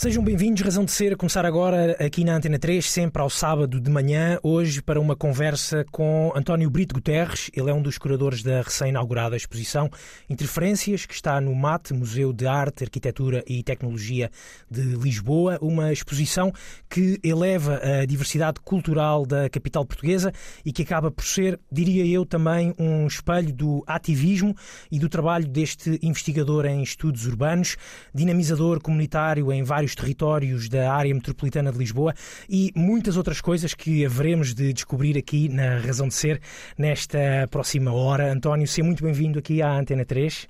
Sejam 0.00 0.22
bem-vindos, 0.22 0.62
razão 0.62 0.84
de 0.84 0.92
ser, 0.92 1.12
a 1.12 1.16
começar 1.16 1.44
agora 1.44 1.96
aqui 1.98 2.22
na 2.22 2.36
Antena 2.36 2.56
3, 2.56 2.88
sempre 2.88 3.20
ao 3.20 3.28
sábado 3.28 3.80
de 3.80 3.90
manhã, 3.90 4.38
hoje 4.44 4.80
para 4.80 5.00
uma 5.00 5.16
conversa 5.16 5.84
com 5.90 6.32
António 6.36 6.70
Brito 6.70 6.94
Guterres. 6.94 7.50
Ele 7.52 7.68
é 7.68 7.74
um 7.74 7.82
dos 7.82 7.98
curadores 7.98 8.40
da 8.40 8.62
recém-inaugurada 8.62 9.34
exposição 9.36 9.90
Interferências, 10.30 11.04
que 11.04 11.14
está 11.14 11.40
no 11.40 11.52
MAT, 11.52 11.90
Museu 11.92 12.32
de 12.32 12.46
Arte, 12.46 12.84
Arquitetura 12.84 13.42
e 13.44 13.60
Tecnologia 13.64 14.30
de 14.70 14.82
Lisboa. 14.82 15.58
Uma 15.60 15.92
exposição 15.92 16.52
que 16.88 17.18
eleva 17.24 17.80
a 17.82 18.06
diversidade 18.06 18.60
cultural 18.60 19.26
da 19.26 19.50
capital 19.50 19.84
portuguesa 19.84 20.32
e 20.64 20.72
que 20.72 20.84
acaba 20.84 21.10
por 21.10 21.24
ser, 21.24 21.58
diria 21.72 22.06
eu, 22.06 22.24
também 22.24 22.72
um 22.78 23.04
espelho 23.04 23.52
do 23.52 23.82
ativismo 23.84 24.54
e 24.92 24.98
do 25.00 25.08
trabalho 25.08 25.48
deste 25.48 25.98
investigador 26.00 26.66
em 26.66 26.84
estudos 26.84 27.26
urbanos, 27.26 27.76
dinamizador 28.14 28.80
comunitário 28.80 29.52
em 29.52 29.64
vários 29.64 29.87
vários 29.88 29.94
territórios 29.94 30.68
da 30.68 30.92
área 30.92 31.14
metropolitana 31.14 31.72
de 31.72 31.78
Lisboa 31.78 32.14
e 32.48 32.70
muitas 32.74 33.16
outras 33.16 33.40
coisas 33.40 33.74
que 33.74 34.04
haveremos 34.04 34.54
de 34.54 34.72
descobrir 34.72 35.16
aqui 35.16 35.48
na 35.48 35.78
Razão 35.78 36.08
de 36.08 36.14
Ser 36.14 36.40
nesta 36.76 37.18
próxima 37.50 37.92
hora. 37.92 38.30
António, 38.32 38.66
seja 38.66 38.84
muito 38.84 39.02
bem-vindo 39.02 39.38
aqui 39.38 39.62
à 39.62 39.72
Antena 39.72 40.04
3. 40.04 40.46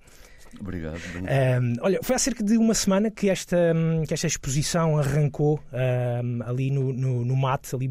Obrigado. 0.60 0.98
Um, 1.16 1.74
olha, 1.82 2.00
foi 2.02 2.16
há 2.16 2.18
cerca 2.18 2.42
de 2.42 2.56
uma 2.56 2.74
semana 2.74 3.10
que 3.10 3.28
esta, 3.28 3.74
que 4.06 4.14
esta 4.14 4.26
exposição 4.26 4.98
arrancou 4.98 5.60
um, 5.72 6.42
ali 6.42 6.70
no, 6.70 6.92
no, 6.92 7.24
no 7.24 7.36
mate, 7.36 7.74
ali 7.74 7.90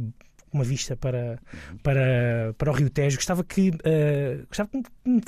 uma 0.52 0.64
vista 0.64 0.95
para, 0.95 1.40
uhum. 1.54 1.78
para, 1.84 2.56
para 2.58 2.72
o 2.72 2.73
Rio 2.73 2.90
Tejo. 2.90 3.18
Gostava 3.18 3.44
que, 3.44 3.70
uh, 3.70 4.48
gostava 4.48 4.70
que, 4.70 4.84
me, 5.06 5.22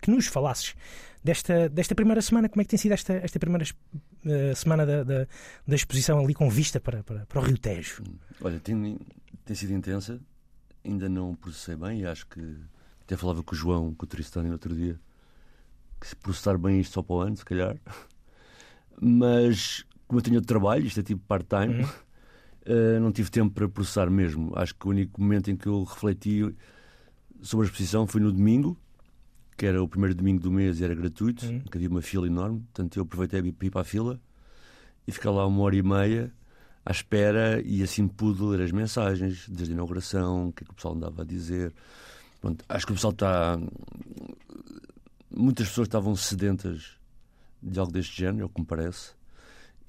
que 0.00 0.10
nos 0.10 0.26
falasses 0.26 0.74
desta, 1.22 1.68
desta 1.68 1.94
primeira 1.94 2.22
semana. 2.22 2.48
Como 2.48 2.60
é 2.60 2.64
que 2.64 2.70
tem 2.70 2.78
sido 2.78 2.92
esta, 2.92 3.14
esta 3.14 3.38
primeira 3.38 3.64
uh, 3.64 4.56
semana 4.56 4.86
da, 4.86 5.04
da, 5.04 5.26
da, 5.66 5.76
exposição 5.76 6.18
ali 6.18 6.34
com 6.34 6.48
vista 6.48 6.80
para, 6.80 7.02
para, 7.02 7.26
para 7.26 7.40
o 7.40 7.44
Rio 7.44 7.58
Tejo? 7.58 8.02
Olha, 8.40 8.58
tem, 8.60 8.98
tem 9.44 9.56
sido 9.56 9.72
intensa, 9.72 10.20
ainda 10.84 11.08
não 11.08 11.34
processei 11.34 11.76
bem 11.76 12.00
e 12.00 12.06
acho 12.06 12.26
que 12.26 12.56
até 13.02 13.16
falava 13.16 13.42
com 13.42 13.54
o 13.54 13.58
João, 13.58 13.94
com 13.94 14.04
o 14.04 14.08
Tristão 14.08 14.42
no 14.42 14.52
outro 14.52 14.74
dia, 14.74 14.98
que 16.00 16.06
se 16.06 16.16
processar 16.16 16.56
bem 16.56 16.80
isto 16.80 16.94
só 16.94 17.02
para 17.02 17.14
o 17.14 17.20
ano, 17.20 17.36
se 17.36 17.44
calhar. 17.44 17.76
Mas 19.00 19.84
como 20.06 20.18
eu 20.18 20.22
tenho 20.22 20.36
outro 20.36 20.48
trabalho, 20.48 20.86
isto 20.86 21.00
é 21.00 21.02
tipo 21.02 21.22
part-time, 21.26 21.82
uhum. 21.82 21.86
uh, 21.86 23.00
não 23.02 23.12
tive 23.12 23.30
tempo 23.30 23.54
para 23.54 23.68
processar 23.68 24.10
mesmo. 24.10 24.52
Acho 24.56 24.74
que 24.74 24.86
o 24.86 24.90
único 24.90 25.20
momento 25.20 25.50
em 25.50 25.56
que 25.56 25.66
eu 25.66 25.84
refleti 25.84 26.54
sobre 27.42 27.66
a 27.66 27.68
exposição 27.68 28.06
foi 28.06 28.20
no 28.20 28.32
domingo, 28.32 28.76
que 29.60 29.66
era 29.66 29.82
o 29.82 29.86
primeiro 29.86 30.14
domingo 30.14 30.40
do 30.40 30.50
mês 30.50 30.80
e 30.80 30.84
era 30.84 30.94
gratuito, 30.94 31.44
uhum. 31.44 31.60
que 31.60 31.76
havia 31.76 31.90
uma 31.90 32.00
fila 32.00 32.26
enorme, 32.26 32.60
portanto 32.60 32.96
eu 32.96 33.02
aproveitei 33.02 33.52
para 33.52 33.66
ir 33.66 33.70
para 33.70 33.82
a 33.82 33.84
fila 33.84 34.18
e 35.06 35.12
ficar 35.12 35.30
lá 35.30 35.46
uma 35.46 35.60
hora 35.60 35.76
e 35.76 35.82
meia 35.82 36.32
à 36.82 36.90
espera 36.90 37.60
e 37.60 37.82
assim 37.82 38.08
pude 38.08 38.42
ler 38.42 38.62
as 38.62 38.72
mensagens 38.72 39.46
desde 39.50 39.72
a 39.72 39.74
inauguração, 39.74 40.48
o 40.48 40.52
que 40.54 40.62
é 40.62 40.64
que 40.64 40.70
o 40.70 40.74
pessoal 40.74 40.94
andava 40.94 41.20
a 41.20 41.24
dizer. 41.26 41.74
Pronto, 42.40 42.64
acho 42.70 42.86
que 42.86 42.92
o 42.92 42.94
pessoal 42.94 43.12
está. 43.12 43.58
Muitas 45.30 45.68
pessoas 45.68 45.88
estavam 45.88 46.16
sedentas 46.16 46.96
de 47.62 47.78
algo 47.78 47.92
deste 47.92 48.16
género, 48.16 48.44
é 48.44 48.46
o 48.46 48.48
que 48.48 48.62
me 48.62 48.66
parece, 48.66 49.12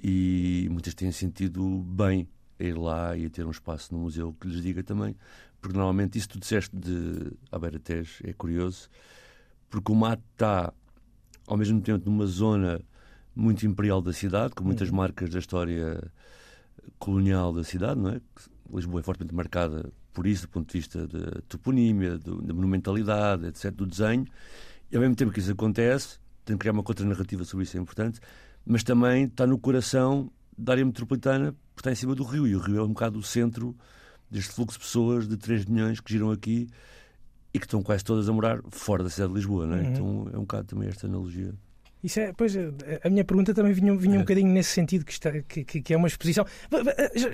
e 0.04 0.68
muitas 0.70 0.94
têm 0.94 1.14
sentido 1.14 1.80
bem 1.88 2.28
a 2.60 2.64
ir 2.66 2.78
lá 2.78 3.16
e 3.16 3.26
a 3.26 3.30
ter 3.30 3.46
um 3.46 3.52
espaço 3.52 3.94
no 3.94 4.02
museu 4.02 4.36
que 4.38 4.50
lhes 4.50 4.62
diga 4.62 4.84
também, 4.84 5.16
porque 5.62 5.78
normalmente 5.78 6.18
isso 6.18 6.28
que 6.28 6.34
tu 6.34 6.42
disseste 6.42 6.76
de 6.76 7.32
Aberatés 7.50 8.20
é 8.26 8.34
curioso 8.34 8.90
porque 9.72 9.92
o 9.92 9.96
mato 9.96 10.22
está 10.34 10.72
ao 11.48 11.58
mesmo 11.58 11.82
tempo 11.82 12.08
numa 12.08 12.28
zona 12.28 12.80
muito 13.36 13.66
imperial 13.66 14.02
da 14.02 14.14
cidade, 14.14 14.54
com 14.54 14.64
muitas 14.64 14.90
uhum. 14.90 14.98
marcas 14.98 15.30
da 15.30 15.40
história 15.40 16.12
colonial 17.00 17.54
da 17.54 17.64
cidade, 17.64 18.00
não 18.00 18.12
é? 18.12 18.22
Lisboa 18.72 19.00
é 19.00 19.04
fortemente 19.04 19.34
marcada 19.34 19.92
por 20.14 20.28
isso, 20.28 20.44
do 20.44 20.50
ponto 20.50 20.72
de 20.72 20.78
vista 20.78 21.08
da 21.08 21.42
toponímia, 21.48 22.18
da 22.20 22.54
monumentalidade, 22.54 23.48
etc., 23.48 23.72
do 23.72 23.86
desenho. 23.86 24.26
E 24.92 24.96
ao 24.96 25.02
mesmo 25.02 25.16
tempo 25.16 25.32
que 25.32 25.40
isso 25.40 25.52
acontece, 25.52 26.20
tem 26.44 26.58
que 26.58 26.60
criar 26.60 26.74
uma 26.74 26.84
contranarrativa 26.84 27.46
sobre 27.46 27.64
isso, 27.64 27.78
é 27.78 27.80
importante, 27.80 28.20
mas 28.66 28.84
também 28.84 29.26
está 29.26 29.48
no 29.48 29.58
coração 29.58 30.30
da 30.58 30.74
área 30.74 30.86
metropolitana, 30.86 31.56
porque 31.74 31.80
está 31.80 31.92
em 31.92 31.96
cima 31.96 32.14
do 32.14 32.24
rio, 32.24 32.46
e 32.46 32.56
o 32.56 32.60
rio 32.60 32.78
é 32.78 32.84
um 32.84 32.90
bocado 32.90 33.18
o 33.18 33.24
centro 33.24 33.76
deste 34.30 34.54
fluxo 34.54 34.78
de 34.78 34.84
pessoas 34.84 35.28
de 35.28 35.38
3 35.38 35.66
milhões 35.66 36.00
que 36.02 36.12
giram 36.12 36.30
aqui 36.30 36.68
e 37.54 37.60
que 37.60 37.66
estão 37.66 37.82
quase 37.84 38.04
todas 38.04 38.30
a 38.30 38.34
morar 38.34 38.60
fora 38.70 39.04
da 39.04 39.10
cidade 39.10 39.34
de 39.34 39.38
Lisboa, 39.38 39.66
não 39.66 39.76
é? 39.76 39.82
Uhum. 39.82 39.90
Então 39.92 40.28
é 40.34 40.38
um 40.38 40.42
bocado 40.42 40.66
também 40.66 40.90
esta 40.90 41.08
analogia. 41.08 41.54
Isso 42.04 42.20
é, 42.20 42.34
pois, 42.34 42.56
a 42.58 43.10
minha 43.10 43.24
pergunta 43.24 43.54
também 43.54 43.74
vinha, 43.74 43.96
vinha 43.96 44.14
um 44.16 44.18
é. 44.18 44.20
bocadinho 44.20 44.52
nesse 44.52 44.72
sentido, 44.72 45.06
que, 45.06 45.12
está, 45.12 45.32
que, 45.32 45.64
que, 45.64 45.94
é 45.94 45.98
uma 45.98 46.08
exposição. 46.08 46.46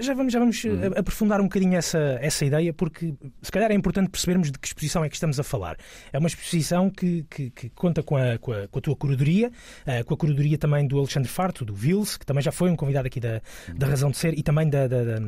Já, 0.02 0.14
vamos, 0.14 0.34
já 0.34 0.40
vamos 0.40 0.62
uhum. 0.64 0.92
aprofundar 0.98 1.40
um 1.40 1.46
bocadinho 1.46 1.76
essa, 1.76 2.20
essa 2.22 2.44
ideia, 2.44 2.74
porque 2.74 3.14
se 3.42 3.52
calhar 3.52 3.72
é 3.72 3.74
importante 3.74 4.10
percebermos 4.10 4.52
de 4.52 4.60
que 4.60 4.68
exposição 4.68 5.06
é 5.06 5.10
que 5.10 5.16
estamos 5.16 5.40
a 5.40 5.44
falar. 5.44 5.78
É 6.12 6.20
uma 6.20 6.28
exposição 6.28 6.90
que, 6.90 7.26
que, 7.30 7.50
que 7.50 7.70
conta 7.70 8.04
com 8.04 8.18
a, 8.18 8.38
com 8.38 8.52
a, 8.52 8.68
com, 8.68 8.80
a, 8.80 8.82
tua 8.82 8.96
curadoria, 8.96 9.52
eh, 9.86 10.04
com 10.04 10.14
a 10.14 10.18
curadoria 10.18 10.58
também 10.58 10.86
do 10.86 10.98
Alexandre 10.98 11.30
Farto, 11.30 11.64
do 11.64 11.74
Vils, 11.74 12.18
que 12.18 12.26
também 12.26 12.44
já 12.44 12.52
foi 12.52 12.70
um 12.70 12.76
convidado 12.76 13.08
aqui 13.08 13.22
da, 13.22 13.42
da 13.74 13.86
uhum. 13.86 13.92
Razão 13.92 14.12
de 14.12 14.18
Ser, 14.18 14.38
e 14.38 14.44
também 14.44 14.70
da, 14.70 14.86
da, 14.86 15.04
da 15.04 15.20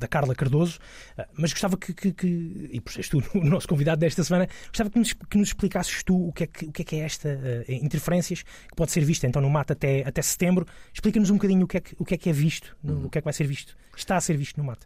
da 0.00 0.08
Carla 0.08 0.34
Cardoso, 0.34 0.78
ah, 1.16 1.26
mas 1.34 1.52
gostava 1.52 1.76
que, 1.76 1.92
que, 1.92 2.12
que 2.12 2.70
e 2.72 2.80
por 2.80 2.92
seres 2.92 3.08
tu 3.08 3.22
o 3.34 3.44
nosso 3.44 3.68
convidado 3.68 4.00
desta 4.00 4.22
semana, 4.24 4.48
gostava 4.68 4.90
que 4.90 4.98
nos, 4.98 5.12
que 5.12 5.38
nos 5.38 5.48
explicasses 5.48 6.02
tu 6.02 6.28
o 6.28 6.32
que 6.32 6.44
é 6.44 6.46
que, 6.46 6.66
o 6.66 6.72
que, 6.72 6.82
é, 6.82 6.84
que 6.84 6.96
é 6.96 6.98
esta 7.00 7.28
uh, 7.28 7.72
interferências 7.72 8.42
que 8.42 8.74
pode 8.76 8.90
ser 8.90 9.04
vista 9.04 9.26
então 9.26 9.40
no 9.42 9.50
MAT 9.50 9.72
até, 9.72 10.06
até 10.06 10.22
setembro. 10.22 10.66
Explica-nos 10.92 11.30
um 11.30 11.34
bocadinho 11.34 11.64
o 11.64 11.68
que 11.68 11.76
é 11.76 11.80
que, 11.80 11.96
o 11.98 12.04
que, 12.04 12.14
é, 12.14 12.16
que 12.16 12.30
é 12.30 12.32
visto, 12.32 12.76
uhum. 12.82 13.06
o 13.06 13.10
que 13.10 13.18
é 13.18 13.20
que 13.20 13.24
vai 13.24 13.32
ser 13.32 13.44
visto, 13.44 13.76
está 13.96 14.16
a 14.16 14.20
ser 14.20 14.36
visto 14.36 14.56
no 14.56 14.64
MAT. 14.64 14.80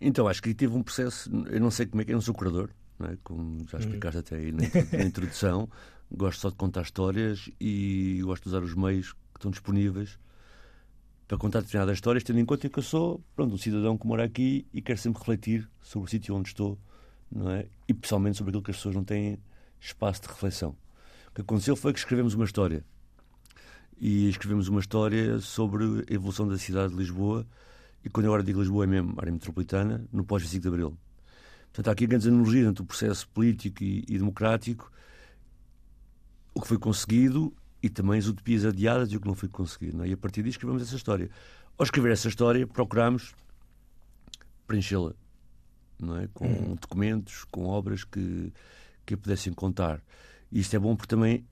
Então, 0.00 0.28
acho 0.28 0.42
que 0.42 0.54
tive 0.54 0.74
um 0.74 0.82
processo, 0.82 1.30
eu 1.50 1.60
não 1.60 1.70
sei 1.70 1.86
como 1.86 2.02
é 2.02 2.04
que 2.04 2.12
é, 2.12 2.14
não 2.14 2.20
sou 2.20 2.34
curador, 2.34 2.70
não 2.98 3.08
é? 3.08 3.18
como 3.24 3.66
já 3.68 3.78
uhum. 3.78 3.84
explicaste 3.84 4.18
até 4.18 4.36
aí 4.36 4.52
na 4.52 5.04
introdução, 5.04 5.68
gosto 6.10 6.40
só 6.40 6.50
de 6.50 6.56
contar 6.56 6.82
histórias 6.82 7.50
e 7.60 8.20
gosto 8.22 8.44
de 8.44 8.48
usar 8.50 8.62
os 8.62 8.74
meios 8.74 9.12
que 9.12 9.18
estão 9.36 9.50
disponíveis 9.50 10.18
para 11.28 11.36
contar 11.36 11.60
determinadas 11.60 11.98
histórias, 11.98 12.24
tendo 12.24 12.40
em 12.40 12.44
conta 12.46 12.70
que 12.70 12.78
eu 12.78 12.82
sou 12.82 13.22
pronto, 13.36 13.54
um 13.54 13.58
cidadão 13.58 13.98
que 13.98 14.06
mora 14.06 14.24
aqui 14.24 14.66
e 14.72 14.80
quero 14.80 14.98
sempre 14.98 15.18
refletir 15.18 15.68
sobre 15.82 16.08
o 16.08 16.10
sítio 16.10 16.34
onde 16.34 16.48
estou, 16.48 16.78
não 17.30 17.50
é? 17.50 17.66
E 17.86 17.92
pessoalmente 17.92 18.38
sobre 18.38 18.50
aquilo 18.50 18.62
que 18.62 18.70
as 18.70 18.78
pessoas 18.78 18.94
não 18.94 19.04
têm 19.04 19.38
espaço 19.78 20.22
de 20.22 20.28
reflexão. 20.28 20.74
O 21.28 21.34
que 21.34 21.42
aconteceu 21.42 21.76
foi 21.76 21.92
que 21.92 21.98
escrevemos 21.98 22.32
uma 22.32 22.46
história. 22.46 22.82
E 24.00 24.30
escrevemos 24.30 24.68
uma 24.68 24.80
história 24.80 25.38
sobre 25.40 25.84
a 26.08 26.14
evolução 26.14 26.48
da 26.48 26.56
cidade 26.56 26.94
de 26.94 26.98
Lisboa. 26.98 27.46
E 28.02 28.08
quando 28.08 28.24
eu 28.24 28.32
agora 28.32 28.42
digo 28.42 28.60
Lisboa 28.60 28.84
é 28.84 28.86
mesmo 28.86 29.14
área 29.18 29.30
metropolitana, 29.30 30.08
no 30.10 30.24
pós-25 30.24 30.60
de 30.60 30.68
Abril. 30.68 30.98
Portanto, 31.66 31.88
há 31.88 31.92
aqui 31.92 32.06
grandes 32.06 32.26
analogias 32.26 32.68
entre 32.68 32.82
o 32.82 32.86
processo 32.86 33.28
político 33.28 33.84
e, 33.84 34.02
e 34.08 34.16
democrático, 34.16 34.90
o 36.54 36.60
que 36.62 36.68
foi 36.68 36.78
conseguido 36.78 37.52
e 37.82 37.88
também 37.88 38.18
as 38.18 38.26
utopias 38.26 38.64
adiadas 38.64 39.12
e 39.12 39.16
o 39.16 39.20
que 39.20 39.26
não 39.26 39.34
foi 39.34 39.48
conseguido. 39.48 40.02
É? 40.02 40.08
E 40.08 40.12
a 40.12 40.16
partir 40.16 40.42
disso 40.42 40.56
escrevemos 40.56 40.82
essa 40.82 40.96
história. 40.96 41.30
Ao 41.76 41.84
escrever 41.84 42.12
essa 42.12 42.28
história, 42.28 42.66
procuramos 42.66 43.34
preenchê-la 44.66 45.14
não 45.98 46.16
é? 46.16 46.28
com 46.28 46.46
uhum. 46.46 46.74
documentos, 46.76 47.44
com 47.44 47.66
obras 47.66 48.04
que, 48.04 48.52
que 49.04 49.14
a 49.14 49.16
pudessem 49.16 49.52
contar. 49.52 50.02
E 50.50 50.60
isto 50.60 50.74
é 50.74 50.78
bom 50.78 50.94
porque 50.96 51.08
também 51.08 51.46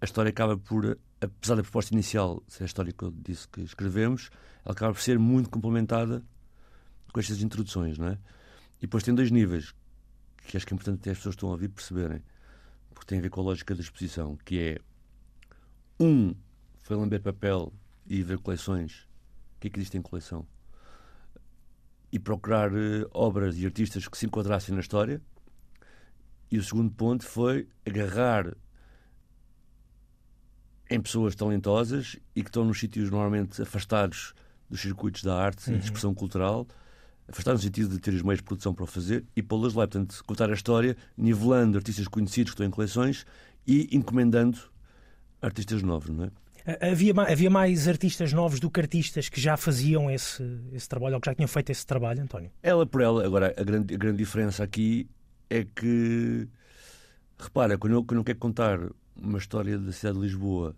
a 0.00 0.04
história 0.04 0.30
acaba 0.30 0.56
por, 0.56 0.98
apesar 1.20 1.56
da 1.56 1.62
proposta 1.62 1.94
inicial 1.94 2.42
ser 2.48 2.64
a 2.64 2.66
história 2.66 2.92
que 2.92 3.02
eu 3.02 3.10
disse 3.10 3.46
que 3.48 3.60
escrevemos, 3.62 4.30
ela 4.64 4.72
acaba 4.72 4.92
por 4.92 5.00
ser 5.00 5.18
muito 5.18 5.50
complementada 5.50 6.22
com 7.12 7.20
estas 7.20 7.42
introduções. 7.42 7.98
Não 7.98 8.08
é? 8.08 8.18
E 8.78 8.82
depois 8.82 9.02
tem 9.02 9.14
dois 9.14 9.30
níveis 9.30 9.74
que 10.46 10.56
acho 10.56 10.66
que 10.66 10.72
é 10.72 10.76
importante 10.76 11.00
que 11.00 11.10
as 11.10 11.16
pessoas 11.18 11.34
que 11.34 11.38
estão 11.38 11.48
a 11.48 11.52
ouvir 11.52 11.68
perceberem, 11.68 12.22
porque 12.94 13.06
tem 13.06 13.18
a 13.18 13.22
ver 13.22 13.30
com 13.30 13.40
a 13.40 13.44
lógica 13.44 13.74
da 13.74 13.80
exposição, 13.80 14.38
que 14.44 14.58
é 14.60 14.78
um 15.98 16.34
foi 16.82 16.96
lamber 16.96 17.20
papel 17.20 17.72
e 18.06 18.22
ver 18.22 18.38
coleções. 18.38 19.06
O 19.56 19.60
que 19.60 19.68
é 19.68 19.70
que 19.70 19.78
existe 19.78 19.96
em 19.96 20.02
coleção? 20.02 20.46
E 22.12 22.18
procurar 22.18 22.72
uh, 22.72 23.08
obras 23.12 23.58
e 23.58 23.64
artistas 23.64 24.06
que 24.06 24.16
se 24.16 24.26
enquadrassem 24.26 24.74
na 24.74 24.80
história. 24.80 25.20
E 26.50 26.58
o 26.58 26.62
segundo 26.62 26.90
ponto 26.92 27.24
foi 27.24 27.68
agarrar 27.84 28.54
em 30.88 31.00
pessoas 31.00 31.34
talentosas 31.34 32.16
e 32.34 32.42
que 32.42 32.48
estão 32.48 32.64
nos 32.64 32.78
sítios 32.78 33.10
normalmente 33.10 33.60
afastados 33.60 34.32
dos 34.70 34.80
circuitos 34.80 35.22
da 35.22 35.36
arte 35.36 35.68
uhum. 35.68 35.76
e 35.76 35.78
de 35.78 35.84
expressão 35.86 36.14
cultural, 36.14 36.66
afastados 37.28 37.62
no 37.62 37.66
sentido 37.66 37.88
de 37.90 37.98
ter 37.98 38.14
os 38.14 38.22
meios 38.22 38.38
de 38.38 38.44
produção 38.44 38.72
para 38.72 38.84
o 38.84 38.86
fazer 38.86 39.24
e 39.34 39.42
pô-las 39.42 39.74
lá. 39.74 39.88
Portanto, 39.88 40.22
contar 40.24 40.50
a 40.50 40.54
história, 40.54 40.96
nivelando 41.16 41.76
artistas 41.76 42.06
conhecidos 42.06 42.52
que 42.52 42.54
estão 42.54 42.66
em 42.66 42.70
coleções 42.70 43.26
e 43.66 43.88
encomendando 43.90 44.58
artistas 45.46 45.82
novos, 45.82 46.10
não 46.10 46.24
é? 46.24 46.30
Havia, 46.90 47.12
havia 47.14 47.48
mais 47.48 47.86
artistas 47.86 48.32
novos 48.32 48.58
do 48.58 48.68
que 48.68 48.80
artistas 48.80 49.28
que 49.28 49.40
já 49.40 49.56
faziam 49.56 50.10
esse, 50.10 50.42
esse 50.72 50.88
trabalho 50.88 51.14
ou 51.14 51.20
que 51.20 51.30
já 51.30 51.34
tinham 51.34 51.46
feito 51.46 51.70
esse 51.70 51.86
trabalho, 51.86 52.20
António? 52.22 52.50
Ela 52.62 52.84
por 52.84 53.00
ela. 53.00 53.24
Agora, 53.24 53.54
a 53.56 53.62
grande, 53.62 53.94
a 53.94 53.96
grande 53.96 54.18
diferença 54.18 54.64
aqui 54.64 55.08
é 55.48 55.64
que 55.64 56.48
Repara, 57.38 57.76
quando 57.78 57.92
eu, 57.92 58.02
quando 58.04 58.18
eu 58.20 58.24
quero 58.24 58.38
contar 58.38 58.80
uma 59.14 59.38
história 59.38 59.78
da 59.78 59.92
cidade 59.92 60.16
de 60.18 60.24
Lisboa 60.24 60.74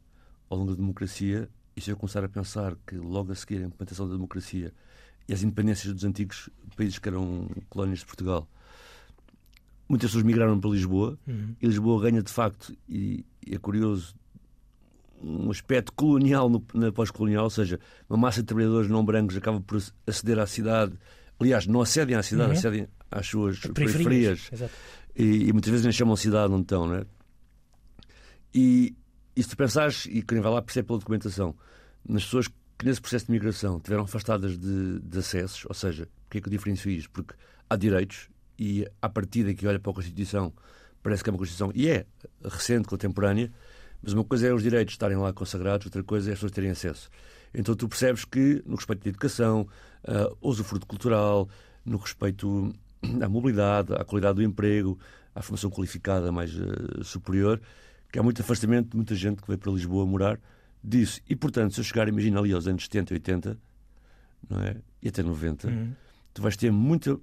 ao 0.51 0.59
longo 0.59 0.73
da 0.73 0.77
democracia, 0.77 1.49
e 1.77 1.81
se 1.81 1.91
eu 1.91 1.97
começar 1.97 2.25
a 2.25 2.29
pensar 2.29 2.75
que 2.87 2.97
logo 2.97 3.31
a 3.31 3.35
seguir 3.35 3.63
a 3.63 3.67
implementação 3.67 4.09
da 4.09 4.15
democracia 4.15 4.73
e 5.29 5.33
as 5.33 5.43
independências 5.43 5.95
dos 5.95 6.05
antigos 6.05 6.51
países 6.77 6.99
que 6.99 7.09
eram 7.09 7.49
colónias 7.71 8.01
de 8.01 8.07
Portugal, 8.07 8.49
muitas 9.89 10.11
pessoas 10.11 10.25
migraram 10.25 10.59
para 10.61 10.71
Lisboa 10.71 11.17
Uhum. 11.27 11.55
e 11.63 11.67
Lisboa 11.67 12.03
ganha 12.03 12.23
de 12.23 12.33
facto, 12.33 12.77
e, 12.89 13.25
e 13.47 13.55
é 13.55 13.59
curioso, 13.59 14.15
um 15.23 15.51
aspecto 15.51 15.93
colonial 15.93 16.49
no, 16.49 16.65
na 16.75 16.93
pós-colonial, 16.93 17.45
ou 17.45 17.51
seja, 17.51 17.79
uma 18.09 18.19
massa 18.19 18.41
de 18.41 18.47
trabalhadores 18.47 18.89
não 18.89 19.05
brancos 19.05 19.37
acaba 19.37 19.61
por 19.61 19.81
aceder 20.07 20.39
à 20.39 20.47
cidade. 20.47 20.93
Aliás, 21.41 21.67
não 21.67 21.81
acedem 21.81 22.17
à 22.17 22.23
cidade, 22.23 22.53
Uhum. 22.53 22.59
acedem 22.59 22.89
às 23.11 23.27
suas 23.27 23.59
periferias 23.61 24.49
Exato. 24.53 24.73
e, 25.17 25.49
e 25.49 25.53
muitas 25.53 25.71
vezes 25.71 25.85
nem 25.85 25.93
chamam 25.93 26.15
cidade 26.17 26.53
onde 26.53 26.63
estão, 26.63 26.87
não 26.87 26.95
é? 26.97 27.05
E, 28.55 28.97
e 29.37 29.43
se 29.43 29.49
tu 29.51 29.57
pensares, 29.57 30.07
e 30.07 30.23
quem 30.23 30.41
vai 30.41 30.53
lá 30.53 30.63
percebe 30.63 30.87
pela 30.89 30.99
documentação, 30.99 31.55
nas 32.09 32.25
pessoas 32.25 32.49
que 32.49 32.85
nesse 32.85 33.01
processo 33.01 33.27
de 33.27 33.33
migração 33.33 33.81
tiveram 33.81 34.05
afastadas 34.05 34.57
de, 34.59 35.01
de 35.01 35.19
acessos, 35.19 35.65
ou 35.67 35.75
seja, 35.75 36.09
porque 36.25 36.39
é 36.39 36.41
que 36.41 36.49
eu 36.49 36.53
diferencio 36.53 36.91
isto? 36.91 37.11
Porque 37.11 37.35
há 37.69 37.77
direitos 37.77 38.29
e 38.59 38.87
à 39.01 39.09
partida 39.09 39.53
que 39.55 39.67
olha 39.67 39.79
para 39.79 39.91
a 39.91 39.95
Constituição 39.95 40.53
parece 41.03 41.23
que 41.23 41.31
é 41.31 41.33
uma 41.33 41.39
Constituição, 41.39 41.71
e 41.75 41.89
é 41.89 42.05
recente, 42.45 42.89
contemporânea, 42.89 43.53
mas 44.03 44.13
uma 44.13 44.25
coisa 44.25 44.47
é 44.49 44.53
os 44.53 44.63
direitos 44.63 44.95
estarem 44.95 45.17
lá 45.17 45.33
consagrados, 45.33 45.87
outra 45.87 46.03
coisa 46.03 46.31
é 46.31 46.33
as 46.33 46.39
pessoas 46.39 46.53
terem 46.53 46.71
acesso. 46.71 47.09
Então 47.55 47.75
tu 47.75 47.89
percebes 47.89 48.25
que, 48.25 48.63
no 48.67 48.77
respeito 48.77 49.07
à 49.07 49.09
educação, 49.09 49.67
ao 50.05 50.37
usufruto 50.41 50.87
cultural, 50.87 51.49
no 51.85 51.97
respeito 51.97 52.73
à 53.23 53.29
mobilidade, 53.29 53.93
à 53.95 54.05
qualidade 54.05 54.37
do 54.37 54.43
emprego, 54.43 54.99
à 55.35 55.43
formação 55.43 55.71
qualificada 55.71 56.31
mais 56.33 56.55
uh, 56.55 57.03
superior, 57.05 57.61
que 58.13 58.19
há 58.19 58.23
muito 58.23 58.41
afastamento 58.43 58.91
de 58.91 58.97
muita 58.97 59.15
gente 59.15 59.41
que 59.41 59.47
veio 59.49 59.59
para 59.59 59.71
Lisboa 59.73 60.05
morar 60.07 60.41
disso. 60.83 61.21
E, 61.29 61.37
portanto, 61.37 61.75
se 61.75 61.81
eu 61.81 61.85
chegar, 61.85 62.09
imagina 62.09 62.39
ali 62.41 62.53
aos 62.53 62.67
anos 62.67 62.85
70 62.85 63.13
e 63.13 63.17
80, 63.17 63.59
não 64.49 64.61
é? 64.61 64.77
e 65.03 65.09
até 65.09 65.23
90, 65.23 65.69
Uhum. 65.69 65.93
tu 66.35 66.43
vais 66.43 66.57
ter 66.57 66.71
muita 66.73 67.19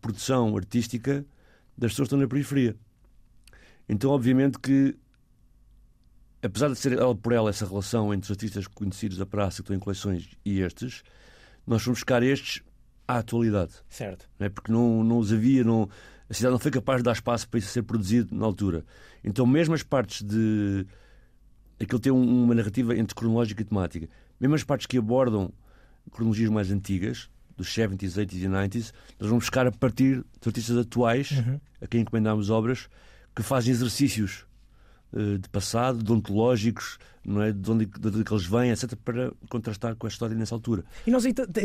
produção 0.00 0.56
artística 0.56 1.24
das 1.76 1.92
pessoas 1.92 2.08
que 2.08 2.14
estão 2.14 2.18
na 2.18 2.28
periferia. 2.28 2.76
Então, 3.88 4.10
obviamente 4.10 4.58
que, 4.58 4.96
apesar 6.42 6.68
de 6.68 6.76
ser 6.76 6.92
ela 6.92 7.14
por 7.14 7.32
ela 7.32 7.50
essa 7.50 7.66
relação 7.66 8.12
entre 8.14 8.24
os 8.26 8.30
artistas 8.30 8.66
conhecidos 8.66 9.16
da 9.18 9.26
praça 9.26 9.56
que 9.56 9.62
estão 9.62 9.76
em 9.76 9.78
coleções 9.80 10.28
e 10.44 10.60
estes, 10.60 11.02
nós 11.66 11.82
fomos 11.82 11.98
buscar 12.00 12.22
estes 12.22 12.62
à 13.06 13.18
atualidade. 13.18 13.74
Certo. 13.88 14.28
Não 14.38 14.46
é? 14.46 14.48
Porque 14.48 14.70
não, 14.72 15.02
não 15.04 15.18
os 15.18 15.32
havia, 15.32 15.62
não, 15.64 15.88
a 16.28 16.34
cidade 16.34 16.52
não 16.52 16.58
foi 16.58 16.70
capaz 16.70 16.98
de 17.00 17.04
dar 17.04 17.12
espaço 17.12 17.48
para 17.48 17.58
isso 17.58 17.68
ser 17.68 17.82
produzido 17.82 18.34
na 18.34 18.44
altura. 18.46 18.84
Então, 19.22 19.44
mesmo 19.46 19.74
as 19.74 19.82
partes 19.82 20.22
de. 20.22 20.86
Aquilo 21.80 21.98
tem 22.00 22.12
um- 22.12 22.44
uma 22.44 22.54
narrativa 22.54 22.94
entre 22.96 23.14
cronológica 23.14 23.62
e 23.62 23.64
temática. 23.64 24.08
Mesmo 24.38 24.54
as 24.54 24.62
partes 24.64 24.86
que 24.86 24.98
abordam 24.98 25.50
cronologias 26.10 26.50
mais 26.50 26.70
antigas, 26.70 27.28
dos 27.56 27.68
70s, 27.74 28.16
80s 28.16 28.42
e 28.44 28.48
90s, 28.48 28.92
nós 29.18 29.28
vamos 29.28 29.44
buscar 29.44 29.66
a 29.66 29.72
partir 29.72 30.16
de 30.40 30.48
artistas 30.48 30.76
atuais, 30.76 31.30
Uhum. 31.32 31.60
a 31.80 31.86
quem 31.86 32.00
encomendámos 32.02 32.48
obras, 32.50 32.88
que 33.34 33.42
fazem 33.42 33.72
exercícios 33.72 34.46
de 35.12 35.48
passado, 35.48 36.02
de 36.02 36.12
ontológicos, 36.12 36.98
não 37.24 37.42
é? 37.42 37.52
de, 37.52 37.70
onde, 37.70 37.86
de 37.86 38.08
onde 38.08 38.20
é 38.20 38.24
que 38.24 38.32
eles 38.32 38.46
vêm, 38.46 38.70
etc., 38.70 38.94
para 39.04 39.32
contrastar 39.48 39.94
com 39.96 40.06
a 40.06 40.08
história 40.10 40.34
nessa 40.36 40.54
altura. 40.54 40.84
E 41.06 41.10
nós, 41.10 41.24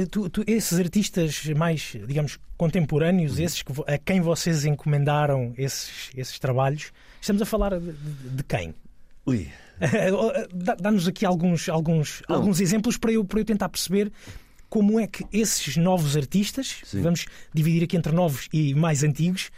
tu- 0.09 0.30
tu- 0.30 0.44
esses 0.47 0.80
artistas 0.80 1.45
mais, 1.56 1.95
digamos, 2.07 2.38
contemporâneos, 2.57 3.39
esses 3.39 3.62
que, 3.62 3.71
a 3.88 3.97
quem 3.97 4.19
vocês 4.21 4.65
encomendaram 4.65 5.53
esses, 5.57 6.09
esses 6.15 6.39
trabalhos, 6.39 6.92
estamos 7.21 7.42
a 7.42 7.45
falar 7.45 7.80
de, 7.80 7.92
de- 7.92 8.44
quem? 8.44 8.74
Ui, 9.25 9.47
Dá- 10.53 10.75
Dá-nos 10.75 11.07
aqui 11.07 11.25
alguns, 11.25 11.68
alguns, 11.69 12.21
Não. 12.30 12.38
alguns 12.38 12.59
exemplos 12.59 12.97
para 12.97 13.12
eu, 13.12 13.24
para 13.25 13.39
eu 13.39 13.45
tentar 13.45 13.69
perceber 13.69 14.12
como 14.69 15.00
é 15.00 15.07
que 15.07 15.25
esses 15.31 15.77
novos 15.77 16.18
artistas, 16.18 16.77
Sim. 16.83 17.01
vamos 17.01 17.25
dividir 17.53 17.83
aqui 17.83 17.95
entre 17.95 18.12
novos 18.12 18.47
e 18.51 18.74
mais 18.74 19.03
antigos, 19.03 19.50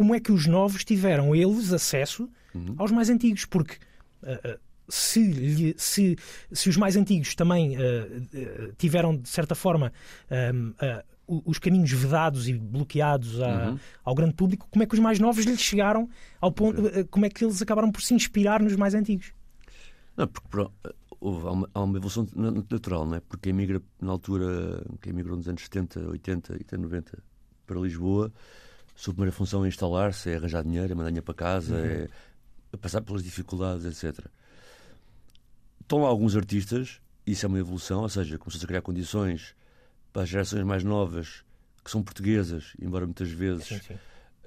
como 0.00 0.14
é 0.14 0.18
que 0.20 0.32
os 0.32 0.46
novos 0.46 0.82
tiveram 0.82 1.36
eles 1.36 1.74
acesso 1.74 2.26
Uhum. 2.54 2.74
aos 2.78 2.90
mais 2.90 3.10
antigos? 3.10 3.44
Porque 3.44 3.76
ah, 4.22 4.58
se, 4.88 5.74
se, 5.76 6.16
se 6.50 6.68
os 6.70 6.76
mais 6.78 6.96
antigos 6.96 7.34
também 7.34 7.76
ah, 7.76 8.72
tiveram, 8.78 9.14
de 9.14 9.28
certa 9.28 9.54
forma, 9.54 9.92
ahm, 10.30 10.72
ah, 10.80 11.04
o- 11.26 11.42
os 11.44 11.58
caminhos 11.58 11.92
vedados 11.92 12.48
e 12.48 12.54
bloqueados 12.54 13.38
a- 13.42 13.68
Uhum. 13.72 13.78
ao 14.02 14.14
grande 14.14 14.32
público, 14.34 14.66
como 14.70 14.82
é 14.82 14.86
que 14.86 14.94
os 14.94 15.00
mais 15.00 15.18
novos 15.18 15.44
lhes 15.44 15.60
chegaram 15.60 16.08
ao 16.40 16.50
ponto, 16.50 16.80
ah, 16.86 17.04
como 17.10 17.26
é 17.26 17.28
que 17.28 17.44
eles 17.44 17.60
acabaram 17.60 17.92
por 17.92 18.00
se 18.00 18.14
inspirar 18.14 18.62
nos 18.62 18.74
mais 18.76 18.94
antigos? 18.94 19.32
Não, 20.16 20.26
porque 20.26 20.48
houve, 21.20 21.46
há, 21.46 21.50
uma, 21.50 21.70
há 21.74 21.80
uma 21.82 21.98
evolução 21.98 22.26
na- 22.34 22.50
natural, 22.50 23.04
não 23.04 23.16
é? 23.16 23.20
Porque 23.20 23.42
quem 23.48 23.52
migra 23.52 23.82
na 24.00 24.12
altura, 24.12 24.82
quem 25.02 25.12
migrou 25.12 25.36
nos 25.36 25.46
anos 25.46 25.62
70, 25.62 26.08
80 26.08 26.54
e 26.54 26.62
até 26.62 26.78
90 26.78 27.22
para 27.66 27.78
Lisboa, 27.78 28.32
sua 29.00 29.14
primeira 29.14 29.32
função 29.32 29.64
é 29.64 29.68
instalar-se, 29.68 30.30
é 30.30 30.36
arranjar 30.36 30.62
dinheiro, 30.62 30.92
é 30.92 30.94
mandar 30.94 31.08
dinheiro 31.10 31.24
para 31.24 31.34
casa, 31.34 31.74
é, 31.76 32.08
é 32.72 32.76
passar 32.76 33.00
pelas 33.00 33.22
dificuldades, 33.22 33.84
etc. 33.86 34.26
Estão 35.80 36.02
lá 36.02 36.08
alguns 36.08 36.36
artistas, 36.36 37.00
isso 37.26 37.44
é 37.46 37.48
uma 37.48 37.58
evolução, 37.58 38.02
ou 38.02 38.08
seja, 38.08 38.38
começou-se 38.38 38.64
a 38.64 38.68
criar 38.68 38.82
condições 38.82 39.54
para 40.12 40.22
as 40.22 40.28
gerações 40.28 40.64
mais 40.64 40.84
novas, 40.84 41.42
que 41.84 41.90
são 41.90 42.02
portuguesas, 42.02 42.74
embora 42.80 43.06
muitas 43.06 43.30
vezes 43.30 43.66
Sim, 43.66 43.80
sim. 43.80 43.94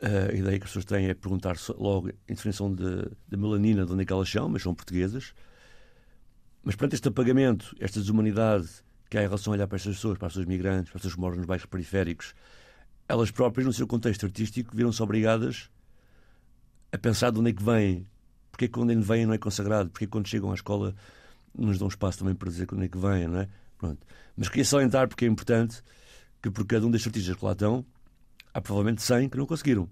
a 0.01 0.33
ideia 0.33 0.57
que 0.59 0.65
as 0.65 0.69
pessoas 0.69 0.85
têm 0.85 1.07
é 1.07 1.13
perguntar 1.13 1.55
logo 1.77 2.09
em 2.09 2.33
definição 2.35 2.73
de- 2.73 3.09
da 3.27 3.37
melanina 3.37 3.85
de 3.85 3.91
onde 3.91 4.03
é 4.03 4.05
que 4.05 4.13
elas 4.13 4.29
são, 4.29 4.47
mas 4.49 4.61
são 4.61 4.73
portuguesas. 4.75 5.33
Mas 6.63 6.75
perante 6.75 6.95
este 6.95 7.07
apagamento, 7.07 7.75
esta 7.79 7.99
desumanidade 7.99 8.69
que 9.09 9.17
há 9.17 9.21
em 9.23 9.25
relação 9.25 9.51
a 9.51 9.55
olhar 9.55 9.67
para 9.67 9.75
estas 9.77 9.95
pessoas, 9.95 10.17
para 10.17 10.27
as 10.27 10.33
pessoas 10.33 10.45
migrantes, 10.47 10.91
para 10.91 10.97
as 10.97 11.01
pessoas 11.01 11.15
que 11.15 11.19
moram 11.19 11.37
nos 11.37 11.45
bairros 11.45 11.65
periféricos, 11.65 12.33
elas 13.07 13.31
próprias, 13.31 13.65
no 13.65 13.73
seu 13.73 13.85
contexto 13.87 14.25
artístico, 14.25 14.75
viram-se 14.75 15.01
obrigadas 15.01 15.69
a 16.91 16.97
pensar 16.97 17.31
de 17.31 17.39
onde 17.39 17.49
é 17.49 17.53
que 17.53 17.63
vêm, 17.63 18.07
porque 18.51 18.65
é 18.65 18.67
que 18.67 18.79
onde 18.79 18.95
vêm 18.95 19.25
não 19.25 19.33
é 19.33 19.37
consagrado, 19.37 19.89
porque 19.89 20.05
é 20.05 20.07
que 20.07 20.11
quando 20.11 20.27
chegam 20.27 20.51
à 20.51 20.53
escola 20.53 20.95
nos 21.57 21.77
dão 21.77 21.87
espaço 21.87 22.19
também 22.19 22.35
para 22.35 22.49
dizer 22.49 22.67
onde 22.71 22.85
é 22.85 22.87
que 22.87 22.97
vêm, 22.97 23.27
não 23.27 23.39
é? 23.39 23.49
Pronto. 23.77 24.05
Mas 24.35 24.47
queria 24.47 24.65
só 24.65 24.81
entrar 24.81 25.07
porque 25.07 25.25
é 25.25 25.27
importante 25.27 25.83
que 26.41 26.49
por 26.49 26.65
cada 26.65 26.85
um 26.85 26.91
destes 26.91 27.07
artistas 27.07 27.35
que 27.35 27.45
lá 27.45 27.51
estão, 27.51 27.85
há 28.53 28.61
provavelmente 28.61 29.01
100 29.01 29.29
que 29.29 29.37
não 29.37 29.45
conseguiram. 29.45 29.89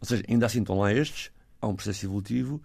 Ou 0.00 0.06
seja, 0.06 0.22
ainda 0.28 0.46
assim 0.46 0.60
estão 0.60 0.78
lá 0.78 0.92
estes, 0.92 1.30
há 1.60 1.66
um 1.66 1.74
processo 1.74 2.06
evolutivo, 2.06 2.62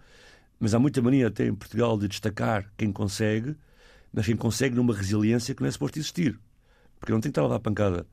mas 0.58 0.74
há 0.74 0.78
muita 0.78 1.02
mania 1.02 1.28
até 1.28 1.46
em 1.46 1.54
Portugal 1.54 1.98
de 1.98 2.08
destacar 2.08 2.72
quem 2.76 2.92
consegue, 2.92 3.56
mas 4.12 4.26
quem 4.26 4.36
consegue 4.36 4.74
numa 4.74 4.94
resiliência 4.94 5.54
que 5.54 5.62
não 5.62 5.68
é 5.68 5.70
suposto 5.72 5.98
existir. 5.98 6.38
Porque 6.98 7.12
não 7.12 7.20
tem 7.20 7.30
que 7.30 7.38
estar 7.38 7.44
a 7.44 7.48
dar 7.48 7.60
pancada 7.60 8.06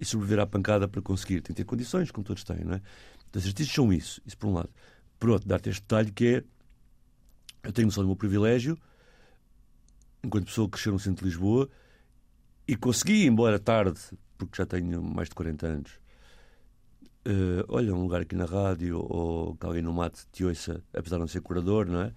e 0.00 0.04
sobreviver 0.04 0.40
à 0.40 0.46
pancada 0.46 0.86
para 0.86 1.02
conseguir. 1.02 1.40
Tem 1.40 1.54
que 1.54 1.62
ter 1.62 1.64
condições, 1.64 2.10
como 2.10 2.24
todos 2.24 2.44
têm, 2.44 2.64
não 2.64 2.74
é? 2.74 2.82
Então, 3.28 3.40
os 3.40 3.46
artistas 3.46 3.74
são 3.74 3.92
isso, 3.92 4.20
isso 4.26 4.36
por 4.36 4.48
um 4.48 4.54
lado. 4.54 4.70
Por 5.18 5.30
outro, 5.30 5.48
dar-te 5.48 5.68
este 5.68 5.82
detalhe 5.82 6.12
que 6.12 6.26
é 6.26 6.44
eu 7.62 7.72
tenho 7.72 7.86
noção 7.86 8.02
do 8.02 8.06
meu 8.06 8.16
privilégio, 8.16 8.78
enquanto 10.22 10.46
pessoa 10.46 10.66
que 10.68 10.72
cresceu 10.72 10.92
no 10.92 10.98
centro 10.98 11.24
de 11.24 11.30
Lisboa, 11.30 11.68
e 12.66 12.76
consegui, 12.76 13.26
embora 13.26 13.58
tarde, 13.58 14.00
porque 14.36 14.56
já 14.56 14.66
tenho 14.66 15.02
mais 15.02 15.28
de 15.28 15.34
40 15.34 15.66
anos, 15.66 15.90
eh, 17.24 17.64
olha, 17.68 17.94
um 17.94 18.02
lugar 18.02 18.22
aqui 18.22 18.34
na 18.34 18.44
rádio 18.44 18.98
ou 19.00 19.54
que 19.56 19.66
alguém 19.66 19.82
no 19.82 19.92
mate 19.92 20.26
te 20.32 20.44
ouça, 20.44 20.82
apesar 20.94 21.16
de 21.16 21.20
não 21.20 21.28
ser 21.28 21.40
curador, 21.40 21.86
não 21.86 22.02
é? 22.02 22.12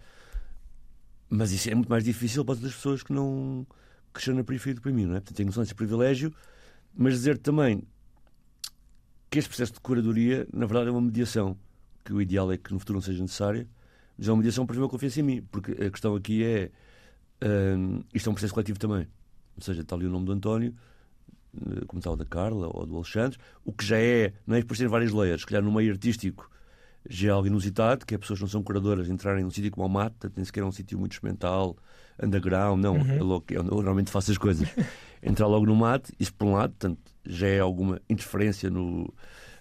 Mas 1.30 1.52
isso 1.52 1.70
é 1.70 1.76
muito 1.76 1.90
mais 1.90 2.04
difícil 2.04 2.46
para 2.46 2.54
outras 2.54 2.74
pessoas 2.74 3.04
que 3.04 3.12
não 3.12 3.66
cresceram 4.14 4.38
na 4.38 4.44
periferia 4.44 4.80
do 4.80 4.94
mim, 4.94 5.06
não 5.06 5.16
é? 5.16 5.20
Portanto, 5.20 5.36
tenho 5.36 5.48
noção 5.48 5.64
desse 5.64 5.76
privilégio, 5.76 6.34
mas 6.94 7.14
dizer 7.14 7.38
também 7.38 7.84
que 9.30 9.40
este 9.40 9.50
processo 9.50 9.74
de 9.74 9.80
curadoria, 9.80 10.48
na 10.54 10.66
verdade, 10.66 10.90
é 10.90 10.92
uma 10.92 11.02
mediação, 11.02 11.58
que 12.04 12.14
o 12.14 12.22
ideal 12.22 12.52
é 12.52 12.58
que 12.58 12.74
no 12.74 12.80
futuro 12.80 12.98
não 12.98 13.02
seja 13.02 13.22
necessária, 13.22 13.68
mas 14.18 14.28
é 14.28 14.32
uma 14.32 14.38
mediação 14.38 14.66
para 14.66 14.76
ter 14.76 14.82
uma 14.82 14.90
confiança 14.90 15.20
em 15.20 15.24
mim, 15.24 15.42
porque 15.52 15.72
a 15.72 15.90
questão 15.90 16.16
aqui 16.16 16.44
é 16.44 16.72
hum, 17.78 18.04
isto 18.14 18.28
é 18.28 18.32
um 18.32 18.34
processo 18.34 18.54
coletivo 18.54 18.78
também. 18.78 19.08
Ou 19.56 19.64
seja, 19.64 19.82
está 19.82 19.96
ali 19.96 20.06
o 20.06 20.10
nome 20.10 20.26
do 20.26 20.32
António, 20.32 20.76
eh, 21.56 21.86
como 21.88 22.00
está 22.00 22.12
o 22.12 22.16
da 22.16 22.26
Carla 22.26 22.70
ou 22.72 22.86
do 22.86 22.96
Alexandre, 22.96 23.38
o 23.64 23.72
que 23.72 23.86
já 23.86 23.98
é, 23.98 24.34
não 24.46 24.56
é 24.56 24.64
por 24.64 24.76
várias 24.88 25.12
layers, 25.12 25.42
se 25.42 25.48
calhar 25.48 25.64
no 25.64 25.72
meio 25.72 25.92
artístico 25.92 26.50
já 27.10 27.30
é 27.30 27.32
algo 27.32 27.48
inusitado, 27.48 28.06
que 28.06 28.14
é 28.16 28.18
pessoas 28.18 28.40
não 28.40 28.48
são 28.48 28.62
curadoras 28.64 29.10
entrarem 29.10 29.44
num 29.44 29.50
sítio 29.52 29.72
como 29.72 29.86
o 29.86 29.90
Mate, 29.90 30.12
portanto, 30.12 30.34
nem 30.36 30.46
sequer 30.46 30.62
é 30.62 30.66
um 30.66 30.72
sítio 30.72 31.00
muito 31.00 31.14
experimental, 31.14 31.76
underground, 32.22 32.82
não, 32.82 32.96
Uhum. 32.96 33.12
é 33.12 33.22
logo, 33.22 33.46
eu 33.50 33.64
normalmente 33.64 34.12
faço 34.12 34.32
as 34.32 34.38
coisas. 34.38 34.68
Entrar 35.24 35.48
logo 35.48 35.66
no 35.66 35.76
mate, 35.76 36.12
isso 36.20 36.34
por 36.34 36.48
um 36.48 36.54
lado, 36.54 36.72
portanto, 36.72 37.00
já 37.26 37.48
é 37.48 37.60
alguma 37.60 38.02
interferência 38.10 38.70
no, 38.72 39.14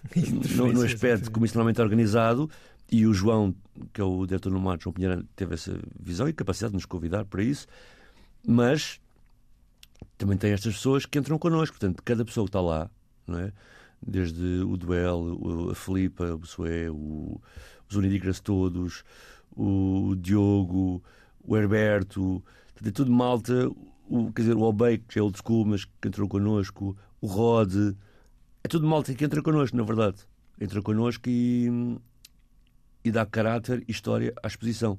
no, 0.55 0.73
no 0.73 0.81
aspecto 0.81 1.31
normalmente 1.31 1.79
é 1.79 1.83
organizado, 1.83 2.49
e 2.91 3.05
o 3.05 3.13
João, 3.13 3.55
que 3.93 4.01
é 4.01 4.03
o 4.03 4.25
diretor 4.25 4.51
no 4.51 4.59
mate, 4.59 4.83
João 4.83 4.93
Pinheiro, 4.93 5.23
teve 5.35 5.53
essa 5.53 5.79
visão 5.99 6.27
e 6.27 6.33
capacidade 6.33 6.71
de 6.71 6.77
nos 6.77 6.85
convidar 6.85 7.25
para 7.25 7.43
isso, 7.43 7.67
mas 8.45 8.99
também 10.17 10.37
tem 10.37 10.51
estas 10.51 10.73
pessoas 10.73 11.05
que 11.05 11.17
entram 11.17 11.37
connosco, 11.37 11.77
portanto, 11.77 12.01
cada 12.03 12.25
pessoa 12.25 12.45
que 12.45 12.49
está 12.49 12.61
lá, 12.61 12.89
não 13.25 13.39
é? 13.39 13.53
Desde 14.05 14.43
o 14.63 14.75
Duel, 14.77 15.17
o- 15.39 15.71
a 15.71 15.75
Filipa, 15.75 16.25
o 16.33 16.37
Bessoé, 16.39 16.89
o, 16.89 17.39
os 17.89 17.95
Unidigras 17.95 18.39
todos, 18.39 19.03
o 19.55 20.15
Diogo, 20.17 21.03
o 21.43 21.57
Herberto, 21.57 22.43
portanto, 22.73 22.87
é 22.87 22.91
tudo 22.91 23.11
malta, 23.11 23.69
o, 24.09 24.31
quer 24.33 24.41
dizer, 24.43 24.55
o 24.55 24.61
Obey, 24.63 24.97
que 24.97 25.19
é 25.19 25.21
old 25.21 25.37
school, 25.37 25.65
mas 25.65 25.85
que 25.85 26.07
entrou 26.07 26.27
connosco, 26.27 26.95
o 27.19 27.27
Rod, 27.27 27.73
é 28.63 28.67
tudo 28.67 28.87
malta 28.87 29.13
que 29.13 29.23
entra 29.23 29.41
connosco, 29.41 29.75
na 29.77 29.83
verdade. 29.83 30.17
Entra 30.59 30.81
connosco 30.81 31.23
e, 31.27 31.97
e 33.03 33.11
dá 33.11 33.25
caráter 33.25 33.83
e 33.87 33.91
história 33.91 34.33
à 34.43 34.47
exposição. 34.47 34.97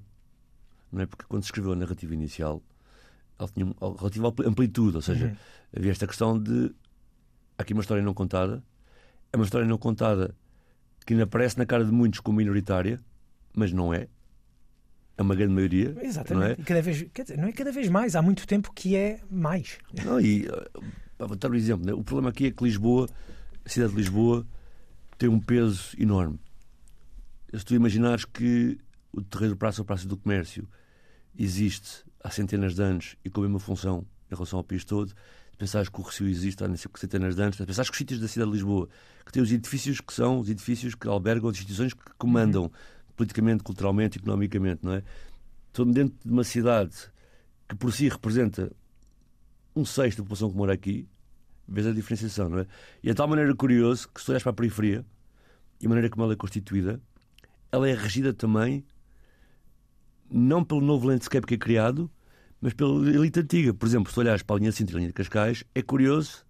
Não 0.91 1.01
é? 1.03 1.07
Porque 1.07 1.25
quando 1.29 1.43
se 1.43 1.47
escreveu 1.49 1.73
a 1.73 1.77
narrativa 1.77 2.13
inicial, 2.15 2.61
ela 3.39 3.49
tinha 3.49 3.67
uma 3.67 3.97
relativa 3.97 4.29
ampli- 4.29 4.47
amplitude, 4.47 4.97
ou 4.97 5.03
seja, 5.03 5.27
Uhum. 5.27 5.37
havia 5.77 5.91
esta 5.93 6.07
questão 6.07 6.39
de 6.39 6.73
há 7.57 7.63
aqui 7.63 7.73
uma 7.73 7.81
história 7.83 8.03
não 8.03 8.13
contada, 8.15 8.63
é 9.33 9.37
uma 9.37 9.45
história 9.45 9.67
não 9.67 9.79
contada 9.79 10.35
que 11.07 11.15
ainda 11.15 11.25
aparece 11.25 11.59
na 11.59 11.67
cara 11.67 11.85
de 11.85 11.91
muitos 11.91 12.21
como 12.21 12.39
minoritária, 12.39 13.01
mas 13.55 13.73
não 13.73 13.93
é. 13.93 14.09
É 15.17 15.23
uma 15.23 15.35
grande 15.35 15.53
maioria. 15.53 15.97
Exatamente. 16.01 16.47
Não 16.47 16.47
é? 16.47 16.53
E 16.59 16.65
cada 16.65 16.83
vez, 16.83 16.97
dizer, 17.13 17.39
não 17.39 17.49
é 17.49 17.53
cada 17.53 17.73
vez 17.73 17.89
mais, 17.89 18.17
há 18.17 18.23
muito 18.23 18.47
tempo 18.47 18.73
que 18.73 18.97
é 18.97 19.21
mais. 19.31 19.79
Não, 20.05 20.21
e 20.21 20.47
eh, 20.47 20.71
vou 21.19 21.37
dar 21.37 21.51
um 21.51 21.55
exemplo. 21.55 21.85
né? 21.85 21.93
O 21.93 22.03
problema 22.03 22.31
aqui 22.31 22.47
é 22.47 22.51
que 22.51 22.65
Lisboa, 22.65 23.09
a 23.65 23.69
cidade 23.69 23.93
de 23.93 23.99
Lisboa, 23.99 24.47
tem 25.19 25.29
um 25.29 25.41
peso 25.41 25.95
enorme. 25.99 26.39
Se 27.55 27.65
tu 27.65 27.75
imaginares 27.75 28.25
que 28.25 28.79
o 29.13 29.23
terreiro 29.23 29.57
Praça 29.57 29.83
ou 29.83 29.85
Praça 29.85 30.09
do 30.09 30.17
Comércio 30.17 30.67
existe 31.39 32.05
há 32.23 32.31
centenas 32.31 32.75
de 32.75 32.83
anos 32.83 33.17
e 33.25 33.29
com 33.29 33.41
a 33.41 33.45
mesma 33.45 33.59
função 33.59 34.07
em 34.31 34.35
relação 34.35 34.59
ao 34.59 34.65
país 34.65 34.85
todo, 34.85 35.13
pensares 35.57 35.89
que 35.89 36.01
o 36.01 36.03
Recio 36.03 36.27
existe 36.29 36.63
há 36.65 36.69
não 36.69 36.77
sei 36.77 36.91
centenas 36.97 37.37
de 37.37 37.43
anos, 37.43 37.57
se 37.57 37.65
pensares 37.65 37.91
que 37.91 37.95
os 37.95 37.99
sítios 37.99 38.21
da 38.21 38.29
cidade 38.29 38.51
de 38.51 38.57
Lisboa, 38.57 38.89
que 39.25 39.33
têm 39.33 39.43
os 39.43 39.53
edifícios 39.53 40.01
que 40.01 40.13
são 40.13 40.41
os 40.41 40.49
edifícios 40.49 40.95
que 40.95 41.07
albergam 41.09 41.49
as 41.49 41.57
instituições 41.57 41.95
que 41.95 42.03
comandam 42.19 42.71
politicamente, 43.17 43.63
culturalmente, 43.63 44.19
economicamente, 44.19 44.85
não 44.85 44.93
é? 44.93 45.03
Estão 45.69 45.91
dentro 45.91 46.17
de 46.25 46.33
uma 46.33 46.45
cidade 46.45 46.95
que 47.69 47.75
por 47.77 47.93
si 47.93 48.09
representa 48.09 48.71
um 49.75 49.85
sexto 49.85 50.19
da 50.19 50.25
população 50.25 50.51
que 50.51 50.57
mora 50.57 50.73
aqui, 50.73 51.09
vês 51.67 51.87
a 51.87 51.93
diferenciação, 51.93 52.49
não 52.49 52.59
é? 52.59 52.67
E 53.03 53.09
é 53.09 53.13
de 53.13 53.17
tal 53.17 53.29
maneira 53.29 53.55
curioso 53.55 54.09
que 54.09 54.21
se 54.21 54.27
tu 54.27 54.33
olhas 54.33 54.43
para 54.43 54.51
a 54.51 54.55
periferia 54.55 55.05
e 55.81 55.87
a 55.87 55.89
maneira 55.89 56.11
como 56.11 56.25
ela 56.25 56.33
é 56.33 56.37
constituída, 56.37 57.01
ela 57.71 57.89
é 57.89 57.95
regida 57.95 58.33
também 58.33 58.85
não 60.31 60.65
pelo 60.65 60.81
novo 60.81 61.07
landscape 61.07 61.47
que 61.47 61.55
é 61.55 61.59
criado, 61.59 62.11
mas 62.63 62.73
pela 62.73 63.11
elite 63.11 63.41
antiga. 63.41 63.75
Por 63.75 63.87
exemplo, 63.87 64.11
se 64.11 64.19
olhares 64.19 64.43
para 64.43 64.57
a 64.57 64.59
linha 64.61 64.71
de 64.71 64.77
Sintra 64.77 64.95
e 64.95 64.97
a 64.97 64.99
linha 65.01 65.09
de 65.09 65.15
Cascais, 65.15 65.65
é 65.75 65.83
curioso 65.83 66.47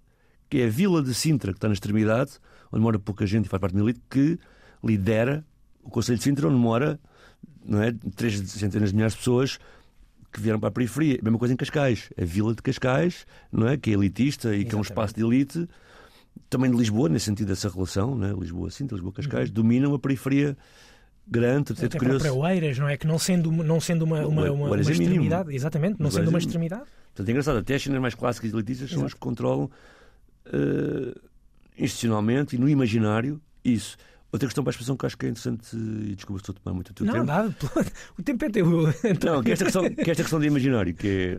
que 0.50 0.58
é 0.58 0.66
a 0.66 0.68
vila 0.68 1.02
de 1.02 1.14
Sintra, 1.14 1.50
que 1.50 1.56
está 1.56 1.66
na 1.66 1.72
extremidade, 1.72 2.32
onde 2.70 2.82
mora 2.82 2.98
pouca 2.98 3.26
gente 3.26 3.46
e 3.46 3.48
faz 3.48 3.58
parte 3.58 3.74
da 3.74 3.80
elite, 3.80 4.02
que 4.10 4.38
lidera 4.84 5.42
o 5.82 5.88
Conselho 5.88 6.18
de 6.18 6.24
Sintra, 6.24 6.46
onde 6.46 6.56
mora 6.56 7.00
não 7.64 7.82
é, 7.82 7.92
três 8.14 8.38
centenas 8.50 8.90
de 8.90 8.94
milhares 8.94 9.14
de 9.14 9.20
pessoas 9.20 9.58
que 10.30 10.40
vieram 10.40 10.60
para 10.60 10.68
a 10.68 10.72
periferia. 10.72 11.18
A 11.20 11.24
mesma 11.24 11.38
coisa 11.38 11.54
em 11.54 11.56
Cascais. 11.56 12.10
A 12.20 12.24
vila 12.24 12.54
de 12.54 12.60
Cascais, 12.60 13.26
não 13.50 13.66
é? 13.66 13.78
que 13.78 13.90
é 13.90 13.94
elitista 13.94 14.54
e 14.54 14.64
que 14.64 14.74
é 14.74 14.76
um 14.76 14.80
Exatamente. 14.80 14.90
espaço 14.90 15.14
de 15.14 15.22
elite. 15.22 15.68
Também 16.50 16.70
de 16.70 16.76
Lisboa, 16.76 17.08
nesse 17.08 17.26
sentido 17.26 17.48
dessa 17.48 17.70
relação, 17.70 18.14
não 18.14 18.26
é? 18.26 18.32
Lisboa-Sintra, 18.32 18.96
Lisboa-Cascais, 18.96 19.50
dominam 19.50 19.94
a 19.94 19.98
periferia 19.98 20.56
grande. 21.26 21.72
É 21.80 21.86
Até 21.86 21.98
curioso. 21.98 22.20
para 22.24 22.32
Oeiras, 22.32 22.78
não 22.78 22.88
é? 22.88 22.96
Que 22.96 23.06
não 23.06 23.18
sendo, 23.18 23.50
não 23.50 23.80
sendo 23.80 24.02
uma, 24.02 24.26
uma, 24.26 24.50
uma, 24.50 24.66
uma 24.66 24.76
é 24.76 24.78
mínimo. 24.80 24.90
extremidade, 24.90 25.54
exatamente, 25.54 26.00
não 26.00 26.10
sendo 26.10 26.28
uma 26.28 26.38
é 26.38 26.40
extremidade, 26.40 26.82
Portanto, 27.14 27.28
é 27.28 27.30
engraçado. 27.30 27.58
Até 27.58 27.74
as 27.74 27.82
cenas 27.82 28.00
mais 28.00 28.14
clássicas 28.14 28.50
e 28.50 28.54
elitistas 28.54 28.90
são 28.90 29.04
as 29.04 29.12
que 29.12 29.20
controlam 29.20 29.70
eh, 30.46 31.14
institucionalmente 31.76 32.56
e 32.56 32.58
no 32.58 32.68
imaginário 32.68 33.40
isso. 33.64 33.96
Outra 34.32 34.48
questão 34.48 34.64
para 34.64 34.70
a 34.70 34.72
expressão 34.72 34.96
que 34.96 35.04
acho 35.04 35.18
que 35.18 35.26
é 35.26 35.28
interessante, 35.28 35.76
e 35.76 36.14
desculpa 36.14 36.38
se 36.38 36.50
estou 36.50 36.54
a 36.54 36.64
tomar 36.64 36.74
muito 36.74 36.88
o 36.90 36.94
teu 36.94 37.04
não, 37.04 37.12
tempo. 37.12 37.26
nada, 37.26 37.54
o 38.18 38.22
tempo 38.22 38.44
é 38.46 38.48
teu. 38.48 38.66
Não, 39.22 39.42
que 39.42 39.52
esta, 39.52 39.64
questão, 39.66 39.82
que 39.94 40.10
esta 40.10 40.22
questão 40.22 40.40
de 40.40 40.46
imaginário, 40.46 40.94
que 40.94 41.38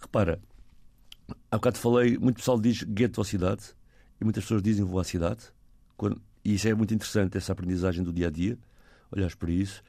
Repara, 0.00 0.40
há 1.50 1.56
bocado 1.56 1.78
falei, 1.78 2.16
muito 2.16 2.36
pessoal 2.36 2.58
diz 2.58 2.82
gueto 2.82 3.20
ou 3.20 3.24
cidade, 3.24 3.62
e 4.18 4.24
muitas 4.24 4.44
pessoas 4.44 4.62
dizem 4.62 4.84
vou 4.86 4.98
à 4.98 5.04
cidade, 5.04 5.44
quando- 5.98 6.20
e 6.42 6.54
isso 6.54 6.66
é 6.66 6.72
muito 6.74 6.94
interessante, 6.94 7.36
essa 7.36 7.52
aprendizagem 7.52 8.02
do 8.02 8.12
dia 8.12 8.28
a 8.28 8.30
dia, 8.30 8.58
olhares 9.14 9.34
para 9.34 9.50
isso, 9.50 9.82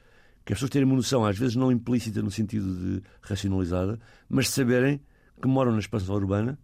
que 0.44 0.52
as 0.52 0.58
pessoas 0.58 0.70
terem 0.70 0.86
uma 0.86 0.96
noção, 0.96 1.24
às 1.24 1.36
vezes 1.36 1.56
não 1.56 1.72
implícita 1.72 2.22
no 2.22 2.30
sentido 2.30 2.74
de 2.74 3.02
racionalizada, 3.20 3.98
mas 4.28 4.48
saberem 4.48 5.00
que 5.40 5.48
moram 5.48 5.72
na 5.72 5.78
expansão 5.80 6.14
urbana, 6.14 6.58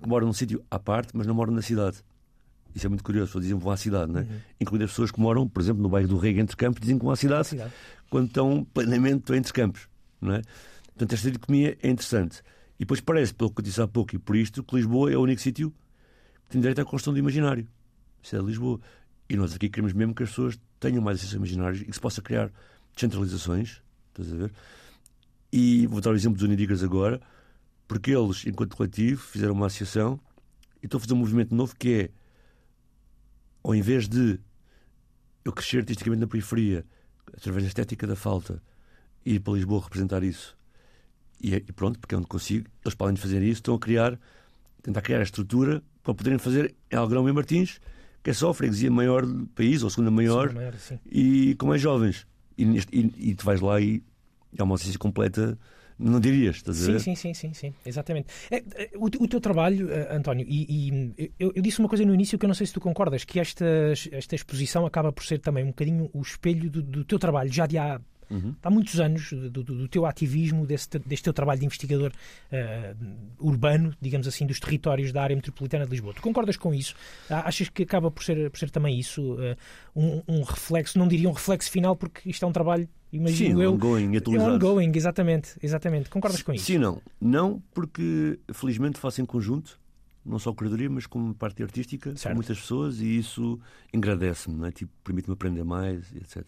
que 0.00 0.08
moram 0.08 0.26
num 0.26 0.32
sítio 0.32 0.64
à 0.70 0.78
parte, 0.78 1.16
mas 1.16 1.26
não 1.26 1.34
moram 1.34 1.52
na 1.52 1.62
cidade. 1.62 1.98
Isso 2.74 2.86
é 2.86 2.88
muito 2.88 3.04
curioso, 3.04 3.24
as 3.24 3.28
pessoas 3.30 3.44
dizem 3.44 3.58
que 3.58 3.64
vão 3.64 3.72
à 3.72 3.76
cidade, 3.76 4.12
não 4.12 4.20
é? 4.20 4.26
Incluindo 4.60 4.84
as 4.84 4.90
pessoas 4.90 5.10
que 5.10 5.20
moram, 5.20 5.48
por 5.48 5.60
exemplo, 5.60 5.82
no 5.82 5.88
bairro 5.88 6.08
do 6.08 6.16
Rego 6.16 6.40
entre 6.40 6.56
Campos, 6.56 6.80
dizem 6.80 6.98
que 6.98 7.04
vão 7.04 7.12
à 7.12 7.16
cidade 7.16 7.48
Cidade. 7.48 7.72
quando 8.10 8.26
estão 8.26 8.64
plenamente 8.74 9.32
entre 9.32 9.52
campos. 9.52 9.88
Não 10.20 10.34
é? 10.34 10.42
Portanto, 10.86 11.12
esta 11.12 11.30
dicotomia 11.30 11.76
é 11.82 11.88
interessante. 11.90 12.42
E 12.76 12.80
depois 12.80 13.00
parece, 13.00 13.32
pelo 13.34 13.50
que 13.50 13.60
eu 13.60 13.64
disse 13.64 13.80
há 13.80 13.86
pouco 13.86 14.16
e 14.16 14.18
por 14.18 14.34
isto, 14.34 14.62
que 14.62 14.76
Lisboa 14.76 15.12
é 15.12 15.16
o 15.16 15.20
único 15.20 15.40
sítio 15.40 15.72
que 16.44 16.50
tem 16.50 16.60
direito 16.60 16.80
à 16.80 16.84
construção 16.84 17.12
do 17.12 17.18
imaginário. 17.18 17.66
Isso 18.22 18.34
é 18.36 18.40
Lisboa. 18.40 18.80
E 19.28 19.36
nós 19.36 19.54
aqui 19.54 19.68
queremos 19.68 19.92
mesmo 19.92 20.14
que 20.14 20.22
as 20.22 20.28
pessoas 20.28 20.58
tenham 20.78 21.02
mais 21.02 21.18
esses 21.18 21.32
imaginários 21.32 21.80
e 21.80 21.86
que 21.86 21.92
se 21.92 22.00
possa 22.00 22.20
criar 22.20 22.50
descentralizações. 22.94 23.82
Estás 24.10 24.32
a 24.32 24.36
ver? 24.36 24.52
E 25.52 25.86
vou 25.86 26.00
dar 26.00 26.10
o 26.10 26.14
exemplo 26.14 26.36
dos 26.36 26.44
Unidigras 26.44 26.82
agora, 26.82 27.20
porque 27.86 28.10
eles, 28.10 28.46
enquanto 28.46 28.76
coletivo, 28.76 29.22
fizeram 29.22 29.54
uma 29.54 29.66
associação 29.66 30.20
e 30.82 30.86
estão 30.86 30.98
a 30.98 31.00
fazer 31.00 31.14
um 31.14 31.18
movimento 31.18 31.54
novo 31.54 31.74
que 31.76 31.94
é, 31.94 32.10
ao 33.62 33.74
invés 33.74 34.08
de 34.08 34.38
eu 35.44 35.52
crescer 35.52 35.78
artisticamente 35.78 36.20
na 36.20 36.26
periferia, 36.26 36.84
através 37.32 37.64
da 37.64 37.68
estética 37.68 38.06
da 38.06 38.16
falta, 38.16 38.62
ir 39.24 39.40
para 39.40 39.54
Lisboa 39.54 39.82
representar 39.82 40.22
isso. 40.22 40.56
E, 41.40 41.54
e 41.54 41.72
pronto, 41.72 41.98
porque 41.98 42.14
é 42.14 42.18
onde 42.18 42.26
consigo. 42.26 42.68
Eles, 42.84 42.94
para 42.94 43.06
além 43.06 43.14
de 43.14 43.20
fazer 43.20 43.42
isso, 43.42 43.60
estão 43.60 43.74
a 43.74 43.78
criar, 43.78 44.18
tentar 44.82 45.02
criar 45.02 45.20
a 45.20 45.22
estrutura 45.22 45.82
para 46.02 46.14
poderem 46.14 46.38
fazer 46.38 46.74
em 46.90 46.96
Algrão 46.96 47.28
e 47.28 47.32
Martins, 47.32 47.80
que 48.24 48.30
é 48.30 48.32
só 48.32 48.50
a 48.50 48.54
freguesia 48.54 48.90
maior 48.90 49.24
do 49.24 49.46
país, 49.48 49.82
ou 49.82 49.86
a 49.86 49.90
segunda 49.90 50.10
maior, 50.10 50.48
Sim, 50.48 50.54
maior, 50.54 50.74
e 51.12 51.54
com 51.56 51.66
mais 51.66 51.80
jovens. 51.80 52.26
E, 52.58 52.64
neste- 52.64 52.96
e, 52.96 53.30
e 53.30 53.34
tu 53.34 53.44
vais 53.44 53.60
lá 53.60 53.80
e 53.80 54.02
é 54.56 54.62
uma 54.62 54.74
assistência 54.76 54.98
completa, 54.98 55.58
não 55.98 56.18
dirias, 56.18 56.56
estás 56.56 56.80
a 56.82 56.86
Sim, 56.86 56.92
ver? 56.92 57.00
sim, 57.00 57.14
sim, 57.14 57.34
sim, 57.34 57.52
sim, 57.52 57.74
exatamente. 57.84 58.28
É, 58.50 58.56
é, 58.56 58.90
o, 58.96 59.04
o 59.04 59.28
teu 59.28 59.40
trabalho, 59.40 59.90
eh, 59.92 60.08
António, 60.16 60.46
e, 60.48 60.88
e 61.18 61.30
eu, 61.38 61.52
eu 61.54 61.62
disse 61.62 61.78
uma 61.80 61.88
coisa 61.88 62.04
no 62.04 62.14
início 62.14 62.38
que 62.38 62.44
eu 62.44 62.48
não 62.48 62.54
sei 62.54 62.66
se 62.66 62.72
tu 62.72 62.80
concordas, 62.80 63.24
que 63.24 63.38
esta, 63.38 63.64
esta 64.10 64.34
exposição 64.34 64.86
acaba 64.86 65.12
por 65.12 65.24
ser 65.24 65.38
também 65.40 65.62
um 65.64 65.68
bocadinho 65.68 66.08
o 66.12 66.22
espelho 66.22 66.70
do, 66.70 66.82
do 66.82 67.04
teu 67.04 67.18
trabalho, 67.18 67.52
já 67.52 67.66
de 67.66 67.76
há, 67.78 68.00
Uhum. 68.30 68.54
há 68.62 68.70
muitos 68.70 68.98
anos, 69.00 69.30
do, 69.32 69.50
do- 69.50 69.62
do 69.62 69.88
teu 69.88 70.06
ativismo, 70.06 70.66
desse, 70.66 70.88
te- 70.88 70.98
deste 70.98 71.24
teu 71.24 71.32
trabalho 71.32 71.60
de 71.60 71.66
investigador 71.66 72.12
eh, 72.50 72.94
urbano, 73.38 73.94
digamos 74.00 74.26
assim, 74.26 74.46
dos 74.46 74.58
territórios 74.60 75.12
da 75.12 75.22
área 75.22 75.36
metropolitana 75.36 75.84
de 75.84 75.90
Lisboa. 75.90 76.14
Tu 76.14 76.22
concordas 76.22 76.56
com 76.56 76.72
isso? 76.74 76.94
Achas 77.28 77.68
que 77.68 77.82
acaba 77.82 78.10
por 78.10 78.22
ser, 78.24 78.50
por 78.50 78.58
ser 78.58 78.70
também 78.70 78.98
isso 78.98 79.36
eh, 79.40 79.56
um, 79.94 80.22
um 80.28 80.42
reflexo, 80.42 80.98
não 80.98 81.08
diria 81.08 81.28
um 81.28 81.32
reflexo 81.32 81.70
final, 81.70 81.94
porque 81.96 82.28
isto 82.28 82.44
é 82.44 82.48
um 82.48 82.52
trabalho, 82.52 82.88
imagino 83.12 83.56
Sim, 83.58 83.62
eu. 83.62 83.72
ongoing, 83.74 84.14
É 84.14 84.18
atualizado. 84.18 84.54
ongoing, 84.54 84.92
exatamente, 84.94 85.50
exatamente. 85.62 86.10
Concordas 86.10 86.42
com 86.42 86.52
isso? 86.52 86.64
Sim, 86.64 86.78
não. 86.78 87.00
Não, 87.20 87.62
porque 87.72 88.38
felizmente 88.52 88.98
faço 88.98 89.20
em 89.20 89.24
conjunto, 89.24 89.78
não 90.24 90.38
só 90.38 90.52
curadoria, 90.54 90.88
mas 90.88 91.06
como 91.06 91.34
parte 91.34 91.62
artística, 91.62 92.10
Certo. 92.16 92.28
com 92.32 92.36
muitas 92.36 92.58
pessoas 92.58 92.98
e 93.00 93.18
isso 93.18 93.60
engrandece-me, 93.92 94.66
é? 94.68 94.72
tipo, 94.72 94.90
permite-me 95.04 95.34
aprender 95.34 95.64
mais, 95.64 96.14
etc. 96.16 96.44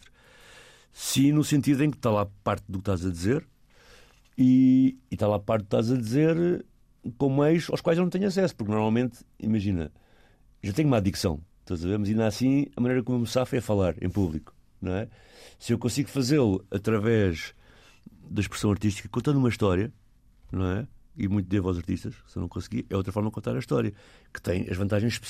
Sim, 0.99 1.31
no 1.31 1.43
sentido 1.43 1.83
em 1.83 1.91
que 1.91 1.97
está 1.97 2.09
lá 2.09 2.25
parte 2.43 2.63
do 2.67 2.79
que 2.79 2.89
estás 2.89 3.05
a 3.05 3.11
dizer 3.11 3.47
e, 4.35 4.97
e 5.11 5.13
está 5.13 5.27
lá 5.27 5.37
parte 5.37 5.61
do 5.61 5.67
que 5.67 5.75
estás 5.75 5.91
a 5.91 5.95
dizer 5.95 6.65
com 7.19 7.29
meios 7.29 7.69
aos 7.69 7.81
quais 7.81 7.99
eu 7.99 8.03
não 8.03 8.09
tenho 8.09 8.25
acesso, 8.25 8.55
porque 8.55 8.71
normalmente, 8.71 9.19
imagina, 9.39 9.91
já 10.63 10.73
tenho 10.73 10.87
uma 10.87 10.97
adicção, 10.97 11.39
estás 11.59 11.85
a 11.85 11.87
ver? 11.87 11.99
Mas 11.99 12.09
ainda 12.09 12.25
assim, 12.25 12.65
a 12.75 12.81
maneira 12.81 13.03
como 13.03 13.17
eu 13.17 13.21
me 13.21 13.27
safo 13.27 13.55
é 13.55 13.61
falar 13.61 13.93
em 14.01 14.09
público, 14.09 14.55
não 14.81 14.91
é? 14.93 15.07
Se 15.59 15.71
eu 15.71 15.77
consigo 15.77 16.09
fazê-lo 16.09 16.65
através 16.71 17.53
da 18.27 18.41
expressão 18.41 18.71
artística, 18.71 19.07
contando 19.07 19.37
uma 19.37 19.49
história, 19.49 19.93
não 20.51 20.65
é? 20.65 20.87
E 21.15 21.27
muito 21.27 21.47
devo 21.47 21.67
aos 21.67 21.77
artistas, 21.77 22.15
se 22.25 22.37
eu 22.37 22.41
não 22.41 22.49
conseguir, 22.49 22.87
é 22.89 22.97
outra 22.97 23.13
forma 23.13 23.29
de 23.29 23.35
contar 23.35 23.55
a 23.55 23.59
história, 23.59 23.93
que 24.33 24.41
tem 24.41 24.67
as 24.67 24.75
vantagens 24.75 25.21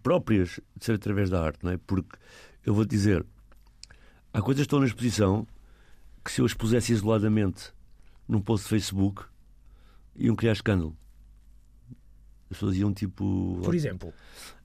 próprias 0.00 0.60
de 0.76 0.84
ser 0.84 0.92
através 0.92 1.28
da 1.28 1.42
arte, 1.42 1.64
não 1.64 1.72
é? 1.72 1.76
Porque 1.76 2.16
eu 2.64 2.72
vou 2.72 2.84
dizer, 2.84 3.26
há 4.32 4.40
coisas 4.42 4.62
que 4.62 4.66
estão 4.66 4.80
na 4.80 4.86
exposição 4.86 5.46
que 6.24 6.32
se 6.32 6.40
eu 6.40 6.46
expusesse 6.46 6.92
isoladamente 6.92 7.72
num 8.28 8.40
post 8.40 8.64
de 8.64 8.70
Facebook 8.70 9.24
iam 10.16 10.34
criar 10.36 10.52
escândalo. 10.52 10.96
As 12.50 12.56
pessoas 12.56 12.76
iam 12.76 12.92
tipo. 12.94 13.60
Por 13.62 13.74
exemplo, 13.74 14.12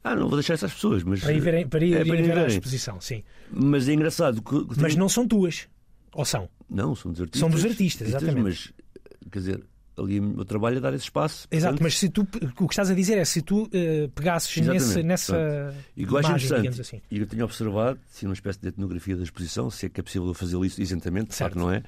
Ah, 0.03 0.15
não 0.15 0.27
vou 0.27 0.37
deixar 0.37 0.53
essas 0.53 0.73
pessoas, 0.73 1.03
mas. 1.03 1.19
para 1.21 1.33
ir 1.33 1.39
ver, 1.41 1.67
para 1.67 1.83
ir, 1.85 1.93
É, 1.95 2.01
irem 2.01 2.19
ir 2.19 2.23
ver 2.23 2.31
a 2.31 2.35
verem. 2.35 2.47
exposição, 2.57 2.99
sim. 3.01 3.23
Mas 3.51 3.87
é 3.89 3.93
engraçado. 3.93 4.41
que- 4.41 4.65
que 4.65 4.79
Mas 4.81 4.93
tem- 4.93 4.97
não 4.99 5.09
são 5.09 5.27
tuas. 5.27 5.67
Ou 6.13 6.23
são? 6.25 6.49
Não, 6.69 6.95
são 6.95 7.11
dos 7.11 7.19
artistas. 7.21 7.39
São 7.39 7.49
dos 7.49 7.65
artistas, 7.65 8.07
exatamente. 8.07 8.41
Mas, 8.41 8.73
quer 9.31 9.39
dizer, 9.39 9.63
ali 9.97 10.19
o 10.19 10.23
meu 10.23 10.45
trabalho 10.45 10.77
é 10.77 10.79
dar 10.79 10.93
esse 10.93 11.05
espaço. 11.05 11.47
Exato, 11.51 11.73
portanto, 11.73 11.83
mas 11.83 11.97
se 11.99 12.09
tu, 12.09 12.21
o 12.21 12.67
que 12.67 12.73
estás 12.73 12.89
a 12.89 12.93
dizer 12.93 13.17
é 13.17 13.25
se 13.25 13.41
tu 13.41 13.63
uh, 13.63 14.09
pegasses 14.15 14.55
nesse, 14.65 15.03
nessa 15.03 15.73
E 15.95 16.03
o 16.03 16.07
que 16.07 16.13
eu 16.15 16.19
imagem, 16.19 16.47
digamos 16.57 16.79
assim. 16.79 17.01
e 17.11 17.19
eu 17.19 17.27
tenho 17.27 17.45
observado, 17.45 17.99
se 18.09 18.25
uma 18.25 18.33
espécie 18.33 18.59
de 18.59 18.69
etnografia 18.69 19.15
da 19.15 19.23
exposição, 19.23 19.69
se 19.69 19.85
é 19.85 19.89
que 19.89 19.99
é 19.99 20.03
possível 20.03 20.33
fazer 20.33 20.57
isso 20.65 20.81
isentamente, 20.81 21.29
de 21.29 21.35
Certo. 21.35 21.53
facto 21.53 21.63
não 21.63 21.71
é, 21.71 21.83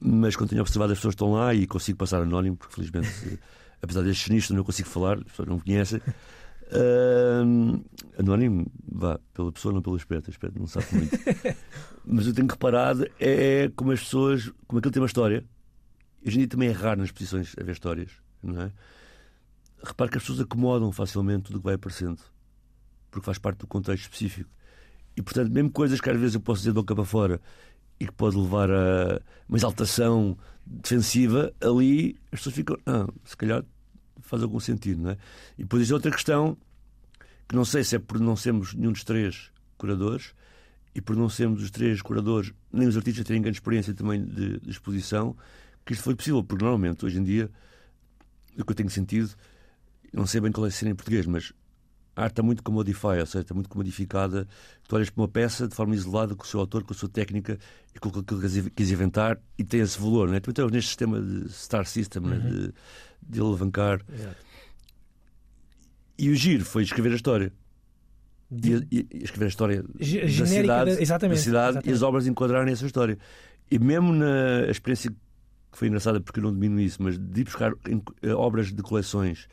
mas 0.00 0.36
quando 0.36 0.50
tenho 0.50 0.62
observado 0.62 0.92
as 0.92 0.98
pessoas 0.98 1.12
estão 1.12 1.32
lá 1.32 1.54
e 1.54 1.66
consigo 1.66 1.98
passar 1.98 2.20
anónimo, 2.22 2.56
porque 2.56 2.74
felizmente, 2.74 3.08
eh, 3.32 3.38
apesar 3.82 4.02
destes 4.02 4.24
sinistros, 4.26 4.56
não 4.56 4.64
consigo 4.64 4.88
falar, 4.88 5.18
as 5.18 5.24
pessoas 5.24 5.48
não 5.48 5.56
me 5.56 5.62
conhecem. 5.62 6.00
Ahm, 6.70 7.80
anónimo, 8.18 8.66
vá, 8.92 9.18
pela 9.32 9.50
pessoa, 9.50 9.72
não 9.72 9.80
pelo 9.80 9.96
aspecto, 9.96 10.28
o 10.28 10.30
aspecto 10.30 10.58
não 10.58 10.66
sabe 10.66 10.86
muito. 10.92 11.18
mas 12.04 12.26
eu 12.26 12.34
tenho 12.34 12.48
reparado 12.48 13.06
é 13.18 13.70
como 13.74 13.92
as 13.92 14.00
pessoas, 14.00 14.52
como 14.66 14.78
aquilo 14.78 14.92
tem 14.92 15.00
uma 15.00 15.06
história. 15.06 15.44
Hoje 16.24 16.36
em 16.36 16.38
dia 16.40 16.48
também 16.48 16.68
é 16.68 16.72
raro 16.72 17.00
nas 17.00 17.08
exposições 17.08 17.54
haver 17.58 17.72
histórias, 17.72 18.10
não 18.42 18.60
é? 18.60 18.72
Repare 19.82 20.10
que 20.10 20.18
as 20.18 20.22
pessoas 20.22 20.40
acomodam 20.40 20.90
facilmente 20.90 21.44
tudo 21.44 21.56
o 21.56 21.58
que 21.60 21.64
vai 21.64 21.74
aparecendo, 21.74 22.20
porque 23.10 23.24
faz 23.24 23.38
parte 23.38 23.58
do 23.58 23.66
contexto 23.66 24.02
específico. 24.04 24.50
E, 25.16 25.22
portanto, 25.22 25.50
mesmo 25.50 25.70
coisas 25.70 26.00
que 26.00 26.10
às 26.10 26.18
vezes 26.18 26.34
eu 26.34 26.40
posso 26.40 26.60
dizer 26.60 26.70
de 26.70 26.74
boca 26.74 26.94
para 26.94 27.04
fora 27.04 27.40
e 28.00 28.06
que 28.06 28.12
pode 28.12 28.36
levar 28.36 28.70
a 28.70 29.20
uma 29.48 29.58
exaltação 29.58 30.36
defensiva, 30.66 31.52
ali 31.60 32.18
as 32.32 32.40
pessoas 32.40 32.54
ficam, 32.54 32.76
ah, 32.86 33.06
se 33.24 33.36
calhar 33.36 33.64
faz 34.20 34.42
algum 34.42 34.60
sentido, 34.60 35.02
não 35.02 35.10
é? 35.10 35.16
E 35.56 35.62
depois 35.62 35.80
existe 35.80 35.94
outra 35.94 36.10
questão, 36.10 36.56
que 37.48 37.54
não 37.54 37.64
sei 37.64 37.82
se 37.82 37.96
é 37.96 37.98
por 37.98 38.20
não 38.20 38.36
sermos 38.36 38.74
nenhum 38.74 38.92
dos 38.92 39.04
três 39.04 39.50
curadores 39.76 40.34
e 40.94 41.00
por 41.00 41.16
não 41.16 41.28
sermos 41.28 41.62
os 41.62 41.70
três 41.70 42.02
curadores, 42.02 42.52
nem 42.72 42.86
os 42.86 42.96
artistas 42.96 43.24
terem 43.24 43.40
grande 43.40 43.56
experiência 43.56 43.94
também 43.94 44.24
de, 44.24 44.60
de 44.60 44.70
exposição, 44.70 45.36
que 45.88 45.94
isto 45.94 46.02
foi 46.04 46.14
possível, 46.14 46.44
porque 46.44 46.62
normalmente, 46.62 47.04
hoje 47.04 47.18
em 47.18 47.24
dia, 47.24 47.50
o 48.58 48.62
que 48.64 48.70
eu 48.72 48.76
tenho 48.76 48.90
sentido, 48.90 49.30
não 50.12 50.26
sei 50.26 50.40
bem 50.40 50.52
qual 50.52 50.66
é 50.66 50.68
a 50.68 50.72
cena 50.72 50.90
em 50.90 50.94
português, 50.94 51.24
mas 51.26 51.52
a 52.14 52.24
arte 52.24 52.32
está 52.32 52.42
muito 52.42 52.62
commodify, 52.62 53.18
ou 53.20 53.26
seja, 53.26 53.40
está 53.40 53.54
muito 53.54 53.68
comodificada. 53.70 54.46
Tu 54.86 54.94
olhas 54.96 55.08
para 55.08 55.22
uma 55.22 55.28
peça 55.28 55.66
de 55.66 55.74
forma 55.74 55.94
isolada, 55.94 56.34
com 56.34 56.42
o 56.44 56.46
seu 56.46 56.60
autor, 56.60 56.82
com 56.82 56.92
a 56.92 56.96
sua 56.96 57.08
técnica 57.08 57.58
e 57.94 57.98
com 57.98 58.08
aquilo 58.08 58.24
que 58.40 58.70
quis 58.70 58.90
inventar 58.90 59.40
e 59.56 59.64
tem 59.64 59.80
esse 59.80 59.98
valor. 59.98 60.28
Não 60.28 60.34
é? 60.34 60.40
Também 60.40 60.54
temos 60.54 60.72
neste 60.72 60.88
sistema 60.88 61.20
de 61.22 61.48
Star 61.52 61.86
System, 61.86 62.22
né? 62.22 62.38
de, 62.38 62.74
de 63.22 63.40
alavancar. 63.40 64.00
Exato. 64.12 64.36
E 66.18 66.30
o 66.30 66.34
giro 66.34 66.64
foi 66.64 66.82
escrever 66.82 67.12
a 67.12 67.16
história. 67.16 67.52
De- 68.50 68.86
E, 68.90 68.98
e- 69.00 69.06
e 69.12 69.24
escrever 69.24 69.44
a 69.44 69.48
história 69.48 69.84
Ge- 70.00 70.20
da 70.22 70.46
cidade, 70.46 70.94
da- 70.96 71.02
exatamente, 71.02 71.38
da 71.38 71.42
cidade 71.44 71.66
e 71.66 71.70
exatamente. 71.70 71.92
as 71.94 72.02
obras 72.02 72.26
enquadrarem 72.26 72.72
essa 72.72 72.86
história. 72.86 73.18
E 73.70 73.78
mesmo 73.78 74.12
na 74.12 74.66
experiência 74.70 75.12
que 75.78 75.80
foi 75.80 75.88
engraçada, 75.88 76.20
porque 76.20 76.40
eu 76.40 76.42
não 76.44 76.52
domino 76.52 76.80
isso, 76.80 77.00
mas 77.00 77.16
de 77.16 77.40
ir 77.40 77.44
buscar 77.44 77.72
eh, 78.22 78.32
obras 78.34 78.72
de 78.72 78.82
coleções 78.82 79.46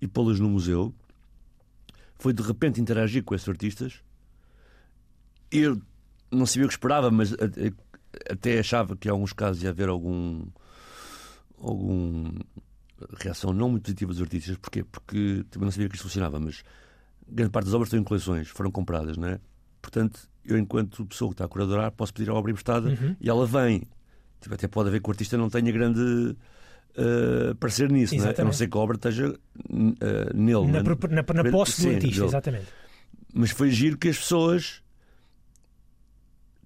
e 0.00 0.08
pô-las 0.08 0.40
no 0.40 0.48
museu, 0.48 0.92
foi 2.18 2.32
de 2.32 2.42
repente 2.42 2.80
interagir 2.80 3.22
com 3.22 3.32
esses 3.32 3.48
artistas. 3.48 4.00
Eu 5.52 5.80
não 6.32 6.46
sabia 6.46 6.64
o 6.64 6.68
que 6.68 6.74
esperava, 6.74 7.10
mas 7.12 7.32
até 8.28 8.58
achava 8.58 8.96
que 8.96 9.06
em 9.06 9.10
alguns 9.12 9.32
casos 9.32 9.62
ia 9.62 9.70
haver 9.70 9.88
algum 9.88 10.44
algum 11.60 12.32
reação 13.20 13.52
não 13.52 13.70
muito 13.70 13.84
positiva 13.84 14.12
dos 14.12 14.20
artistas. 14.22 14.56
Porquê? 14.58 14.82
Porque 14.84 15.44
também 15.50 15.66
não 15.66 15.70
sabia 15.72 15.88
que 15.88 15.94
isto 15.94 16.02
funcionava, 16.02 16.40
mas 16.40 16.62
grande 17.28 17.50
parte 17.52 17.66
das 17.66 17.74
obras 17.74 17.86
estão 17.88 18.00
em 18.00 18.04
coleções, 18.04 18.48
foram 18.48 18.70
compradas, 18.72 19.16
não 19.16 19.28
é? 19.28 19.40
Portanto, 19.80 20.28
eu, 20.44 20.58
enquanto 20.58 21.06
pessoa 21.06 21.30
que 21.30 21.34
está 21.34 21.44
a 21.44 21.48
curadorar, 21.48 21.92
posso 21.92 22.12
pedir 22.12 22.30
a 22.30 22.34
obra 22.34 22.50
emprestada 22.50 22.88
Uhum. 22.88 23.14
e 23.20 23.28
ela 23.30 23.46
vem. 23.46 23.82
Tipo, 24.40 24.54
até 24.54 24.68
pode 24.68 24.88
haver 24.88 25.00
que 25.02 25.08
o 25.08 25.12
artista 25.12 25.36
não 25.36 25.50
tenha 25.50 25.70
grande 25.72 26.00
uh, 26.00 27.54
parecer 27.58 27.90
nisso, 27.90 28.14
não 28.14 28.20
é? 28.20 28.22
A 28.22 28.26
não 28.26 28.30
Exatamente. 28.30 28.56
ser 28.56 28.68
que 28.68 28.76
a 28.76 28.80
obra 28.80 28.96
esteja 28.96 29.28
uh, 29.30 30.34
nele. 30.34 30.66
na, 30.68 30.78
é? 30.78 30.82
pro- 30.82 31.10
na, 31.10 31.24
na 31.42 31.50
posse 31.50 31.82
do 31.82 31.88
artista, 31.88 32.16
dele. 32.16 32.26
exatamente. 32.26 32.66
Mas 33.34 33.50
foi 33.50 33.70
giro 33.70 33.98
que 33.98 34.08
as 34.08 34.18
pessoas 34.18 34.82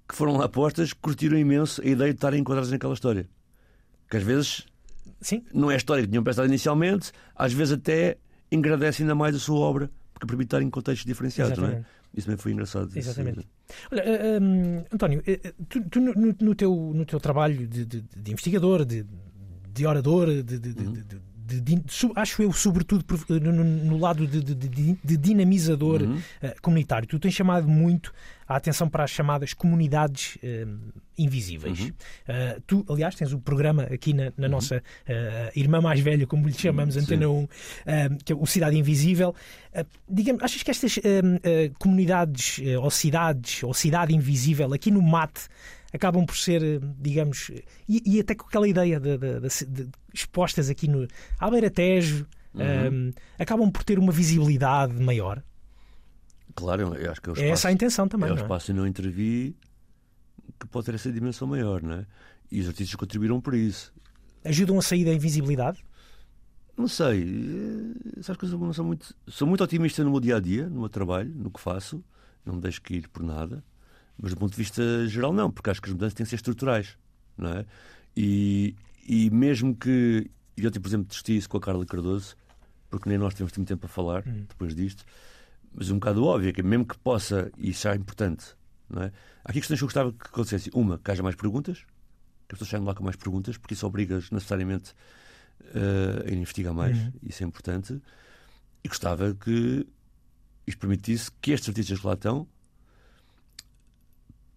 que 0.09 0.15
foram 0.15 0.37
lá 0.37 0.49
postas 0.49 0.93
curtiram 0.93 1.39
imenso 1.39 1.81
a 1.81 1.87
ideia 1.87 2.11
de 2.13 2.17
estarem 2.17 2.41
enquadradas 2.41 2.71
naquela 2.71 2.93
história. 2.95 3.27
Que 4.11 4.19
às 4.19 4.23
vezes 4.23 4.67
Sim, 5.21 5.43
não 5.55 5.71
é 5.71 5.75
a 5.75 5.77
história 5.79 6.03
que 6.03 6.09
tinham 6.11 6.23
pensado 6.23 6.47
inicialmente, 6.47 7.13
às 7.35 7.53
vezes 7.53 7.73
até 7.73 8.19
engrandece 8.51 9.03
ainda 9.03 9.15
mais 9.15 9.35
a 9.35 9.39
sua 9.39 9.59
obra, 9.59 9.91
porque 10.13 10.27
permite 10.27 10.49
estar 10.49 10.61
em 10.63 10.69
contextos 10.69 11.07
diferenciados, 11.07 11.57
não 11.57 11.69
é? 11.69 11.83
Isso 12.15 12.27
também 12.27 12.39
foi 12.39 12.53
engraçado. 12.53 12.91
Exatamente. 12.97 13.47
Olha, 13.91 14.01
eh, 14.03 14.39
hum, 14.41 14.85
António, 14.93 15.23
eh, 15.27 15.41
eh, 15.45 15.55
tu, 15.69 15.83
tu 15.89 16.01
no, 16.01 16.13
no- 16.15 16.37
teu, 16.55 16.93
no 16.95 17.05
teu 17.07 17.19
trabalho 17.19 17.67
de, 17.67 17.85
de- 17.87 18.05
de 18.17 18.31
investigador, 18.33 18.85
de, 18.85 19.07
de 19.73 19.87
orador, 19.87 20.27
de, 20.43 20.59
Uhum. 20.83 20.93
de- 20.93 21.03
acho 22.17 22.43
eu, 22.43 22.53
sobretudo 22.53 23.05
no, 23.41 23.53
no- 23.53 23.63
lado 23.99 24.27
de, 24.27 24.43
de- 24.43 24.55
de- 25.03 25.17
dinamizador 25.17 26.03
Uhum. 26.03 26.19
eh, 26.41 26.55
comunitário, 26.61 27.07
tu 27.09 27.19
tens 27.19 27.35
chamado 27.35 27.69
muito 27.69 28.13
a 28.53 28.57
atenção 28.57 28.89
para 28.89 29.05
as 29.05 29.11
chamadas 29.11 29.53
comunidades 29.55 30.39
eh, 30.43 30.67
invisíveis. 31.19 31.81
Uhum. 31.81 31.93
Eh, 32.29 32.59
tu, 32.67 32.85
aliás, 32.89 33.15
tens 33.15 33.33
o 33.33 33.39
programa 33.41 33.83
aqui 33.85 34.13
na, 34.13 34.33
na 34.37 34.49
nossa 34.49 34.83
eh, 35.07 35.53
irmã 35.57 35.81
mais 35.81 36.01
velha, 36.01 36.27
como 36.27 36.47
lhe 36.47 36.55
chamamos, 36.55 36.95
Sim. 36.95 37.01
Antena 37.01 37.29
1, 37.29 37.49
eh, 37.87 38.09
que 38.25 38.33
é 38.33 38.37
o 38.37 38.47
Cidade 38.47 38.77
Invisível. 38.79 39.35
Digamos, 40.09 40.43
achas 40.43 40.63
que 40.63 40.71
estas 40.71 40.99
comunidades 41.79 42.61
ou 42.81 42.91
cidades 42.91 43.63
ou 43.63 43.73
cidade 43.75 44.15
invisível 44.15 44.73
aqui 44.75 44.91
no 44.91 45.01
mate 45.03 45.43
acabam 45.93 46.25
por 46.25 46.37
ser, 46.37 46.81
digamos, 47.01 47.51
e, 47.89 48.03
e 48.05 48.21
até 48.21 48.35
com 48.35 48.47
aquela 48.47 48.67
ideia 48.69 48.99
de, 48.99 49.19
de- 49.19 49.41
de- 49.41 49.67
de- 49.67 49.89
expostas 50.13 50.71
aqui 50.71 50.89
no 50.89 51.07
Albeira 51.39 51.71
Tejo, 51.71 52.27
Uhum. 52.55 53.11
acabam 53.39 53.71
por 53.73 53.83
ter 53.83 53.99
uma 53.99 54.13
visibilidade 54.13 54.93
maior? 55.03 55.43
Claro, 56.55 56.95
eu 56.95 57.11
acho 57.11 57.21
que 57.21 57.29
é 57.29 57.33
o 57.33 57.37
É 57.37 57.39
espaço, 57.41 57.53
essa 57.53 57.69
a 57.69 57.73
intenção 57.73 58.09
também. 58.09 58.29
é 58.29 58.33
o 58.33 58.37
é? 58.39 58.41
espaço 58.43 58.67
que 58.67 58.73
eu 58.73 58.77
não 58.77 58.87
intervi 58.87 59.57
que 60.61 60.67
pode 60.67 60.87
ter 60.87 60.95
essa 60.95 61.11
dimensão 61.11 61.49
maior, 61.49 61.83
não 61.83 61.95
é? 61.95 62.07
E 62.51 62.61
os 62.61 62.69
artistas 62.69 62.95
contribuíram 62.95 63.41
por 63.41 63.55
isso. 63.55 63.93
Ajudam 64.45 64.79
a 64.79 64.83
sair 64.83 65.05
da 65.05 65.13
invisibilidade? 65.13 65.83
Não 66.77 66.89
sei, 66.89 67.23
eh, 67.23 68.21
essas 68.21 68.37
coisas 68.37 68.59
não 68.59 68.73
são 68.73 68.85
muito. 68.85 69.15
Sou 69.29 69.47
muito 69.47 69.63
otimista 69.63 70.03
no 70.05 70.11
meu 70.11 70.21
dia 70.21 70.37
a 70.37 70.41
dia, 70.41 70.69
no 70.69 70.81
meu 70.81 70.89
trabalho, 70.89 71.31
no 71.35 71.51
que 71.51 71.61
faço, 71.61 72.03
não 72.45 72.55
me 72.55 72.61
deixo 72.61 72.81
cair 72.83 73.09
por 73.09 73.23
nada, 73.23 73.63
mas 74.21 74.33
do 74.33 74.37
ponto 74.39 74.51
de 74.53 74.57
vista 74.57 74.83
geral, 75.07 75.33
não, 75.33 75.51
porque 75.51 75.71
acho 75.71 75.81
que 75.83 75.89
as 75.89 75.93
mudanças 75.93 76.15
têm 76.15 76.25
que 76.25 76.31
ser 76.31 76.37
estruturais, 76.37 76.97
não 77.37 77.51
é? 77.51 77.67
E, 78.17 78.75
e 79.07 79.31
mesmo 79.31 79.75
que. 79.77 80.31
Eu, 80.57 80.71
por 80.71 80.87
exemplo, 80.89 81.07
testei 81.07 81.37
isso 81.37 81.49
com 81.49 81.57
a 81.57 81.61
Carla 81.61 81.85
Cardoso, 81.87 82.37
porque 82.91 83.09
nem 83.09 83.19
nós 83.19 83.35
temos 83.35 83.53
muito 83.57 83.69
tempo 83.69 83.87
a 83.87 83.89
falar 83.89 84.23
Hum. 84.27 84.45
depois 84.49 84.75
disto, 84.75 85.05
mas 85.75 85.91
um 85.91 85.95
bocado 85.95 86.25
óbvio, 86.25 86.53
que 86.53 86.63
mesmo 86.63 86.85
que 86.87 86.97
possa, 86.99 87.51
e 87.57 87.71
isso 87.71 87.89
é 87.89 87.95
importante, 87.95 88.45
não 88.89 89.03
é? 89.03 89.07
Há 89.45 89.51
aqui 89.51 89.61
questões 89.61 89.79
que 89.79 89.85
eu 89.85 89.89
gostava 89.89 90.13
que 90.13 90.27
acontecesse. 90.27 90.71
Uma, 90.75 90.99
que 90.99 91.11
haja 91.11 91.23
mais 91.23 91.35
perguntas, 91.35 91.79
que 92.49 92.55
as 92.55 92.59
pessoas 92.59 92.69
saiam 92.71 92.85
lá 92.85 92.95
com 92.95 93.03
mais 93.03 93.17
perguntas, 93.17 93.57
porque 93.57 93.75
isso 93.75 93.87
obriga 93.87 94.17
necessariamente 94.31 94.95
eh, 95.75 96.31
a 96.31 96.33
investigar 96.35 96.73
mais, 96.75 96.97
Uhum. 96.99 97.13
isso 97.23 97.43
é 97.43 97.47
importante. 97.47 98.01
E 98.85 98.89
gostava 98.89 99.35
que 99.35 99.87
isto 100.67 100.79
permitisse 100.79 101.31
que 101.41 101.51
estes 101.53 101.69
artistas 101.69 101.99
que 102.01 102.07
lá 102.07 102.15
estão 102.15 102.47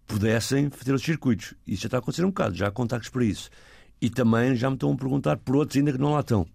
pudessem 0.06 0.70
fazer 0.70 0.92
os 0.92 1.02
circuitos. 1.02 1.54
Isso 1.66 1.82
já 1.82 1.86
está 1.88 1.96
a 1.96 2.00
acontecer 2.00 2.24
um 2.24 2.28
bocado, 2.28 2.54
já 2.54 2.68
há 2.68 2.70
contactos 2.70 3.08
para 3.10 3.24
isso. 3.24 3.50
E 4.00 4.08
também 4.10 4.54
já 4.54 4.68
me 4.70 4.76
estão 4.76 4.92
a 4.92 4.96
perguntar 4.96 5.36
por 5.38 5.56
outros 5.56 5.76
ainda 5.76 5.92
que 5.92 5.98
não 5.98 6.12
lá 6.12 6.20
estão. 6.20 6.46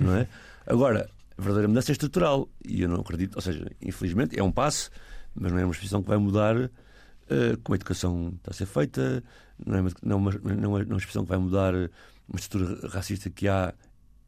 Não 0.00 0.14
é? 0.16 0.28
Agora, 0.66 1.10
verdadeira 1.36 1.68
mudança 1.68 1.90
é 1.90 1.92
estrutural. 1.92 2.48
E 2.64 2.82
eu 2.82 2.88
não 2.88 3.00
acredito, 3.00 3.36
ou 3.36 3.42
seja, 3.42 3.66
infelizmente 3.80 4.38
é 4.38 4.42
um 4.42 4.52
passo, 4.52 4.90
mas 5.34 5.50
não 5.52 5.58
é 5.58 5.64
uma 5.64 5.72
expressão 5.72 6.02
que 6.02 6.08
vai 6.08 6.18
mudar 6.18 6.56
eh, 6.56 7.56
como 7.62 7.74
a 7.74 7.76
educação 7.76 8.32
está 8.36 8.50
a 8.50 8.54
ser 8.54 8.66
feita, 8.66 9.22
não 9.64 9.76
é 9.76 9.80
uma, 9.80 9.90
não 10.02 10.16
é 10.16 10.18
uma, 10.18 10.32
não 10.54 10.78
é 10.78 10.82
uma 10.84 10.96
expressão 10.98 11.22
que 11.24 11.28
vai 11.28 11.38
mudar 11.38 11.74
uma 11.74 12.38
estrutura 12.38 12.88
racista 12.88 13.28
que 13.30 13.48
há 13.48 13.74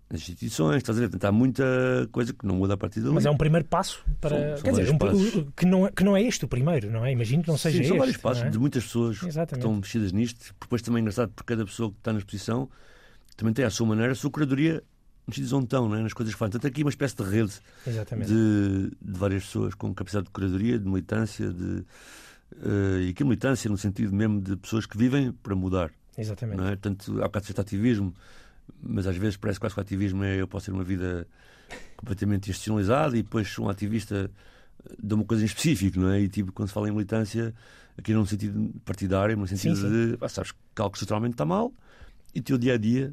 nas 0.09 0.21
instituições, 0.21 0.77
estás 0.77 0.97
a 0.99 1.01
ver? 1.01 1.09
Portanto, 1.09 1.25
há 1.29 1.33
muita 1.33 1.65
coisa 2.13 2.33
que 2.33 2.47
não 2.47 2.55
muda 2.55 2.75
a 2.75 2.77
partir 2.77 3.01
dali. 3.01 3.13
Mas 3.13 3.27
é 3.27 3.31
um 3.31 3.37
primeiro 3.37 3.67
passo 3.67 4.05
para. 4.21 4.55
São- 4.57 4.63
quer 4.63 4.71
dizer, 4.71 4.91
um- 4.93 5.51
que, 5.51 5.67
não, 5.67 5.87
é- 5.87 5.91
que 5.91 6.05
não 6.05 6.17
é 6.17 6.23
este 6.23 6.45
o 6.45 6.49
primeiro, 6.49 6.89
não 6.93 7.05
é? 7.05 7.11
Imagino 7.11 7.43
que 7.43 7.49
não 7.49 7.59
seja 7.59 7.77
Sim, 7.79 7.81
este. 7.81 7.89
são 7.89 7.99
vários 7.99 8.17
passos 8.17 8.45
é? 8.45 8.49
de 8.51 8.57
muitas 8.59 8.85
pessoas 8.85 9.19
que 9.19 9.27
Exatamente. 9.27 9.65
estão 9.65 9.75
mexidas 9.77 10.13
nisto. 10.13 10.55
Depois 10.61 10.81
também 10.81 10.99
é 10.99 11.03
engraçado 11.03 11.33
porque 11.35 11.53
cada 11.55 11.65
pessoa 11.67 11.91
que 11.91 11.97
está 11.99 12.13
na 12.13 12.21
exposição 12.21 12.69
também 13.37 13.53
tem 13.53 13.65
a 13.65 13.71
sua 13.71 13.85
maneira, 13.87 14.13
a 14.13 14.15
sua 14.15 14.31
curadoria 14.31 14.81
mexidas 15.27 15.53
onde 15.53 15.65
estão, 15.65 15.89
não 15.89 15.97
é? 15.97 16.03
nas 16.03 16.13
coisas 16.13 16.35
que 16.35 16.39
fazem. 16.39 16.53
Tanto 16.53 16.67
aqui 16.67 16.83
uma 16.83 16.91
espécie 16.91 17.17
de 17.17 17.23
rede 17.23 17.53
de, 18.27 18.91
de 19.01 19.19
várias 19.19 19.45
pessoas 19.45 19.75
com 19.75 19.93
capacidade 19.95 20.27
de 20.27 20.33
curadoria, 20.33 20.79
de 20.79 20.87
militância, 20.87 21.49
de, 21.51 21.85
eh, 22.63 23.07
e 23.07 23.11
aqui 23.11 23.25
militância 23.25 23.71
no 23.71 23.77
sentido 23.77 24.15
mesmo 24.15 24.41
de 24.41 24.57
pessoas 24.57 24.87
que 24.87 24.97
vivem 24.97 25.33
para 25.33 25.55
mudar. 25.55 25.91
Exatamente. 26.17 26.59
Não 26.59 26.67
é? 26.67 26.71
Portanto, 26.71 27.19
há 27.21 27.25
bocado 27.25 27.47
de 27.47 27.61
ativismo, 27.61 28.15
mas 28.83 29.07
às 29.07 29.17
vezes 29.17 29.37
parece 29.37 29.61
quase 29.61 29.75
que 29.75 29.81
o 29.81 29.83
ativismo 29.83 30.25
é 30.25 30.41
eu 30.41 30.49
posso 30.49 30.67
ter 30.67 30.73
uma 30.73 30.85
vida 30.85 31.27
completamente 31.97 32.51
institucionalizada 32.51 33.17
e 33.17 33.23
depois 33.23 33.59
um 33.59 33.69
ativista 33.69 34.31
de 35.03 35.15
uma 35.15 35.25
coisa 35.25 35.43
em 35.43 35.47
específico, 35.47 35.99
não 35.99 36.11
é? 36.11 36.21
E 36.21 36.29
tipo, 36.29 36.53
quando 36.53 36.69
se 36.69 36.75
fala 36.75 36.89
em 36.89 36.93
militância, 36.93 37.55
aqui 37.99 38.13
não 38.13 38.21
no 38.21 38.27
sentido 38.27 38.73
partidário, 38.85 39.37
mas 39.37 39.51
no 39.51 39.59
sentido 39.59 39.77
Sim, 39.77 39.83
sim. 39.83 40.13
de 40.13 40.19
ah, 40.21 40.29
sabes 40.29 40.53
que 40.53 40.83
algo 40.83 40.95
estruturalmente 40.95 41.35
está 41.35 41.45
mal 41.45 41.73
e 42.35 42.41
o 42.41 42.43
teu 42.43 42.57
dia 42.57 42.75
a 42.75 42.79
dia 42.79 43.13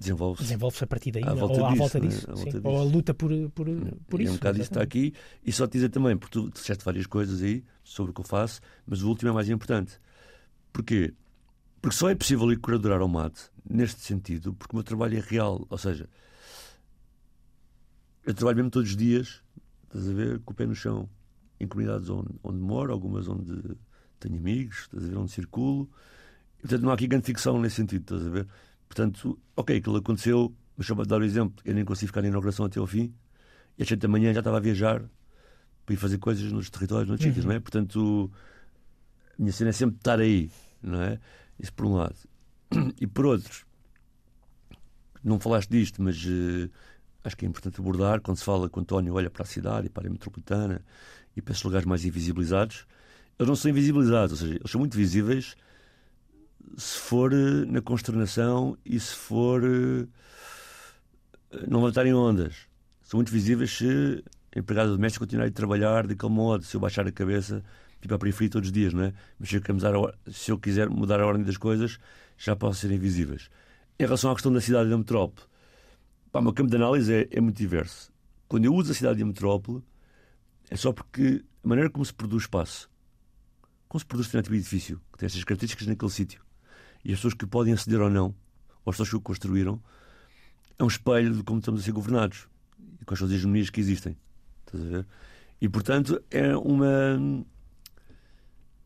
desenvolve-se. 0.00 0.42
Desenvolve-se 0.44 0.84
a 0.84 0.86
partir 0.86 1.12
daí, 1.12 1.22
À 1.22 1.26
não? 1.28 1.36
volta 1.36 1.60
ou 1.60 1.66
à 1.66 1.68
disso, 1.68 1.78
volta 1.78 2.00
né? 2.00 2.06
disso. 2.08 2.30
À 2.30 2.36
sim. 2.36 2.44
volta 2.50 2.68
Ou 2.68 2.76
a 2.80 2.82
disso. 2.82 2.96
luta 2.96 3.14
por, 3.14 3.30
por, 3.50 3.66
por 4.08 4.20
isso. 4.20 4.30
é 4.30 4.32
um 4.32 4.36
bocado 4.36 4.58
isso 4.58 4.70
está 4.70 4.82
aqui. 4.82 5.14
E 5.44 5.52
só 5.52 5.66
te 5.66 5.72
dizer 5.74 5.90
também, 5.90 6.16
porque 6.16 6.32
tu 6.40 6.50
disseste 6.50 6.84
várias 6.84 7.06
coisas 7.06 7.42
aí 7.42 7.62
sobre 7.84 8.10
o 8.10 8.14
que 8.14 8.20
eu 8.20 8.24
faço, 8.24 8.60
mas 8.86 9.02
o 9.02 9.08
último 9.08 9.30
é 9.30 9.32
mais 9.32 9.48
importante. 9.48 10.00
Porquê? 10.72 11.14
Porque 11.80 11.96
só 11.96 12.10
é 12.10 12.14
possível 12.14 12.50
ir 12.52 12.56
curadorar 12.58 13.00
ao 13.00 13.08
mate 13.08 13.42
neste 13.68 14.00
sentido, 14.00 14.52
porque 14.54 14.74
o 14.74 14.76
meu 14.76 14.84
trabalho 14.84 15.16
é 15.16 15.20
real. 15.20 15.66
Ou 15.70 15.78
seja, 15.78 16.08
eu 18.24 18.34
trabalho 18.34 18.56
mesmo 18.56 18.70
todos 18.70 18.90
os 18.90 18.96
dias, 18.96 19.42
estás 19.84 20.08
a 20.08 20.12
ver, 20.12 20.40
com 20.40 20.52
o 20.52 20.56
pé 20.56 20.66
no 20.66 20.74
chão, 20.74 21.08
em 21.58 21.66
comunidades 21.66 22.08
onde, 22.08 22.28
onde 22.42 22.58
moro, 22.58 22.92
algumas 22.92 23.28
onde 23.28 23.76
tenho 24.18 24.36
amigos, 24.36 24.80
estás 24.82 25.04
a 25.04 25.08
ver, 25.08 25.16
onde 25.16 25.30
circulo. 25.30 25.90
E, 26.58 26.62
portanto, 26.62 26.82
não 26.82 26.90
há 26.90 26.94
aqui 26.94 27.06
grande 27.06 27.24
ficção 27.26 27.60
nesse 27.60 27.76
sentido, 27.76 28.02
estás 28.02 28.26
a 28.26 28.30
ver? 28.30 28.46
Portanto, 28.90 29.38
ok, 29.54 29.76
aquilo 29.76 29.98
aconteceu, 29.98 30.52
mas 30.76 30.84
só 30.84 30.96
para 30.96 31.04
dar 31.04 31.20
o 31.20 31.24
exemplo, 31.24 31.62
eu 31.64 31.72
nem 31.72 31.84
consegui 31.84 32.08
ficar 32.08 32.22
na 32.22 32.28
inauguração 32.28 32.66
até 32.66 32.80
ao 32.80 32.86
fim, 32.88 33.14
e 33.78 33.82
às 33.84 33.88
7 33.88 34.00
da 34.00 34.08
manhã 34.08 34.34
já 34.34 34.40
estava 34.40 34.56
a 34.56 34.60
viajar 34.60 35.00
para 35.86 35.94
ir 35.94 35.96
fazer 35.96 36.18
coisas 36.18 36.50
nos 36.50 36.68
territórios, 36.70 37.08
nos 37.08 37.20
sítios, 37.20 37.44
não 37.44 37.52
é? 37.52 37.60
Portanto, 37.60 38.28
a 39.38 39.40
minha 39.40 39.52
cena 39.52 39.70
é 39.70 39.72
sempre 39.72 39.94
estar 39.94 40.18
aí, 40.18 40.50
não 40.82 41.00
é? 41.00 41.20
Isso 41.56 41.72
por 41.72 41.86
um 41.86 41.94
lado. 41.94 42.16
E 43.00 43.06
por 43.06 43.26
outro, 43.26 43.64
não 45.22 45.38
falaste 45.38 45.70
disto, 45.70 46.02
mas 46.02 46.16
eh, 46.26 46.68
acho 47.22 47.36
que 47.36 47.46
é 47.46 47.48
importante 47.48 47.80
abordar 47.80 48.20
quando 48.20 48.38
se 48.38 48.44
fala 48.44 48.68
que 48.68 48.76
o 48.76 48.80
António 48.80 49.14
olha 49.14 49.30
para 49.30 49.44
a 49.44 49.46
cidade 49.46 49.86
e 49.86 49.90
para 49.90 50.08
a 50.08 50.10
metropolitana 50.10 50.84
e 51.36 51.40
para 51.40 51.52
esses 51.52 51.62
lugares 51.62 51.86
mais 51.86 52.04
invisibilizados. 52.04 52.86
Eles 53.38 53.48
não 53.48 53.54
são 53.54 53.70
invisibilizados, 53.70 54.32
ou 54.32 54.38
seja, 54.38 54.58
eles 54.58 54.70
são 54.70 54.80
muito 54.80 54.96
visíveis 54.96 55.54
se 56.76 56.98
for 56.98 57.32
eh, 57.32 57.64
na 57.66 57.80
consternação 57.80 58.76
e 58.84 58.98
se 58.98 59.14
for 59.14 59.62
eh, 59.64 60.06
não 61.68 61.80
levantarem 61.80 62.14
ondas. 62.14 62.68
São 63.02 63.18
muito 63.18 63.32
visíveis 63.32 63.76
se 63.76 64.24
a 64.54 64.58
empregada 64.58 64.90
doméstica 64.90 65.24
continuar 65.24 65.46
a 65.46 65.50
trabalhar 65.50 66.06
daquele 66.06 66.32
modo, 66.32 66.64
se 66.64 66.76
eu 66.76 66.80
baixar 66.80 67.06
a 67.06 67.12
cabeça 67.12 67.62
e 68.02 68.06
para 68.06 68.16
a 68.16 68.18
periferia 68.18 68.50
todos 68.50 68.68
os 68.68 68.72
dias, 68.72 68.92
não 68.92 69.04
é? 69.04 69.12
Mas 69.38 69.48
se 69.48 69.56
eu, 69.56 69.62
se 70.32 70.50
eu 70.50 70.58
quiser 70.58 70.88
mudar 70.88 71.20
a 71.20 71.26
ordem 71.26 71.44
das 71.44 71.56
coisas, 71.56 71.98
já 72.38 72.56
podem 72.56 72.76
ser 72.76 72.90
invisíveis. 72.90 73.50
Em 73.98 74.04
relação 74.04 74.30
à 74.30 74.34
questão 74.34 74.52
da 74.52 74.60
cidade 74.60 74.88
e 74.88 74.90
da 74.90 74.98
metrópole, 74.98 75.46
pá, 76.32 76.40
o 76.40 76.42
meu 76.42 76.52
campo 76.52 76.70
de 76.70 76.76
análise 76.76 77.12
é, 77.12 77.28
é 77.30 77.40
muito 77.40 77.56
diverso. 77.56 78.12
Quando 78.48 78.64
eu 78.64 78.74
uso 78.74 78.92
a 78.92 78.94
cidade 78.94 79.20
e 79.20 79.22
a 79.22 79.26
metrópole, 79.26 79.82
é 80.70 80.76
só 80.76 80.92
porque 80.92 81.44
a 81.62 81.68
maneira 81.68 81.90
como 81.90 82.04
se 82.04 82.14
produz 82.14 82.44
espaço, 82.44 82.90
como 83.88 84.00
se 84.00 84.06
produz 84.06 84.26
determinado 84.26 84.46
tipo 84.46 84.54
de 84.54 84.60
edifício, 84.60 85.00
que 85.12 85.18
tem 85.18 85.26
estas 85.26 85.44
características 85.44 85.86
naquele 85.86 86.10
sítio, 86.10 86.42
e 87.04 87.12
as 87.12 87.18
pessoas 87.18 87.34
que 87.34 87.46
podem 87.46 87.72
aceder 87.72 88.00
ou 88.00 88.10
não, 88.10 88.34
ou 88.84 88.90
as 88.90 88.94
pessoas 88.94 89.08
que 89.10 89.16
o 89.16 89.20
construíram, 89.20 89.80
é 90.78 90.84
um 90.84 90.88
espelho 90.88 91.34
de 91.34 91.42
como 91.42 91.58
estamos 91.58 91.80
a 91.80 91.84
ser 91.84 91.92
governados 91.92 92.48
e 93.00 93.04
quais 93.04 93.18
são 93.18 93.28
as 93.28 93.34
hegemonias 93.34 93.70
que 93.70 93.80
existem. 93.80 94.16
Estás 94.66 94.84
a 94.84 94.88
ver? 94.88 95.06
E, 95.60 95.68
portanto, 95.68 96.22
é 96.30 96.56
uma 96.56 97.44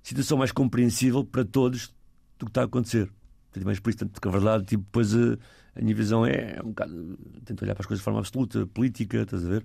situação 0.03 0.37
mais 0.37 0.51
compreensível 0.51 1.25
para 1.25 1.45
todos 1.45 1.95
do 2.39 2.47
que 2.47 2.51
está 2.51 2.63
a 2.63 2.65
acontecer. 2.65 3.11
Portanto, 3.47 3.65
mais 3.65 3.79
por 3.79 3.91
isso, 3.91 3.99
tanto 4.01 4.21
que 4.21 4.29
a 4.29 4.31
verdade, 4.31 4.65
tipo, 4.65 4.83
depois 4.83 5.15
a, 5.15 5.39
a 5.77 5.81
minha 5.81 5.95
visão 5.95 6.27
é, 6.27 6.61
um 6.63 6.69
bocado. 6.69 7.19
Tento 7.45 7.63
olhar 7.63 7.75
para 7.75 7.83
as 7.83 7.87
coisas 7.87 8.01
de 8.01 8.05
forma 8.05 8.19
absoluta, 8.19 8.67
política, 8.67 9.23
estás 9.23 9.45
a 9.45 9.49
ver? 9.49 9.65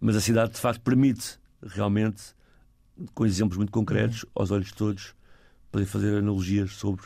Mas 0.00 0.16
a 0.16 0.20
cidade, 0.20 0.52
de 0.52 0.58
facto, 0.58 0.80
permite 0.80 1.38
realmente, 1.62 2.34
com 3.14 3.24
exemplos 3.24 3.56
muito 3.56 3.70
concretos, 3.70 4.26
aos 4.34 4.50
olhos 4.50 4.68
de 4.68 4.74
todos, 4.74 5.14
poder 5.70 5.86
fazer 5.86 6.16
analogias 6.16 6.72
sobre 6.72 7.04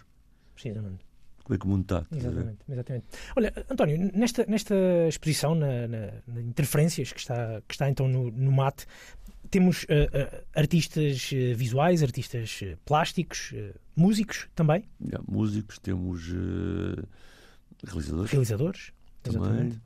Precisamente. 0.55 1.05
como 1.45 1.55
é 1.55 1.59
que 1.59 1.67
o 1.67 1.69
mundo 1.69 1.83
está. 1.83 2.07
Exatamente, 2.17 2.59
exatamente. 2.69 3.07
Olha, 3.37 3.53
António, 3.71 4.11
nesta, 4.15 4.47
nesta 4.47 4.75
exposição, 5.09 5.55
na, 5.55 5.87
na, 5.87 6.13
na 6.27 6.41
Interferências, 6.41 7.13
que 7.13 7.21
está, 7.21 7.61
que 7.69 7.75
está 7.75 7.91
então 7.91 8.09
no, 8.09 8.31
no 8.31 8.51
MAT, 8.51 8.87
temos 9.51 9.87
eh, 9.89 10.09
eh, 10.13 10.45
artistas 10.55 11.31
eh, 11.33 11.55
visuais, 11.55 12.03
artistas 12.03 12.61
plásticos, 12.85 13.55
músicos 13.95 14.49
também, 14.55 14.85
Já, 15.01 15.21
músicos, 15.29 15.79
temos 15.79 16.29
realizadores 17.85 18.31
realizadores, 18.31 18.93
também, 19.23 19.41
exatamente, 19.43 19.81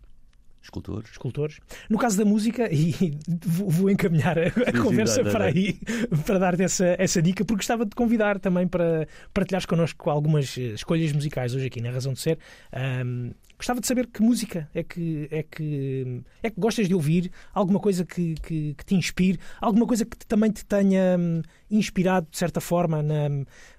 escultores. 0.63 1.11
escultores. 1.11 1.59
No 1.89 1.99
caso 1.99 2.17
da 2.19 2.25
música, 2.25 2.69
e 2.73 3.19
vou, 3.47 3.91
encaminhar 3.91 4.39
a, 4.39 4.51
sim, 4.51 4.79
conversa 4.83 5.23
dá, 5.23 5.31
para 5.31 5.45
aí, 5.47 5.79
para 6.27 6.39
dar-te 6.39 6.63
essa, 6.63 6.95
essa 6.99 7.21
dica, 7.23 7.45
porque 7.45 7.59
gostava 7.61 7.85
de 7.85 7.95
convidar 7.95 8.39
também 8.39 8.67
para 8.67 9.07
partilhares 9.33 9.67
connosco 9.67 10.11
algumas 10.11 10.57
eh, 10.59 10.63
escolhas 10.75 11.13
musicais 11.13 11.55
hoje 11.55 11.67
aqui 11.67 11.81
na 11.81 11.91
Razão 11.91 12.13
de 12.13 12.21
Ser. 12.21 12.39
Ahm, 12.73 13.31
gostava 13.57 13.81
de 13.81 13.87
saber 13.87 14.07
que 14.07 14.23
música 14.23 14.69
é 14.75 14.83
que, 14.85 15.27
é 15.31 15.43
que, 15.43 16.23
é 16.43 16.51
que 16.51 16.61
gostas 16.61 16.87
de 16.87 16.95
ouvir, 16.95 17.31
alguma 17.53 17.81
coisa 17.81 18.05
que, 18.05 18.35
que, 18.37 18.75
que 18.75 18.85
te 18.85 18.95
inspire, 18.95 19.39
alguma 19.61 19.87
coisa 19.87 20.05
que 20.05 20.17
te- 20.17 20.27
também 20.27 20.51
te 20.53 20.65
tenha 20.65 21.17
hum, 21.19 21.43
inspirado, 21.71 22.29
de 22.31 22.39
certa 22.39 22.61
forma, 22.61 23.03
na, 23.03 23.29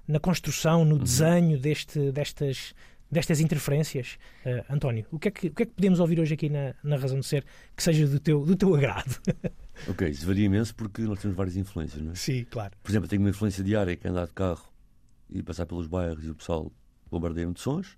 na 0.08 0.20
construção, 0.20 0.82
Uhum. 0.82 0.86
no 0.86 1.00
desenho 1.00 1.58
deste, 1.60 2.12
destas, 2.12 2.74
destas 3.12 3.40
interferências. 3.40 4.18
Ah, 4.46 4.74
António, 4.74 5.06
o 5.12 5.20
que, 5.20 5.28
é 5.28 5.32
que, 5.32 5.48
o 5.48 5.54
que 5.54 5.64
é 5.64 5.66
que 5.66 5.74
podemos 5.74 6.00
ouvir 6.00 6.20
hoje 6.20 6.34
aqui 6.34 6.50
na, 6.50 6.74
na 6.84 6.96
Razão 6.98 7.20
de 7.20 7.26
Ser 7.26 7.46
que 7.76 7.84
seja 7.84 8.08
do 8.08 8.20
teu, 8.20 8.46
do 8.46 8.56
teu 8.56 8.74
agrado? 8.76 9.20
Ok, 9.88 10.10
isso 10.10 10.28
varia 10.28 10.46
imenso 10.46 10.76
porque 10.76 11.02
nós 11.04 11.22
temos 11.22 11.38
várias 11.38 11.56
influências, 11.56 12.02
não 12.02 12.12
é? 12.12 12.16
Sim, 12.16 12.46
claro. 12.50 12.74
Por 12.84 12.92
exemplo, 12.92 13.06
eu 13.06 13.10
tenho 13.10 13.22
uma 13.22 13.30
influência 13.30 13.64
diária 13.64 13.96
que 13.96 14.06
é 14.06 14.10
andar 14.10 14.26
de 14.26 14.34
carro 14.34 14.68
e 15.30 15.42
passar 15.42 15.66
pelos 15.66 15.88
bairros 15.88 16.26
e 16.26 16.30
o 16.30 16.36
pessoal 16.36 16.70
bombardeia-me 17.10 17.54
de 17.54 17.62
sons. 17.62 17.98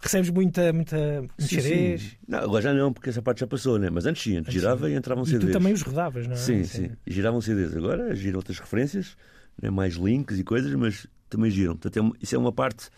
Recebes 0.00 0.30
muita, 0.30 0.72
muita 0.72 1.24
Sim, 1.38 1.60
sim. 1.60 2.16
Não, 2.26 2.40
agora 2.40 2.62
já 2.62 2.74
não, 2.74 2.92
porque 2.92 3.10
essa 3.10 3.22
parte 3.22 3.40
já 3.40 3.46
passou, 3.46 3.78
né? 3.78 3.90
Mas 3.90 4.06
antes 4.06 4.22
sim, 4.22 4.36
antes 4.38 4.52
girava 4.52 4.88
sim. 4.88 4.94
e 4.94 4.96
entravam 4.96 5.24
e 5.24 5.26
CDs. 5.28 5.50
tu 5.50 5.52
também 5.52 5.72
os 5.72 5.82
rodavas, 5.82 6.26
não 6.26 6.34
é? 6.34 6.36
Sim, 6.36 6.64
sim. 6.64 6.90
E 7.06 7.12
giravam 7.12 7.40
CDs. 7.40 7.76
Agora 7.76 8.14
giram 8.14 8.38
outras 8.38 8.58
referências, 8.58 9.16
né? 9.62 9.70
mais 9.70 9.94
links 9.94 10.38
e 10.38 10.44
coisas, 10.44 10.74
mas 10.74 11.06
também 11.30 11.50
giram. 11.50 11.76
Portanto, 11.76 12.12
é 12.12 12.24
isso 12.24 12.34
é 12.34 12.38
uma 12.38 12.52
parte 12.52 12.90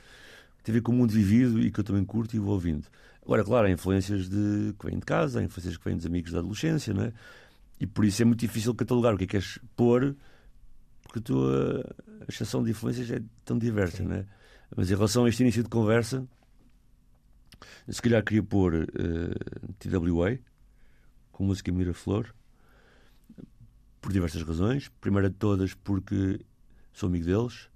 tem 0.67 0.73
a 0.73 0.79
ver 0.79 0.81
com 0.81 0.91
o 0.91 0.95
mundo 0.97 1.13
vivido 1.13 1.61
e 1.61 1.71
que 1.71 1.79
eu 1.79 1.85
também 1.85 2.05
curto 2.05 2.35
e 2.35 2.41
vou 2.41 2.55
ouvindo. 2.55 2.89
Agora, 3.23 3.45
claro, 3.45 3.69
há 3.69 3.71
influências 3.71 4.29
de, 4.29 4.75
que 4.77 4.87
vêm 4.87 4.99
de 4.99 5.07
casa, 5.07 5.39
há 5.39 5.43
influências 5.45 5.77
que 5.77 5.85
vêm 5.85 5.97
dos 5.97 6.05
amigos 6.05 6.33
da 6.33 6.41
adolescência, 6.41 6.93
não 6.93 7.05
é? 7.05 7.13
E 7.79 7.87
por 7.87 8.05
isso 8.05 8.21
é 8.21 8.25
muito 8.25 8.41
difícil 8.41 8.75
catalogar 8.75 9.15
o 9.15 9.17
que 9.17 9.23
é 9.23 9.27
que 9.29 9.31
queres 9.31 9.61
pôr, 9.77 10.17
porque 11.05 11.21
a 11.21 11.23
tua 11.23 11.97
a 12.21 12.25
exceção 12.29 12.65
de 12.65 12.73
influências 12.73 13.09
é 13.13 13.23
tão 13.45 13.57
diversa, 13.57 14.03
não 14.03 14.17
é? 14.17 14.27
Mas 14.75 14.91
em 14.91 14.95
relação 14.95 15.25
a 15.25 15.29
este 15.29 15.41
início 15.45 15.63
de 15.63 15.69
conversa, 15.69 16.27
se 17.89 18.03
calhar 18.03 18.25
queria 18.25 18.43
pôr 18.43 18.75
eh, 18.75 18.89
TWA, 19.79 20.37
com 21.31 21.45
música 21.45 21.71
Miraflor, 21.71 22.35
por 24.01 24.13
diversas 24.13 24.43
razões. 24.43 24.89
Primeira 25.01 25.31
de 25.31 25.37
todas, 25.37 25.75
porque 25.75 26.41
sou 26.93 27.09
amigo 27.09 27.25
deles. 27.25 27.69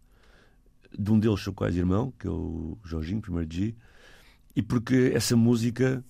De 0.96 1.11
um 1.11 1.18
deles 1.18 1.40
sou 1.40 1.53
quase 1.53 1.79
irmão, 1.79 2.12
que 2.18 2.26
é 2.26 2.31
o 2.31 2.79
Jorginho, 2.85 3.20
primeiro 3.20 3.53
G. 3.53 3.74
E 4.55 4.62
porque 4.62 5.12
essa 5.14 5.37
música, 5.37 6.05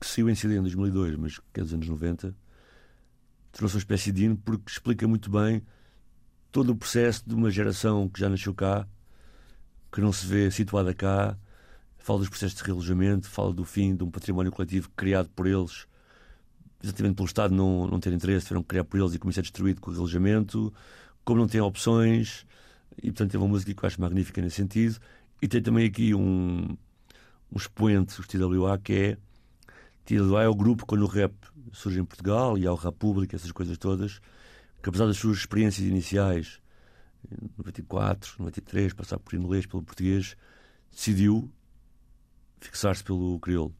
que 0.00 0.06
saiu 0.06 0.30
em 0.30 0.34
CD 0.34 0.56
em 0.56 0.62
2002, 0.62 1.16
mas 1.16 1.38
que 1.38 1.60
é 1.60 1.62
dos 1.62 1.74
anos 1.74 1.88
90, 1.88 2.34
trouxe 3.52 3.74
uma 3.74 3.80
espécie 3.80 4.12
de 4.12 4.24
hino 4.24 4.36
porque 4.36 4.70
explica 4.70 5.06
muito 5.08 5.30
bem 5.30 5.62
todo 6.52 6.70
o 6.70 6.76
processo 6.76 7.22
de 7.26 7.34
uma 7.34 7.50
geração 7.50 8.08
que 8.08 8.20
já 8.20 8.28
nasceu 8.28 8.54
cá, 8.54 8.86
que 9.92 10.00
não 10.00 10.12
se 10.12 10.26
vê 10.26 10.50
situada 10.50 10.94
cá, 10.94 11.36
fala 11.98 12.20
dos 12.20 12.28
processos 12.28 12.58
de 12.58 12.64
realojamento, 12.64 13.28
fala 13.28 13.52
do 13.52 13.64
fim 13.64 13.94
de 13.94 14.02
um 14.02 14.10
património 14.10 14.50
coletivo 14.50 14.90
criado 14.96 15.28
por 15.30 15.46
eles, 15.46 15.86
exatamente 16.82 17.14
pelo 17.14 17.26
Estado 17.26 17.54
não, 17.54 17.86
não 17.86 18.00
ter 18.00 18.12
interesse, 18.12 18.46
tiveram 18.46 18.62
que 18.62 18.68
criar 18.68 18.84
por 18.84 18.98
eles 18.98 19.14
e 19.14 19.18
como 19.18 19.30
isso 19.30 19.40
é 19.40 19.42
destruído 19.42 19.80
com 19.80 19.90
o 19.90 19.92
realojamento, 19.92 20.72
como 21.24 21.40
não 21.40 21.46
tem 21.46 21.60
opções, 21.60 22.46
e 22.98 23.10
portanto 23.10 23.30
tem 23.30 23.40
uma 23.40 23.48
música 23.48 23.72
que 23.72 23.84
eu 23.84 23.86
acho 23.86 24.00
magnífica 24.00 24.40
nesse 24.40 24.56
sentido. 24.56 24.98
E 25.42 25.48
tem 25.48 25.62
também 25.62 25.86
aqui 25.86 26.14
um, 26.14 26.76
um 27.52 27.56
expoente, 27.56 28.18
os 28.20 28.26
TWA, 28.26 28.78
que 28.78 28.92
é. 28.92 29.18
TWA 30.04 30.42
é 30.42 30.48
o 30.48 30.54
grupo 30.54 30.86
quando 30.86 31.02
o 31.02 31.06
rap 31.06 31.34
surge 31.72 32.00
em 32.00 32.04
Portugal 32.04 32.58
e 32.58 32.66
há 32.66 32.72
o 32.72 32.76
República, 32.76 33.36
essas 33.36 33.52
coisas 33.52 33.78
todas, 33.78 34.20
que 34.82 34.88
apesar 34.88 35.06
das 35.06 35.16
suas 35.16 35.38
experiências 35.38 35.86
iniciais, 35.86 36.60
em 37.30 37.48
94, 37.58 38.34
93, 38.38 38.92
passar 38.92 39.18
por 39.18 39.34
inglês, 39.34 39.66
pelo 39.66 39.82
português, 39.82 40.36
decidiu 40.90 41.50
fixar-se 42.60 43.04
pelo 43.04 43.38
crioulo. 43.38 43.74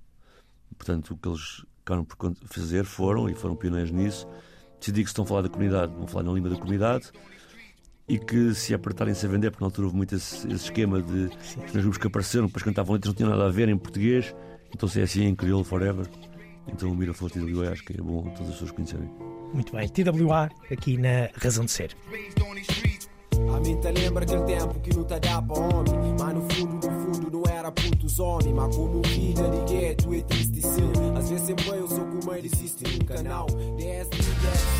Portanto, 0.76 1.14
o 1.14 1.16
que 1.16 1.28
eles 1.28 1.64
acabaram 1.82 2.04
por 2.04 2.34
fazer 2.46 2.84
foram, 2.84 3.28
e 3.28 3.34
foram 3.34 3.56
pioneiros 3.56 3.90
nisso, 3.90 4.26
decidir 4.78 5.02
que 5.02 5.08
se 5.08 5.12
estão 5.12 5.24
a 5.24 5.26
falar 5.26 5.42
da 5.42 5.48
comunidade, 5.48 5.92
vão 5.92 6.06
falar 6.06 6.22
na 6.22 6.32
língua 6.32 6.50
da 6.50 6.56
comunidade 6.56 7.10
e 8.10 8.18
que 8.18 8.52
se 8.56 8.74
apertarem-se 8.74 9.24
a 9.24 9.28
vender, 9.28 9.52
porque 9.52 9.62
na 9.62 9.68
altura 9.68 9.86
houve 9.86 9.96
muito 9.96 10.16
esse, 10.16 10.44
esse 10.48 10.64
esquema 10.64 11.00
de 11.00 11.30
os 11.66 11.72
meus 11.72 11.84
grupos 11.84 11.98
que 11.98 12.08
apareceram, 12.08 12.46
depois 12.46 12.64
cantavam 12.64 12.94
letras, 12.94 13.12
não 13.12 13.16
tinham 13.16 13.30
nada 13.30 13.46
a 13.46 13.50
ver 13.50 13.68
em 13.68 13.78
português, 13.78 14.34
então 14.74 14.88
se 14.88 14.98
é 14.98 15.04
assim 15.04 15.26
em 15.26 15.34
crioulo 15.36 15.62
forever. 15.62 16.08
Então 16.66 16.90
o 16.90 16.94
Miraflor 16.96 17.30
TWA 17.30 17.70
acho 17.70 17.84
que 17.84 17.92
é 17.92 18.02
bom 18.02 18.22
todas 18.30 18.48
as 18.48 18.54
pessoas 18.54 18.72
conhecerem. 18.72 19.08
Muito 19.54 19.72
bem. 19.72 19.88
TWA 19.88 20.50
aqui 20.72 20.96
na 20.96 21.28
Razão 21.40 21.64
de 21.64 21.70
Ser. 21.70 21.96
A 23.54 23.60
mente 23.60 23.90
lembra 23.90 24.24
aquele 24.24 24.42
tempo 24.42 24.80
que 24.80 24.94
não 24.94 25.04
te 25.04 25.20
dá 25.20 25.40
pra 25.42 25.58
homem. 25.58 26.14
Mas 26.18 26.34
no 26.34 26.50
fundo, 26.50 26.88
no 26.88 27.12
fundo, 27.14 27.30
não 27.30 27.52
era 27.52 27.72
puto 27.72 28.08
zone. 28.08 28.52
Mas 28.52 28.76
como 28.76 29.06
filha 29.06 29.48
de 29.48 29.72
gueto 29.72 30.14
é 30.14 30.20
triste 30.22 30.62
sim. 30.62 30.92
Às 31.16 31.30
vezes 31.30 31.46
sempre 31.46 31.68
eu 31.70 31.88
sou 31.88 32.04
como 32.06 32.34
ele 32.34 32.46
existe 32.46 32.84
num 32.84 33.04
canal. 33.04 33.46
Desce. 33.76 34.79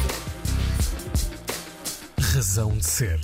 Razão 2.40 2.74
de 2.79 2.87
ser. 2.87 3.20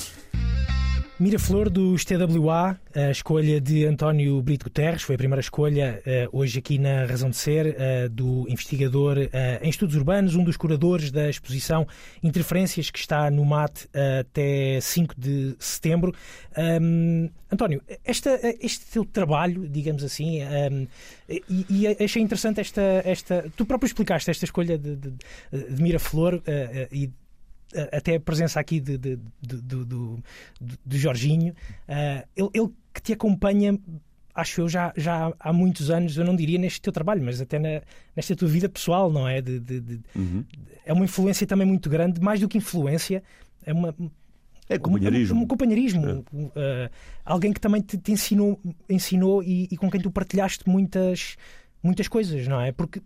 Miraflor 1.18 1.70
dos 1.70 2.04
TWA, 2.04 2.78
a 2.94 3.10
escolha 3.10 3.58
de 3.58 3.86
António 3.86 4.42
Brito 4.42 4.64
Guterres, 4.64 5.00
foi 5.00 5.14
a 5.14 5.18
primeira 5.18 5.40
escolha 5.40 6.02
uh, 6.04 6.36
hoje 6.38 6.58
aqui 6.58 6.76
na 6.76 7.06
Razão 7.06 7.30
de 7.30 7.36
Ser 7.36 7.66
uh, 7.66 8.10
do 8.10 8.46
investigador 8.46 9.16
uh, 9.16 9.30
em 9.62 9.70
estudos 9.70 9.96
urbanos, 9.96 10.34
um 10.34 10.44
dos 10.44 10.58
curadores 10.58 11.10
da 11.10 11.30
exposição 11.30 11.88
Interferências 12.22 12.90
que 12.90 12.98
está 12.98 13.30
no 13.30 13.42
MAT 13.46 13.88
até 14.20 14.78
5 14.82 15.14
de 15.16 15.56
setembro. 15.58 16.14
Um, 16.82 17.30
António, 17.50 17.80
esta, 18.04 18.38
este 18.60 18.84
teu 18.84 19.06
trabalho, 19.06 19.66
digamos 19.66 20.04
assim, 20.04 20.40
um, 20.42 20.86
e, 21.26 21.66
e, 21.70 22.04
achei 22.04 22.20
interessante 22.20 22.60
esta, 22.60 22.82
esta. 23.02 23.50
Tu 23.56 23.64
próprio 23.64 23.86
explicaste 23.86 24.30
esta 24.30 24.44
escolha 24.44 24.76
de, 24.76 24.94
de, 24.94 25.10
de 25.70 25.82
Miraflor 25.82 26.42
e 26.92 27.10
até 27.92 28.16
a 28.16 28.20
presença 28.20 28.60
aqui 28.60 28.80
de, 28.80 28.96
de, 28.96 29.18
de, 29.40 29.56
do, 29.62 29.84
do, 30.84 30.98
Jorginho, 30.98 31.52
uh, 31.88 32.26
ele, 32.36 32.48
ele, 32.54 32.68
que 32.92 33.02
te 33.02 33.12
acompanha, 33.12 33.78
acho 34.34 34.60
eu, 34.60 34.68
já, 34.68 34.92
já 34.96 35.32
há 35.38 35.52
muitos 35.52 35.90
anos, 35.90 36.16
eu 36.16 36.24
não 36.24 36.36
diria 36.36 36.58
neste 36.58 36.80
teu 36.80 36.92
trabalho, 36.92 37.22
mas 37.22 37.40
até 37.40 37.58
na, 37.58 37.82
nesta 38.14 38.36
tua 38.36 38.48
vida 38.48 38.68
pessoal, 38.68 39.10
não 39.10 39.28
é? 39.28 39.42
Uhum. 40.14 40.44
É 40.84 40.92
uma 40.92 41.04
influência 41.04 41.46
também 41.46 41.66
muito 41.66 41.90
grande, 41.90 42.20
mais 42.20 42.40
do 42.40 42.48
que 42.48 42.58
influência, 42.58 43.22
é 43.64 43.72
uma. 43.72 43.94
É 44.68 44.78
companheirismo. 44.78 45.38
Um, 45.38 45.42
um 45.42 45.46
companheirismo. 45.46 46.06
É. 46.06 46.12
Uh, 46.12 46.90
alguém 47.24 47.52
que 47.52 47.60
também 47.60 47.80
te, 47.80 47.96
te 47.96 48.12
ensinou, 48.12 48.60
ensinou 48.88 49.42
e, 49.42 49.68
e, 49.70 49.76
com 49.76 49.90
quem 49.90 50.00
tu 50.00 50.10
partilhaste 50.10 50.68
muitas, 50.68 51.36
muitas 51.82 52.08
coisas, 52.08 52.46
não 52.48 52.60
é? 52.60 52.72
Porque 52.72 53.00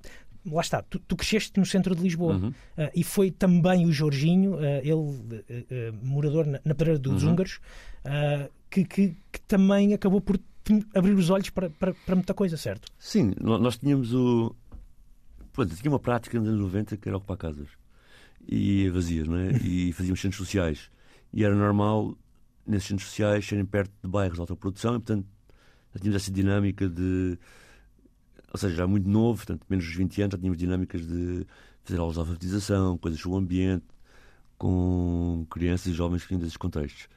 lá 0.46 0.60
está, 0.60 0.82
tu, 0.82 0.98
tu, 0.98 1.16
cresceste 1.16 1.58
no 1.58 1.66
centro 1.66 1.94
de 1.94 2.02
Lisboa 2.02 2.36
uhum. 2.36 2.48
uh, 2.48 2.90
e 2.94 3.04
foi 3.04 3.30
também 3.30 3.86
o 3.86 3.92
Jorginho, 3.92 4.54
uh, 4.54 4.80
ele 4.82 4.94
uh, 4.94 5.98
morador 6.02 6.46
na, 6.46 6.60
na 6.64 6.74
Pedreira 6.74 6.98
dos 6.98 7.22
uhum. 7.22 7.30
Húngaros, 7.30 7.60
que, 8.70 8.84
que, 8.84 9.16
que, 9.30 9.40
também 9.46 9.92
acabou 9.92 10.20
por 10.20 10.40
abrir 10.94 11.12
os 11.12 11.28
olhos 11.28 11.50
para, 11.50 11.68
para, 11.68 11.92
para, 11.92 12.14
muita 12.14 12.32
coisa, 12.32 12.56
certo? 12.56 12.88
Sim, 12.98 13.34
nós 13.40 13.76
tínhamos 13.76 14.14
o. 14.14 14.54
Pronto, 15.52 15.74
tinha 15.74 15.90
uma 15.90 15.98
prática 15.98 16.38
nos 16.38 16.48
anos 16.48 16.60
90 16.60 16.96
que 16.96 17.08
era 17.08 17.18
ocupar 17.18 17.36
casas 17.36 17.68
e 18.46 18.88
vazias, 18.90 19.26
não 19.26 19.36
é? 19.36 19.52
E 19.62 19.92
fazíamos 19.92 20.20
centros 20.20 20.38
sociais. 20.38 20.90
E 21.32 21.44
era 21.44 21.54
normal 21.54 22.16
nesses 22.66 22.88
centros 22.88 23.08
sociais 23.08 23.46
serem 23.46 23.64
perto 23.64 23.92
de 24.02 24.08
bairros 24.08 24.36
de 24.36 24.40
alta 24.40 24.56
produção 24.56 24.94
e, 24.94 24.98
portanto, 24.98 25.26
tínhamos 26.00 26.22
essa 26.22 26.30
dinâmica 26.30 26.88
de 26.88 27.38
ou 28.52 28.58
seja, 28.58 28.74
já 28.74 28.86
muito 28.86 29.08
novo, 29.08 29.38
portanto, 29.38 29.64
menos 29.68 29.84
dos 29.84 29.94
20 29.94 30.22
anos, 30.22 30.32
já 30.32 30.38
tínhamos 30.38 30.58
dinâmicas 30.58 31.06
de 31.06 31.46
fazer 31.84 31.98
aulas 32.00 32.14
de 32.14 32.20
alfabetização, 32.20 32.98
coisas 32.98 33.20
sobre 33.20 33.36
o 33.36 33.38
ambiente, 33.38 33.86
com 34.58 35.46
crianças 35.50 35.86
e 35.86 35.92
jovens 35.92 36.22
que 36.22 36.28
vinham 36.28 36.40
desses 36.40 36.56
contextos. 36.56 37.08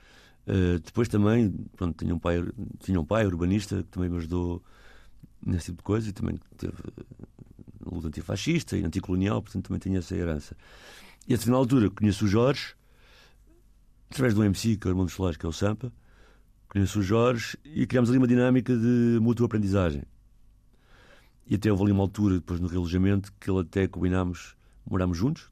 Uh, 0.48 0.80
depois 0.80 1.08
também, 1.08 1.52
pronto, 1.76 1.98
tinha 1.98 2.13
um 2.13 2.19
pai, 2.19 2.43
tinha 2.80 3.00
um 3.00 3.06
pai 3.06 3.26
urbanista 3.26 3.78
que 3.78 3.89
também 3.89 4.10
me 4.10 4.17
ajudou 4.17 4.62
nesse 5.46 5.65
tipo 5.65 5.78
de 5.78 5.84
coisa 5.84 6.10
e 6.10 6.13
também 6.13 6.39
teve 6.58 6.74
luta 7.86 8.08
antifascista 8.08 8.78
e 8.78 8.84
anticolonial, 8.84 9.41
portanto 9.41 9.67
também 9.67 9.80
tinha 9.80 10.00
essa 10.00 10.15
herança. 10.15 10.56
E 11.28 11.34
a 11.34 11.38
na 11.48 11.56
altura 11.56 11.89
conheço 11.89 12.26
o 12.26 12.28
Jorge, 12.28 12.76
através 14.10 14.34
do 14.34 14.43
MC, 14.43 14.78
que 14.78 14.88
é 14.88 14.89
o 14.89 14.91
irmão 14.91 15.06
dos 15.06 15.15
que 15.38 15.46
é 15.46 15.50
o 15.50 15.54
Sampa, 15.54 15.91
conheço 16.69 17.00
o 17.00 17.04
Jorge 17.04 17.58
e 17.63 17.86
criámos 17.86 18.10
ali 18.10 18.17
uma 18.17 18.28
dinâmica 18.28 18.76
de 18.76 19.19
mútua 19.22 19.46
aprendizagem. 19.46 20.04
E 21.47 21.56
até 21.56 21.71
houve 21.71 21.84
ali 21.84 21.91
uma 21.91 22.03
altura, 22.03 22.36
depois 22.36 22.60
no 22.60 22.67
relojamento, 22.67 23.34
que 23.39 23.49
ele 23.49 23.60
até 23.60 23.88
combinámos, 23.88 24.56
morámos 24.89 25.17
juntos, 25.17 25.49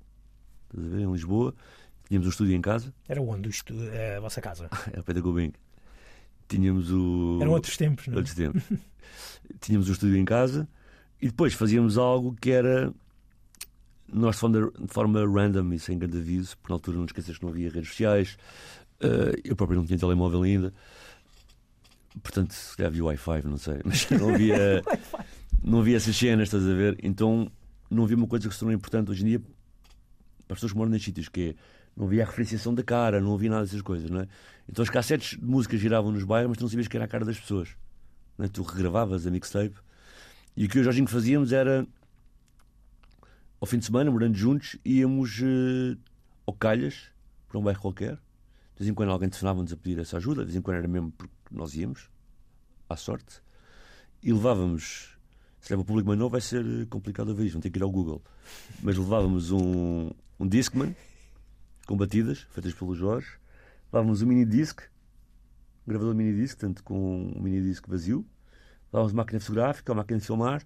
estás 0.69 0.85
a 0.85 0.95
ver, 0.95 1.01
em 1.01 1.11
Lisboa. 1.11 1.53
Tínhamos 2.07 2.27
um 2.27 2.29
estúdio 2.29 2.55
em 2.55 2.61
casa. 2.61 2.93
Era 3.07 3.21
onde 3.21 3.49
a 4.17 4.19
vossa 4.19 4.41
casa? 4.41 4.69
Era 4.87 5.03
perto 5.03 5.13
da 5.13 5.21
Gobing. 5.21 5.53
Tínhamos 6.47 6.91
o. 6.91 7.39
Eram 7.41 7.51
outros 7.51 7.77
tempos, 7.77 8.07
não 8.07 8.15
é? 8.15 8.17
Outros 8.17 8.35
tempos. 8.35 8.63
Tínhamos 9.61 9.87
um 9.87 9.93
estúdio 9.93 10.17
em 10.17 10.25
casa 10.25 10.67
e 11.21 11.27
depois 11.27 11.53
fazíamos 11.53 11.97
algo 11.97 12.35
que 12.39 12.51
era. 12.51 12.93
Nós, 14.11 14.35
de 14.35 14.41
forma, 14.41 14.71
de 14.77 14.93
forma 14.93 15.25
random 15.25 15.71
e 15.71 15.79
sem 15.79 15.97
grande 15.97 16.17
aviso, 16.17 16.57
porque 16.57 16.73
na 16.73 16.75
altura 16.75 16.97
não 16.97 17.05
esqueças 17.05 17.37
que 17.37 17.43
não 17.43 17.51
havia 17.51 17.69
redes 17.69 17.91
sociais, 17.91 18.37
uh, 18.99 19.39
eu 19.41 19.55
próprio 19.55 19.79
não 19.79 19.85
tinha 19.85 19.97
telemóvel 19.97 20.43
ainda, 20.43 20.73
portanto, 22.21 22.51
se 22.51 22.75
calhar 22.75 22.91
havia 22.91 23.05
Wi-Fi, 23.05 23.41
não 23.45 23.57
sei, 23.57 23.79
mas 23.85 24.09
não 24.09 24.33
havia. 24.33 24.83
não 25.63 25.79
havia 25.79 25.97
essas 25.97 26.15
cenas, 26.15 26.47
estás 26.47 26.67
a 26.67 26.73
ver? 26.73 26.97
Então 27.03 27.51
não 27.89 28.03
havia 28.03 28.17
uma 28.17 28.27
coisa 28.27 28.47
que 28.47 28.53
se 28.53 28.59
tornou 28.59 28.75
importante 28.75 29.11
hoje 29.11 29.23
em 29.23 29.27
dia 29.27 29.39
para 29.39 30.53
as 30.53 30.57
pessoas 30.57 30.71
que 30.71 30.77
moram 30.77 30.91
nestes 30.91 31.05
sítios, 31.05 31.29
que 31.29 31.49
é 31.49 31.55
não 31.95 32.05
havia 32.05 32.23
a 32.23 32.25
referenciação 32.25 32.73
da 32.73 32.83
cara, 32.83 33.19
não 33.19 33.33
havia 33.33 33.49
nada 33.49 33.63
dessas 33.63 33.81
coisas, 33.81 34.09
não 34.09 34.21
é? 34.21 34.27
Então 34.67 34.81
as 34.81 34.89
cassetes 34.89 35.37
de 35.37 35.45
música 35.45 35.77
giravam 35.77 36.11
nos 36.11 36.23
bairros, 36.23 36.49
mas 36.49 36.57
tu 36.57 36.61
não 36.61 36.69
sabias 36.69 36.87
que 36.87 36.95
era 36.95 37.05
a 37.05 37.07
cara 37.07 37.25
das 37.25 37.39
pessoas. 37.39 37.75
É? 38.39 38.47
Tu 38.47 38.63
regravavas 38.63 39.27
a 39.27 39.31
mixtape. 39.31 39.75
E 40.55 40.65
o 40.65 40.69
que 40.69 40.77
eu 40.77 40.79
e 40.79 40.81
o 40.81 40.83
Jorginho 40.85 41.07
fazíamos 41.07 41.51
era, 41.51 41.85
ao 43.59 43.67
fim 43.67 43.77
de 43.77 43.85
semana, 43.85 44.09
morando 44.09 44.35
juntos, 44.35 44.77
íamos 44.85 45.39
uh, 45.41 45.97
ao 46.45 46.53
Calhas, 46.53 47.11
para 47.47 47.59
um 47.59 47.63
bairro 47.63 47.81
qualquer. 47.81 48.15
De 48.15 48.79
vez 48.79 48.89
em 48.89 48.93
quando 48.93 49.11
alguém 49.11 49.29
telefonava-nos 49.29 49.71
a 49.73 49.77
pedir 49.77 49.99
essa 49.99 50.17
ajuda, 50.17 50.41
de 50.41 50.47
vez 50.47 50.55
em 50.55 50.61
quando 50.61 50.77
era 50.77 50.87
mesmo 50.87 51.11
porque 51.11 51.33
nós 51.51 51.75
íamos, 51.75 52.09
à 52.89 52.95
sorte. 52.95 53.41
E 54.23 54.31
levávamos 54.31 55.10
se 55.61 55.71
leva 55.71 55.83
o 55.83 55.85
público 55.85 56.07
mais 56.07 56.19
novo 56.19 56.31
vai 56.31 56.41
ser 56.41 56.65
eh, 56.65 56.85
complicado 56.89 57.31
a 57.31 57.33
ver 57.33 57.45
isto, 57.45 57.53
vão 57.53 57.61
ter 57.61 57.69
que 57.69 57.77
ir 57.77 57.83
ao 57.83 57.91
Google. 57.91 58.21
Mas 58.81 58.97
levávamos 58.97 59.51
um, 59.51 60.09
um 60.39 60.47
Discman 60.47 60.95
com 61.85 61.95
batidas, 61.95 62.47
feitas 62.51 62.73
pelo 62.73 62.95
Jorge, 62.95 63.27
levávamos 63.93 64.23
um 64.23 64.25
mini 64.25 64.43
disc, 64.43 64.81
um 65.85 65.89
gravador 65.89 66.15
mini 66.15 66.33
disc, 66.33 66.57
tanto 66.57 66.83
com 66.83 67.31
um 67.35 67.41
mini 67.41 67.61
disc 67.61 67.87
vazio, 67.87 68.25
levávamos 68.91 69.13
uma 69.13 69.21
máquina 69.21 69.39
fotográfica, 69.39 69.91
uma 69.91 70.01
máquina 70.01 70.19
de 70.19 70.25
filmar, 70.25 70.65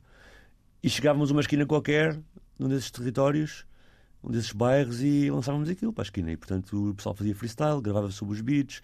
e 0.82 0.90
chegávamos 0.90 1.30
a 1.30 1.34
uma 1.34 1.42
esquina 1.42 1.66
qualquer, 1.66 2.18
num 2.58 2.70
desses 2.70 2.90
territórios, 2.90 3.66
um 4.24 4.32
desses 4.32 4.54
bairros, 4.54 5.02
e 5.02 5.30
lançávamos 5.30 5.70
aquilo 5.70 5.92
para 5.92 6.04
a 6.04 6.06
esquina. 6.06 6.32
E 6.32 6.38
portanto 6.38 6.92
o 6.92 6.96
pessoal 6.96 7.16
fazia 7.16 7.36
freestyle, 7.36 7.82
gravava 7.82 8.12
sobre 8.12 8.34
os 8.34 8.42
beats, 8.42 8.82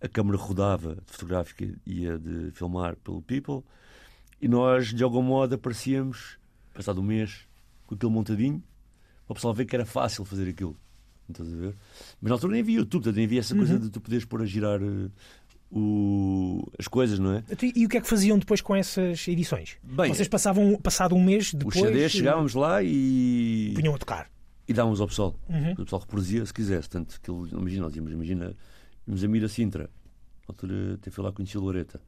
a 0.00 0.08
câmera 0.08 0.36
rodava 0.38 0.96
de 0.96 1.12
fotográfica 1.12 1.64
e 1.86 2.00
ia 2.00 2.18
de 2.18 2.50
filmar 2.50 2.96
pelo 2.96 3.22
People 3.22 3.62
e 4.40 4.48
nós, 4.48 4.92
de 4.92 5.02
algum 5.02 5.22
modo, 5.22 5.54
aparecíamos, 5.54 6.38
passado 6.74 7.00
um 7.00 7.04
mês, 7.04 7.46
com 7.86 7.94
aquilo 7.94 8.10
montadinho, 8.10 8.62
para 9.26 9.32
o 9.32 9.34
pessoal 9.34 9.54
ver 9.54 9.64
que 9.64 9.74
era 9.74 9.86
fácil 9.86 10.24
fazer 10.24 10.48
aquilo. 10.48 10.76
Estás 11.28 11.52
a 11.52 11.56
ver? 11.56 11.74
Mas 12.20 12.28
na 12.28 12.34
altura 12.34 12.52
nem 12.52 12.62
havia 12.62 12.76
YouTube, 12.76 13.12
nem 13.12 13.24
havia 13.24 13.40
essa 13.40 13.54
uhum. 13.54 13.60
coisa 13.60 13.78
de 13.78 13.90
tu 13.90 14.00
poderes 14.00 14.24
pôr 14.24 14.42
a 14.42 14.46
girar 14.46 14.80
uh, 14.80 15.10
o... 15.70 16.70
as 16.78 16.86
coisas, 16.86 17.18
não 17.18 17.32
é? 17.32 17.44
E 17.74 17.84
o 17.84 17.88
que 17.88 17.96
é 17.96 18.00
que 18.00 18.06
faziam 18.06 18.38
depois 18.38 18.60
com 18.60 18.76
essas 18.76 19.26
edições? 19.26 19.76
Bem, 19.82 20.14
Vocês 20.14 20.28
passavam, 20.28 20.78
passado 20.80 21.14
um 21.14 21.24
mês 21.24 21.52
depois... 21.52 21.76
Os 21.76 21.82
CDs 21.82 22.12
chegávamos 22.12 22.54
lá 22.54 22.82
e... 22.82 23.72
Punham 23.74 23.94
a 23.94 23.98
tocar. 23.98 24.30
E 24.68 24.72
dávamos 24.72 25.00
ao 25.00 25.08
pessoal. 25.08 25.34
Uhum. 25.48 25.72
O 25.72 25.84
pessoal 25.84 26.00
reproduzia 26.00 26.44
se 26.44 26.52
quisesse. 26.52 26.88
Tanto 26.88 27.20
que 27.20 27.30
imagina, 27.30 27.82
nós 27.82 27.96
íamos, 27.96 28.12
imagina, 28.12 28.54
íamos 29.06 29.24
a 29.24 29.28
Mira 29.28 29.48
Sintra. 29.48 29.84
Na 30.48 30.52
altura 30.52 30.94
até 30.94 31.10
fui 31.10 31.24
lá 31.24 31.32
conhecer 31.32 31.58
a 31.58 31.60
Loreta. 31.60 32.00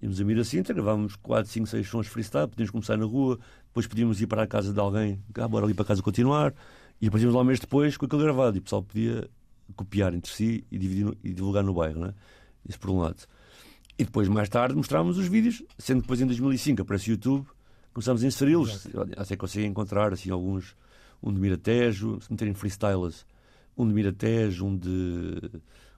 Íamos 0.00 0.20
a 0.20 0.24
Miracinta, 0.24 0.74
gravávamos 0.74 1.16
4, 1.16 1.50
5, 1.50 1.66
6 1.66 1.88
sons 1.88 2.06
freestyle, 2.06 2.48
podíamos 2.48 2.70
começar 2.70 2.98
na 2.98 3.06
rua, 3.06 3.38
depois 3.68 3.86
podíamos 3.86 4.20
ir 4.20 4.26
para 4.26 4.42
a 4.42 4.46
casa 4.46 4.72
de 4.72 4.78
alguém, 4.78 5.18
ah, 5.34 5.48
bora 5.48 5.64
ali 5.64 5.72
para 5.72 5.86
casa 5.86 6.02
continuar, 6.02 6.52
e 7.00 7.06
depois 7.06 7.22
íamos 7.22 7.34
lá 7.34 7.40
um 7.40 7.44
mês 7.44 7.58
depois 7.58 7.96
com 7.96 8.04
aquilo 8.04 8.22
gravado, 8.22 8.56
e 8.56 8.60
o 8.60 8.62
pessoal 8.62 8.82
podia 8.82 9.28
copiar 9.74 10.12
entre 10.12 10.30
si 10.30 10.64
e, 10.70 10.78
dividir, 10.78 11.16
e 11.24 11.32
divulgar 11.32 11.64
no 11.64 11.72
bairro, 11.72 12.00
né? 12.00 12.14
Isso 12.68 12.78
por 12.78 12.90
um 12.90 12.98
lado. 12.98 13.26
E 13.98 14.04
depois, 14.04 14.28
mais 14.28 14.50
tarde, 14.50 14.74
mostrávamos 14.74 15.16
os 15.16 15.26
vídeos, 15.26 15.62
sendo 15.78 15.98
que 15.98 16.02
depois 16.02 16.20
em 16.20 16.26
2005 16.26 16.82
aparece 16.82 17.10
o 17.10 17.12
YouTube, 17.12 17.46
começámos 17.94 18.22
a 18.22 18.26
inseri-los, 18.26 18.86
até 19.16 19.34
consegui 19.34 19.64
encontrar 19.64 20.12
assim 20.12 20.30
alguns, 20.30 20.76
um 21.22 21.32
de 21.32 21.40
Miratejo, 21.40 22.20
se 22.20 22.30
meterem 22.30 22.52
freestylers, 22.52 23.24
um 23.74 23.88
de 23.88 23.94
Miratejo, 23.94 24.66
um 24.66 24.76
de 24.76 25.40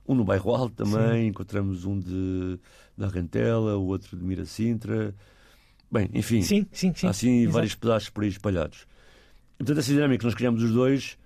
um 0.08 0.14
no 0.14 0.24
bairro 0.24 0.54
Alto 0.54 0.74
também, 0.74 1.24
Sim. 1.24 1.26
encontramos 1.28 1.84
um 1.84 2.00
de, 2.00 2.58
da 2.96 3.08
Rentela, 3.08 3.76
o 3.76 3.84
outro 3.84 4.16
de 4.16 4.24
Miracintra. 4.24 5.14
Bem, 5.90 6.08
enfim, 6.14 6.40
sim, 6.40 6.66
sim, 6.72 6.92
sim. 6.94 7.06
há 7.06 7.10
assim 7.10 7.40
Exato. 7.40 7.52
vários 7.52 7.74
pedaços 7.74 8.08
por 8.08 8.24
aí 8.24 8.30
espalhados. 8.30 8.86
E, 9.54 9.58
portanto, 9.58 9.78
essa 9.78 9.92
dinâmica 9.92 10.18
que 10.20 10.24
nós 10.24 10.34
criamos 10.34 10.62
os 10.62 10.72
dois, 10.72 11.18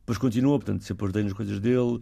depois 0.00 0.16
continua, 0.16 0.58
portanto, 0.58 0.84
sempre 0.84 1.04
ajudei 1.04 1.22
nas 1.22 1.32
coisas 1.34 1.60
dele. 1.60 2.00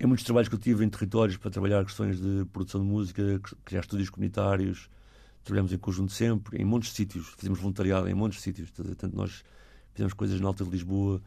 Em 0.00 0.06
muitos 0.06 0.24
trabalhos 0.24 0.48
que 0.48 0.56
eu 0.56 0.58
tive 0.58 0.84
em 0.84 0.88
territórios 0.88 1.36
para 1.36 1.50
trabalhar 1.50 1.84
questões 1.84 2.20
de 2.20 2.44
produção 2.52 2.80
de 2.80 2.86
música, 2.86 3.40
criar 3.64 3.80
estúdios 3.80 4.10
comunitários, 4.10 4.90
trabalhamos 5.44 5.72
em 5.72 5.78
conjunto 5.78 6.12
sempre, 6.12 6.60
em 6.60 6.64
montes 6.64 6.90
de 6.90 6.96
sítios, 6.96 7.28
fizemos 7.36 7.60
voluntariado 7.60 8.08
em 8.08 8.14
montes 8.14 8.38
de 8.38 8.42
sítios. 8.42 8.70
Portanto, 8.70 9.14
nós 9.14 9.44
fizemos 9.92 10.12
coisas 10.14 10.40
na 10.40 10.48
Alta 10.48 10.64
de 10.64 10.70
Lisboa, 10.70 11.22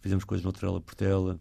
fizemos 0.00 0.24
coisas 0.24 0.44
na 0.44 0.50
Trela 0.50 0.80
Portela, 0.80 1.38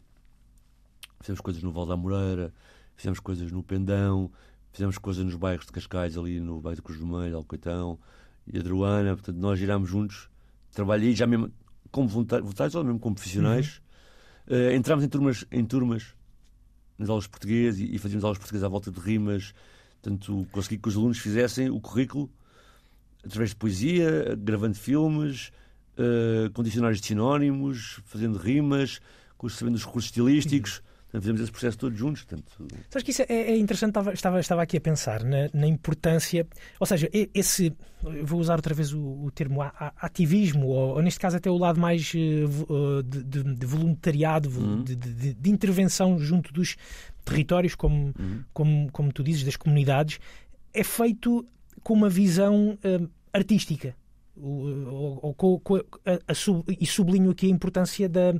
fizemos 1.19 1.41
coisas 1.41 1.61
no 1.61 1.71
Val 1.71 1.85
da 1.85 1.95
Moreira, 1.95 2.53
fizemos 2.95 3.19
coisas 3.19 3.51
no 3.51 3.63
Pendão, 3.63 4.31
fizemos 4.71 4.97
coisas 4.97 5.23
nos 5.23 5.35
bairros 5.35 5.65
de 5.65 5.71
Cascais, 5.71 6.17
ali 6.17 6.39
no 6.39 6.59
bairro 6.59 6.75
de 6.75 6.81
Cruz 6.81 6.99
do 6.99 7.05
Meio, 7.05 7.35
Alcoitão 7.35 7.99
e 8.47 8.57
Adruana. 8.57 9.15
Portanto, 9.15 9.37
nós 9.37 9.59
girámos 9.59 9.89
juntos. 9.89 10.29
Trabalhei 10.71 11.15
já 11.15 11.25
mesmo 11.25 11.51
como 11.91 12.07
voluntários, 12.07 12.75
ou 12.75 12.83
mesmo 12.83 12.99
como 12.99 13.15
profissionais. 13.15 13.81
Uh, 14.47 14.73
entramos 14.73 15.03
em 15.03 15.09
turmas, 15.09 15.45
em 15.51 15.65
turmas 15.65 16.15
nas 16.97 17.09
aulas 17.09 17.23
de 17.23 17.29
português 17.29 17.79
e, 17.79 17.95
e 17.95 17.97
fazíamos 17.97 18.23
aulas 18.23 18.37
de 18.37 18.41
português 18.41 18.63
à 18.63 18.67
volta 18.67 18.91
de 18.91 18.99
rimas. 18.99 19.53
Portanto, 20.01 20.47
consegui 20.51 20.77
que 20.77 20.89
os 20.89 20.95
alunos 20.95 21.17
fizessem 21.17 21.69
o 21.69 21.79
currículo 21.79 22.29
através 23.23 23.49
de 23.51 23.55
poesia, 23.55 24.35
gravando 24.37 24.75
filmes, 24.75 25.51
uh, 25.97 26.51
com 26.53 26.63
dicionários 26.63 27.01
de 27.01 27.07
sinónimos, 27.07 28.01
fazendo 28.05 28.37
rimas, 28.37 28.99
sabendo 29.49 29.75
os 29.75 29.85
recursos 29.85 30.09
estilísticos. 30.09 30.81
Portanto, 31.09 31.21
fizemos 31.23 31.41
esse 31.41 31.51
processo 31.51 31.77
todos 31.77 31.97
juntos. 31.97 32.23
Portanto... 32.23 32.67
Sabes 32.87 33.03
que 33.03 33.09
isso 33.09 33.23
é, 33.23 33.33
é 33.33 33.57
interessante, 33.57 33.89
estava, 33.89 34.13
estava, 34.13 34.39
estava 34.39 34.61
aqui 34.61 34.77
a 34.77 34.81
pensar 34.81 35.23
na, 35.23 35.49
na, 35.51 35.65
importância, 35.65 36.47
ou 36.79 36.85
seja, 36.85 37.09
esse, 37.33 37.73
vou 38.23 38.39
usar 38.39 38.55
outra 38.55 38.75
vez 38.75 38.93
o, 38.93 38.99
o 38.99 39.31
termo 39.31 39.59
ativismo, 39.97 40.67
ou, 40.67 40.95
ou, 40.95 41.01
neste 41.01 41.19
caso 41.19 41.37
até 41.37 41.49
o 41.49 41.57
lado 41.57 41.79
mais 41.79 42.13
uh, 42.13 43.01
de, 43.01 43.23
de, 43.23 43.55
de, 43.55 43.65
voluntariado, 43.65 44.49
uhum. 44.49 44.83
de, 44.83 44.95
de, 44.95 45.49
intervenção 45.49 46.19
junto 46.19 46.53
dos 46.53 46.75
territórios, 47.25 47.73
como, 47.73 48.13
uhum. 48.19 48.43
como, 48.53 48.91
como 48.91 49.11
tu 49.11 49.23
dizes, 49.23 49.43
das 49.43 49.55
comunidades, 49.55 50.19
é 50.71 50.83
feito 50.83 51.43
com 51.81 51.95
uma 51.95 52.09
visão 52.09 52.77
uh, 52.83 53.09
artística. 53.33 53.95
Ou, 54.37 55.35
ou, 55.35 55.35
ou, 55.37 55.61
e 56.79 56.85
sublinho 56.85 57.31
aqui 57.31 57.47
a 57.47 57.49
importância 57.49 58.07
da 58.07 58.33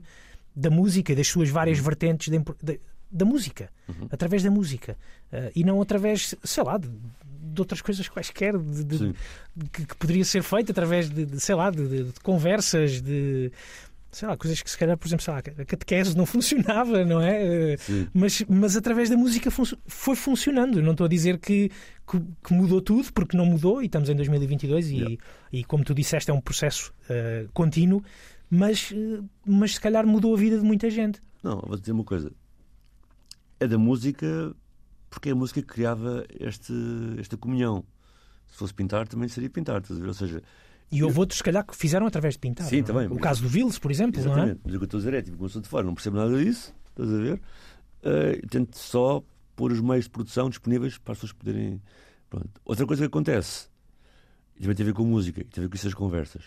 da 0.59 0.69
música 0.69 1.11
e 1.11 1.15
das 1.15 1.27
suas 1.27 1.49
várias 1.49 1.77
uhum. 1.79 1.85
vertentes 1.85 2.29
da, 2.29 2.37
da, 2.61 2.73
da 3.11 3.25
música, 3.25 3.69
uhum. 3.87 4.07
através 4.11 4.43
da 4.43 4.51
música, 4.51 4.97
uh, 5.31 5.51
e 5.55 5.63
não 5.63 5.81
através, 5.81 6.35
sei 6.43 6.63
lá, 6.63 6.77
de, 6.77 6.89
de 6.89 7.61
outras 7.61 7.81
coisas 7.81 8.07
quaisquer 8.07 8.57
de, 8.57 8.83
de, 8.83 9.13
que, 9.71 9.85
que, 9.85 9.95
poderia 9.95 10.25
ser 10.25 10.43
feito 10.43 10.71
através 10.71 11.09
de, 11.09 11.39
sei 11.39 11.55
lá, 11.55 11.71
de, 11.71 12.11
conversas, 12.21 13.01
de 13.01 13.51
sei 14.11 14.27
lá, 14.27 14.35
coisas 14.35 14.61
que 14.61 14.69
se 14.69 14.77
calhar, 14.77 14.97
por 14.97 15.07
exemplo, 15.07 15.23
sei 15.23 15.33
lá, 15.33 15.39
a 15.39 15.65
catequese 15.65 16.17
não 16.17 16.25
funcionava, 16.27 17.05
não 17.05 17.21
é? 17.21 17.75
Mas, 18.13 18.43
mas 18.49 18.75
através 18.75 19.09
da 19.09 19.15
música 19.15 19.51
fun 19.51 19.63
foi 19.85 20.15
funcionando. 20.15 20.81
Não 20.81 20.91
estou 20.91 21.05
a 21.05 21.09
dizer 21.09 21.37
que, 21.37 21.69
que, 22.09 22.19
que, 22.43 22.53
mudou 22.53 22.81
tudo, 22.81 23.11
porque 23.13 23.37
não 23.37 23.45
mudou, 23.45 23.81
e 23.81 23.85
estamos 23.85 24.09
em 24.09 24.15
2022 24.15 24.89
e, 24.89 25.19
e 25.53 25.63
como 25.63 25.83
tu 25.83 25.93
disseste, 25.93 26.31
é 26.31 26.33
um 26.33 26.41
processo 26.41 26.91
uh, 27.03 27.47
contínuo, 27.53 28.03
mas, 28.49 28.91
eh, 28.91 29.21
mas 29.45 29.75
se 29.75 29.81
calhar 29.81 30.05
mudou 30.05 30.33
a 30.33 30.37
vida 30.37 30.57
de 30.57 30.63
muita 30.63 30.89
gente. 30.89 31.21
Não, 31.43 31.61
vou 31.61 31.77
dizer 31.77 31.91
uma 31.91 32.03
coisa. 32.03 32.31
É 33.59 33.67
da 33.67 33.77
música 33.77 34.55
porque 35.09 35.29
é 35.29 35.31
a 35.31 35.35
música 35.35 35.61
que 35.61 35.67
criava 35.67 36.25
este, 36.39 36.73
esta 37.17 37.35
comunhão. 37.35 37.83
Se 38.47 38.57
fosse 38.57 38.73
pintar, 38.73 39.07
também 39.07 39.27
seria 39.27 39.49
pintar, 39.49 39.81
estás 39.81 39.99
a 39.99 40.01
ver? 40.01 40.07
Ou 40.07 40.13
seja, 40.13 40.43
e 40.91 41.03
houve 41.03 41.17
eu... 41.17 41.19
outros, 41.19 41.37
se 41.37 41.43
calhar, 41.43 41.65
que 41.65 41.75
fizeram 41.75 42.07
através 42.07 42.35
de 42.35 42.39
pintar. 42.39 42.67
Sim, 42.67 42.79
é? 42.79 42.83
também. 42.83 43.07
O 43.07 43.19
caso 43.19 43.43
do 43.43 43.49
Vils, 43.49 43.77
por 43.77 43.91
exemplo, 43.91 44.19
Exatamente. 44.19 44.45
não 44.45 44.53
é? 44.53 44.57
Mas 44.63 44.73
o 44.73 44.77
que 44.77 44.83
eu 44.83 44.85
estou 44.85 44.97
a 44.97 45.01
dizer 45.01 45.13
é, 45.13 45.21
tipo, 45.21 45.49
sou 45.49 45.61
de 45.61 45.67
fora, 45.67 45.85
não 45.85 45.93
percebo 45.93 46.17
nada 46.17 46.43
disso, 46.43 46.73
estás 46.89 47.13
a 47.13 47.17
ver? 47.17 47.41
Uh, 48.01 48.47
tento 48.47 48.77
só 48.77 49.23
pôr 49.55 49.71
os 49.71 49.81
meios 49.81 50.05
de 50.05 50.11
produção 50.11 50.49
disponíveis 50.49 50.97
para 50.97 51.11
as 51.11 51.19
pessoas 51.19 51.33
poderem. 51.33 51.81
Pronto. 52.29 52.49
Outra 52.65 52.85
coisa 52.85 53.03
que 53.03 53.07
acontece, 53.07 53.67
e 54.55 54.61
também 54.61 54.75
tem 54.75 54.83
a 54.83 54.87
ver 54.87 54.93
com 54.93 55.03
música, 55.03 55.41
e 55.41 55.43
tem 55.43 55.61
a 55.61 55.65
ver 55.65 55.69
com 55.69 55.75
essas 55.75 55.93
conversas, 55.93 56.43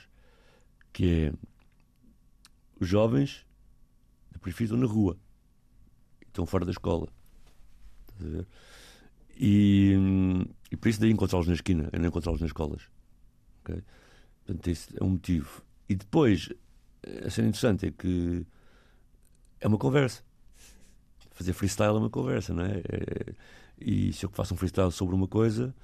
que 0.93 1.27
é 1.27 1.33
os 2.83 2.89
jovens 2.89 3.47
da 4.33 4.39
periferia 4.39 4.75
estão 4.75 4.79
na 4.79 4.93
rua, 4.93 5.17
estão 6.27 6.45
fora 6.47 6.65
da 6.65 6.71
escola. 6.71 7.09
E, 9.37 9.97
e 10.71 10.77
por 10.77 10.89
isso 10.89 11.01
daí 11.01 11.11
encontrá-los 11.11 11.47
na 11.47 11.55
esquina, 11.55 11.89
é 11.93 11.99
não 11.99 12.09
encontrá-los 12.09 12.41
nas 12.41 12.49
escolas. 12.49 12.83
Okay? 13.61 13.83
Portanto, 14.45 14.69
esse 14.69 14.89
é 15.01 15.05
um 15.05 15.11
motivo. 15.11 15.63
E 15.89 15.95
depois, 15.95 16.49
a 17.25 17.31
cena 17.31 17.49
interessante 17.49 17.87
é 17.87 17.91
que 17.91 18.47
é 19.61 19.69
uma 19.69 19.79
conversa. 19.79 20.23
Fazer 21.31 21.53
freestyle 21.53 21.97
é 21.97 21.99
uma 21.99 22.11
conversa, 22.11 22.53
não 22.53 22.65
é? 22.65 22.79
é 22.79 23.35
e 23.81 24.13
se 24.13 24.25
eu 24.25 24.31
faço 24.31 24.55
um 24.55 24.57
freestyle 24.57 24.93
sobre 24.93 25.15
uma 25.15 25.27
coisa, 25.27 25.75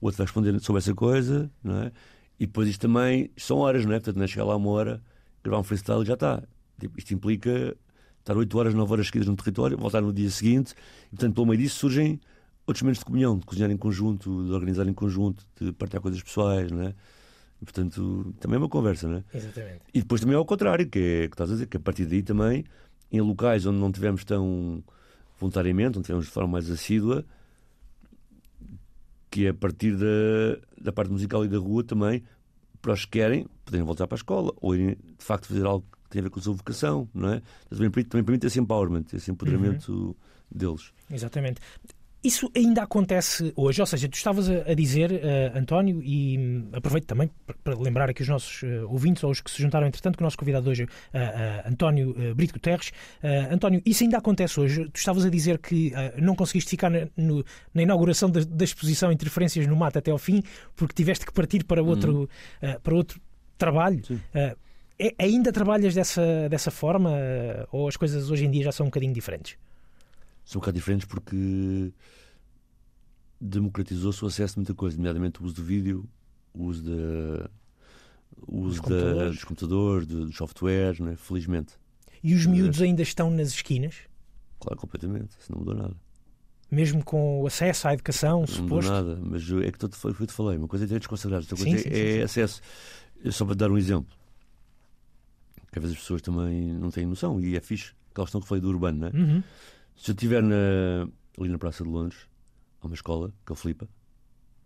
o 0.00 0.06
outro 0.06 0.18
vai 0.18 0.26
responder 0.26 0.58
sobre 0.60 0.78
essa 0.78 0.94
coisa, 0.94 1.50
não 1.62 1.82
é? 1.82 1.92
E 2.38 2.46
depois 2.46 2.68
isto 2.68 2.80
também 2.80 3.30
são 3.36 3.58
horas, 3.58 3.84
não 3.84 3.92
é? 3.92 3.98
Portanto, 3.98 4.16
não 4.16 4.24
é 4.24 4.26
chegar 4.26 4.44
lá 4.44 4.56
uma 4.56 4.70
hora 4.70 5.02
gravar 5.46 5.60
um 5.60 5.64
freestyle 5.64 6.04
já 6.04 6.14
está. 6.14 6.42
Tipo, 6.78 6.98
isto 6.98 7.14
implica 7.14 7.76
estar 8.20 8.36
8 8.36 8.58
horas, 8.58 8.74
9 8.74 8.92
horas 8.92 9.06
seguidas 9.06 9.28
no 9.28 9.36
território, 9.36 9.78
voltar 9.78 10.02
no 10.02 10.12
dia 10.12 10.28
seguinte, 10.30 10.74
e 11.06 11.10
portanto, 11.10 11.34
pelo 11.34 11.46
meio 11.46 11.58
disso 11.58 11.78
surgem 11.78 12.20
outros 12.66 12.82
momentos 12.82 12.98
de 12.98 13.04
comunhão, 13.04 13.38
de 13.38 13.46
cozinhar 13.46 13.70
em 13.70 13.76
conjunto, 13.76 14.44
de 14.44 14.52
organizar 14.52 14.86
em 14.88 14.92
conjunto, 14.92 15.46
de 15.60 15.72
partilhar 15.72 16.02
coisas 16.02 16.22
pessoais, 16.22 16.70
não 16.70 16.82
é? 16.82 16.94
E, 17.62 17.64
portanto, 17.64 18.34
também 18.40 18.56
é 18.56 18.58
uma 18.58 18.68
conversa, 18.68 19.08
não 19.08 19.18
é? 19.18 19.24
Exatamente. 19.32 19.80
E 19.94 20.00
depois 20.00 20.20
também 20.20 20.34
é 20.34 20.36
ao 20.36 20.44
contrário, 20.44 20.86
que 20.86 20.98
é 20.98 21.28
que 21.28 21.34
estás 21.34 21.50
a 21.50 21.54
dizer, 21.54 21.66
que 21.66 21.76
a 21.76 21.80
partir 21.80 22.04
daí 22.04 22.22
também, 22.22 22.64
em 23.10 23.20
locais 23.20 23.64
onde 23.64 23.78
não 23.78 23.90
tivemos 23.90 24.24
tão 24.24 24.82
voluntariamente, 25.38 25.98
onde 25.98 26.06
tivemos 26.06 26.26
de 26.26 26.32
forma 26.32 26.50
mais 26.50 26.68
assídua, 26.70 27.24
que 29.30 29.46
é 29.46 29.50
a 29.50 29.54
partir 29.54 29.96
da, 29.96 30.58
da 30.78 30.92
parte 30.92 31.10
musical 31.12 31.44
e 31.44 31.48
da 31.48 31.58
rua 31.58 31.84
também, 31.84 32.22
para 32.80 32.92
os 32.92 33.04
que 33.04 33.12
querem 33.12 33.46
poderem 33.64 33.84
voltar 33.84 34.06
para 34.06 34.16
a 34.16 34.20
escola 34.20 34.52
ou 34.60 34.74
irem 34.74 34.96
de 34.96 35.24
facto 35.24 35.46
fazer 35.46 35.66
algo 35.66 35.84
que 36.04 36.10
tem 36.10 36.20
a 36.20 36.22
ver 36.22 36.30
com 36.30 36.40
a 36.40 36.42
sua 36.42 36.54
vocação, 36.54 37.08
não 37.12 37.30
é? 37.30 37.42
Também 37.68 37.90
permite, 37.90 38.10
também 38.10 38.24
permite 38.24 38.46
esse 38.46 38.60
empowerment, 38.60 39.04
esse 39.12 39.30
empoderamento 39.30 39.92
uhum. 39.92 40.14
deles. 40.50 40.92
Exatamente. 41.10 41.60
Isso 42.26 42.50
ainda 42.56 42.82
acontece 42.82 43.52
hoje, 43.54 43.80
ou 43.80 43.86
seja, 43.86 44.08
tu 44.08 44.14
estavas 44.14 44.50
a, 44.50 44.74
dizer, 44.74 45.12
uh, 45.12 45.56
António, 45.56 46.02
e 46.02 46.36
um, 46.36 46.70
aproveito 46.72 47.06
também 47.06 47.30
para, 47.62 47.78
lembrar 47.78 48.10
aqui 48.10 48.20
os 48.20 48.28
nossos 48.28 48.64
uh, 48.64 48.90
ouvintes, 48.90 49.22
ou 49.22 49.30
os 49.30 49.40
que 49.40 49.48
se 49.48 49.62
juntaram 49.62 49.86
entretanto, 49.86 50.16
que 50.16 50.24
o 50.24 50.26
nosso 50.26 50.36
convidado 50.36 50.68
hoje 50.68 50.82
uh, 50.82 50.88
António 51.64 52.34
Brito 52.34 52.54
Guterres. 52.54 52.90
António, 53.48 53.80
isso 53.86 54.02
ainda 54.02 54.18
acontece 54.18 54.58
hoje. 54.58 54.88
Tu 54.92 54.98
estavas 54.98 55.24
a 55.24 55.30
dizer 55.30 55.58
que 55.58 55.92
não 56.20 56.34
conseguiste 56.34 56.68
ficar 56.68 56.90
na, 56.90 57.06
no, 57.16 57.44
na 57.72 57.82
inauguração 57.82 58.28
da, 58.28 58.40
da, 58.40 58.64
exposição 58.64 59.12
Interferências 59.12 59.64
no 59.68 59.76
Mato 59.76 59.98
até 60.00 60.10
ao 60.10 60.18
fim, 60.18 60.42
porque 60.74 60.94
tiveste 60.94 61.24
que 61.24 61.32
partir 61.32 61.62
para 61.62 61.80
outro, 61.80 62.28
uhum. 62.60 62.80
para 62.82 62.94
outro 62.94 63.20
trabalho. 63.56 64.02
É, 64.34 65.14
ainda 65.16 65.52
trabalhas 65.52 65.94
dessa, 65.94 66.48
dessa 66.48 66.72
forma, 66.72 67.12
ou 67.70 67.86
as 67.86 67.96
coisas 67.96 68.32
hoje 68.32 68.46
em 68.46 68.50
dia 68.50 68.64
já 68.64 68.72
são 68.72 68.86
um 68.86 68.88
bocadinho 68.88 69.12
diferentes? 69.12 69.56
São 70.46 70.58
um 70.58 70.62
bocado 70.62 70.76
diferentes 70.76 71.06
porque 71.06 71.92
democratizou-se 73.40 74.24
o 74.24 74.28
acesso 74.28 74.54
a 74.54 74.60
muita 74.60 74.74
coisa, 74.74 74.96
nomeadamente 74.96 75.42
o 75.42 75.44
uso 75.44 75.56
do 75.56 75.62
vídeo, 75.62 76.08
o 76.54 76.64
uso, 76.64 76.84
da, 76.84 77.50
o 78.46 78.60
uso 78.60 78.68
dos, 78.68 78.76
da, 78.76 78.82
computadores. 78.82 79.34
dos 79.34 79.44
computadores, 79.44 80.06
dos 80.06 80.36
softwares, 80.36 81.00
né? 81.00 81.16
felizmente. 81.16 81.74
E 82.22 82.32
os 82.32 82.46
miúdos 82.46 82.80
ainda 82.80 83.02
estão 83.02 83.30
nas 83.30 83.48
esquinas? 83.48 83.96
Claro, 84.60 84.80
completamente. 84.80 85.36
Isso 85.38 85.52
não 85.52 85.58
mudou 85.58 85.74
nada. 85.74 85.94
Mesmo 86.70 87.04
com 87.04 87.42
o 87.42 87.46
acesso 87.46 87.88
à 87.88 87.94
educação, 87.94 88.40
não 88.40 88.46
suposto? 88.46 88.90
Não 88.90 88.98
mudou 88.98 89.14
nada, 89.14 89.28
mas 89.30 89.42
é 89.64 89.70
que 89.70 89.96
foi 89.96 90.12
o 90.12 90.14
que 90.14 90.22
eu 90.22 90.26
te 90.26 90.32
falei. 90.32 90.56
Uma 90.58 90.68
coisa 90.68 90.84
é 90.84 90.86
direitos 90.86 91.08
consagrados, 91.08 91.50
outra 91.50 91.64
coisa 91.64 91.82
sim, 91.82 91.90
sim, 91.90 91.94
é 91.94 92.16
sim, 92.16 92.22
acesso. 92.22 92.60
Só 93.30 93.44
para 93.44 93.54
dar 93.54 93.70
um 93.70 93.78
exemplo, 93.78 94.16
que 95.72 95.78
às 95.78 95.82
vezes 95.82 95.96
as 95.96 96.02
pessoas 96.02 96.22
também 96.22 96.72
não 96.72 96.90
têm 96.90 97.04
noção, 97.04 97.40
e 97.40 97.56
é 97.56 97.60
fixe, 97.60 97.92
aquela 98.10 98.26
questão 98.26 98.40
que 98.40 98.48
falei 98.48 98.62
do 98.62 98.68
urbano, 98.68 98.98
não 98.98 99.08
é? 99.08 99.10
Uhum. 99.10 99.42
Se 99.96 100.10
eu 100.10 100.14
estiver 100.14 100.42
na, 100.42 101.08
ali 101.38 101.48
na 101.48 101.58
Praça 101.58 101.82
de 101.82 101.90
Londres, 101.90 102.28
há 102.80 102.86
uma 102.86 102.94
escola, 102.94 103.32
que 103.44 103.52
o 103.52 103.54
Flipa, 103.54 103.88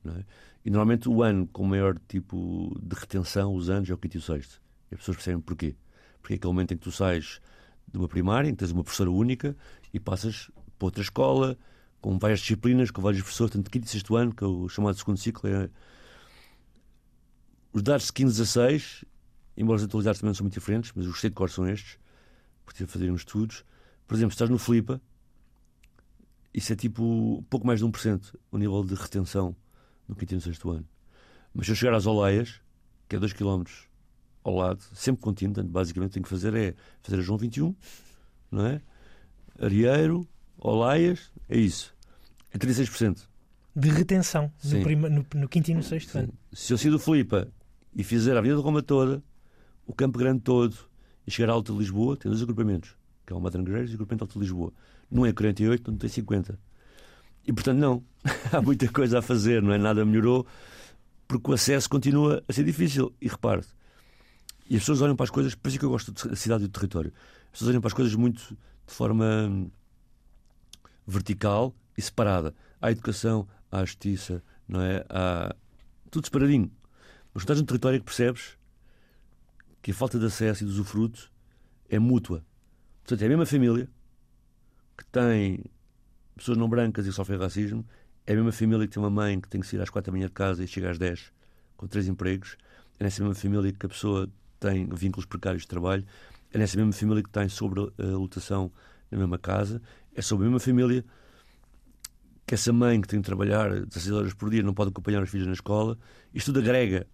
é? 0.05 0.25
e 0.64 0.71
normalmente 0.71 1.09
o 1.09 1.23
ano 1.23 1.47
com 1.47 1.64
maior 1.64 1.99
tipo 2.09 2.77
de 2.83 2.97
retenção, 2.97 3.55
os 3.55 3.71
anos, 3.71 3.88
é 3.88 3.95
o 3.95 3.99
quinto 3.99 4.16
e 4.16 4.19
o 4.19 4.23
sexto. 4.23 4.61
E 4.90 4.95
as 4.95 5.01
pessoas 5.01 5.19
percebem 5.19 5.40
porquê. 5.40 5.77
Porque 6.21 6.35
é 6.35 6.37
aquele 6.37 6.53
momento 6.53 6.75
em 6.75 6.77
que 6.77 6.83
tu 6.83 6.90
sais 6.93 7.40
de 7.87 7.99
uma 7.99 8.09
primária, 8.09 8.49
em 8.49 8.53
que 8.53 8.59
tens 8.59 8.71
uma 8.73 8.83
professora 8.83 9.11
única, 9.11 9.57
e 9.93 10.01
passas 10.01 10.51
para 10.79 10.87
outra 10.87 11.03
escola, 11.03 11.57
com 12.01 12.19
várias 12.19 12.40
disciplinas, 12.40 12.90
com 12.90 13.03
vários 13.03 13.23
professores, 13.23 13.53
tanto 13.53 13.71
quinto 13.71 13.87
e 13.87 13.90
sexto 13.90 14.16
ano, 14.16 14.35
que 14.35 14.43
é 14.43 14.47
o 14.47 14.69
chamado 14.69 14.97
segundo 14.97 15.19
ciclo. 15.19 15.49
É... 15.49 15.71
Os 17.73 17.83
dados 17.83 18.07
de 18.07 18.12
15 18.12 18.40
a 18.40 18.45
16, 18.45 19.05
embora 19.57 19.76
os 19.76 19.85
atualizados 19.85 20.20
também 20.20 20.35
são 20.35 20.45
muito 20.45 20.55
diferentes, 20.55 20.93
mas 20.95 21.07
os 21.07 21.20
7 21.20 21.33
cores 21.35 21.55
são 21.55 21.68
estes, 21.68 21.99
porque 22.64 22.87
fazer 22.87 23.11
uns 23.11 23.20
estudos. 23.20 23.64
Por 24.07 24.14
exemplo, 24.14 24.33
se 24.33 24.37
estás 24.37 24.51
no 24.51 24.59
Flipa, 24.59 25.01
isso 26.53 26.72
é 26.72 26.76
tipo 26.76 27.44
pouco 27.48 27.66
mais 27.66 27.80
de 27.80 27.86
1% 27.86 28.34
o 28.51 28.59
nível 28.59 28.84
de 28.84 28.94
retenção 28.94 29.55
no 30.09 30.14
quinto 30.14 30.34
e 30.34 30.36
no 30.36 30.40
sexto 30.40 30.70
ano. 30.70 30.86
Mas 31.55 31.66
se 31.66 31.72
eu 31.72 31.76
chegar 31.76 31.94
às 31.94 32.07
Oleias, 32.07 32.61
que 33.09 33.16
é 33.16 33.18
2 33.18 33.32
km 33.32 33.64
ao 34.42 34.55
lado, 34.55 34.82
sempre 34.94 35.22
contínuo, 35.22 35.55
portanto, 35.55 35.72
basicamente 35.72 36.12
tenho 36.12 36.24
que 36.24 36.30
fazer 36.30 36.55
é 36.55 36.74
fazer 37.03 37.18
a 37.18 37.22
João 37.22 37.38
21, 37.38 37.74
não 38.51 38.66
é? 38.66 38.80
Arieiro, 39.61 40.26
Oleias, 40.59 41.30
é 41.48 41.59
isso. 41.59 41.94
É 42.53 42.59
36%. 42.59 43.28
De 43.76 43.88
retenção 43.88 44.53
no, 44.64 44.82
prima, 44.82 45.09
no, 45.09 45.24
no, 45.34 45.48
quinto 45.48 45.70
e 45.70 45.74
no 45.74 45.82
sexto 45.82 46.12
Sim. 46.12 46.18
ano. 46.20 46.34
Se 46.53 46.72
eu 46.72 46.78
sair 46.78 46.90
do 46.90 46.98
Filipa 46.98 47.48
e 47.94 48.03
fizer 48.03 48.34
a 48.34 48.38
Avenida 48.38 48.59
de 48.59 48.64
Roma 48.64 48.82
toda, 48.82 49.22
o 49.86 49.94
Campo 49.94 50.18
Grande 50.18 50.40
todo, 50.40 50.76
e 51.26 51.30
chegar 51.30 51.51
à 51.51 51.55
Alta 51.55 51.72
de 51.72 51.78
Lisboa, 51.78 52.16
tem 52.16 52.30
dois 52.30 52.42
agrupamentos, 52.42 52.96
que 53.26 53.32
é 53.32 53.36
o 53.36 53.40
Madrangueiros 53.40 53.90
e 53.90 53.94
o 53.94 53.96
agrupamento 53.96 54.24
Alta 54.24 54.34
de 54.34 54.40
Lisboa. 54.40 54.72
Não 55.11 55.27
é 55.27 55.33
48, 55.33 55.91
não 55.91 55.99
tem 55.99 56.09
50. 56.09 56.59
E 57.47 57.53
portanto, 57.53 57.79
não. 57.79 58.05
Há 58.53 58.61
muita 58.61 58.89
coisa 58.89 59.19
a 59.19 59.23
fazer, 59.23 59.63
não 59.63 59.73
é? 59.73 59.79
Nada 59.79 60.05
melhorou, 60.05 60.47
porque 61.27 61.51
o 61.51 61.55
acesso 61.55 61.89
continua 61.89 62.45
a 62.47 62.53
ser 62.53 62.65
difícil. 62.65 63.13
E 63.21 63.29
repare, 63.29 63.63
e 64.71 64.77
as 64.77 64.83
pessoas 64.83 65.03
olham 65.03 65.17
para 65.17 65.25
as 65.25 65.31
coisas, 65.31 65.55
por 65.57 65.69
isso 65.69 65.79
que 65.81 65.85
eu 65.85 65.91
gosto 65.91 66.13
da 66.13 66.37
cidade 66.37 66.63
e 66.63 66.69
do 66.69 66.73
território. 66.73 67.13
As 67.47 67.51
pessoas 67.53 67.71
olham 67.71 67.81
para 67.81 67.89
as 67.89 67.95
coisas 67.95 68.15
muito 68.15 68.57
de 68.87 68.95
forma 68.95 69.69
vertical 71.05 71.75
e 71.99 72.03
separada. 72.03 72.55
Há 72.81 72.93
educação, 72.93 73.49
há 73.71 73.85
justiça, 73.85 74.43
não 74.69 74.81
é? 74.81 75.05
Há 75.09 75.57
tudo 76.09 76.27
separadinho. 76.27 76.71
Mas 77.35 77.43
estás 77.43 77.59
num 77.59 77.67
território 77.67 77.99
que 77.99 78.05
percebes 78.05 78.57
que 79.83 79.91
a 79.91 79.95
falta 79.95 80.21
de 80.21 80.27
acesso 80.27 80.63
e 80.63 80.67
de 80.67 80.73
usufruto 80.73 81.33
é 81.89 81.99
mútua. 81.99 82.45
Portanto, 83.03 83.23
é 83.23 83.27
a 83.27 83.29
mesma 83.29 83.47
família 83.47 83.89
que 85.01 85.07
tem 85.07 85.64
pessoas 86.36 86.59
não 86.59 86.68
brancas 86.68 87.07
e 87.07 87.12
sofrem 87.12 87.38
racismo, 87.38 87.84
é 88.26 88.32
a 88.32 88.36
mesma 88.36 88.53
família 88.53 88.86
que 88.86 88.92
tem 88.92 89.03
uma 89.03 89.11
mãe 89.11 89.40
que 89.40 89.48
tem 89.48 89.61
que 89.61 89.66
sair 89.66 89.80
às 89.80 89.88
quatro 89.88 90.12
da 90.12 90.16
manhã 90.16 90.26
de 90.26 90.32
casa 90.32 90.62
e 90.62 90.66
chega 90.66 90.90
às 90.90 90.98
10 90.98 91.32
com 91.76 91.86
três 91.86 92.07
empregos, 92.07 92.59
é 92.98 93.05
nessa 93.05 93.22
mesma 93.22 93.34
família 93.34 93.72
que 93.72 93.86
a 93.86 93.88
pessoa 93.88 94.28
tem 94.59 94.86
vínculos 94.92 95.24
precários 95.24 95.62
de 95.62 95.68
trabalho, 95.68 96.05
é 96.53 96.59
nessa 96.59 96.76
mesma 96.76 96.92
família 96.92 97.22
que 97.22 97.30
tem 97.30 97.48
sobre 97.48 97.80
a 97.80 98.03
lotação 98.03 98.70
na 99.11 99.16
mesma 99.16 99.38
casa, 99.38 99.80
é 100.14 100.20
sobre 100.20 100.46
a 100.46 100.51
mesma 100.51 100.61
família 100.61 101.03
que 102.46 102.55
essa 102.55 102.72
mãe 102.72 103.01
que 103.01 103.09
tem 103.09 103.20
de 103.20 103.24
trabalhar 103.24 103.70
16 103.86 104.12
horas 104.12 104.34
por 104.34 104.51
dia 104.51 104.62
não 104.62 104.74
pode 104.74 104.90
acompanhar 104.90 105.22
os 105.22 105.30
filhos 105.30 105.46
na 105.46 105.55
escola, 105.55 105.96
isto 106.34 106.53
tudo 106.53 106.59
agrega 106.62 107.07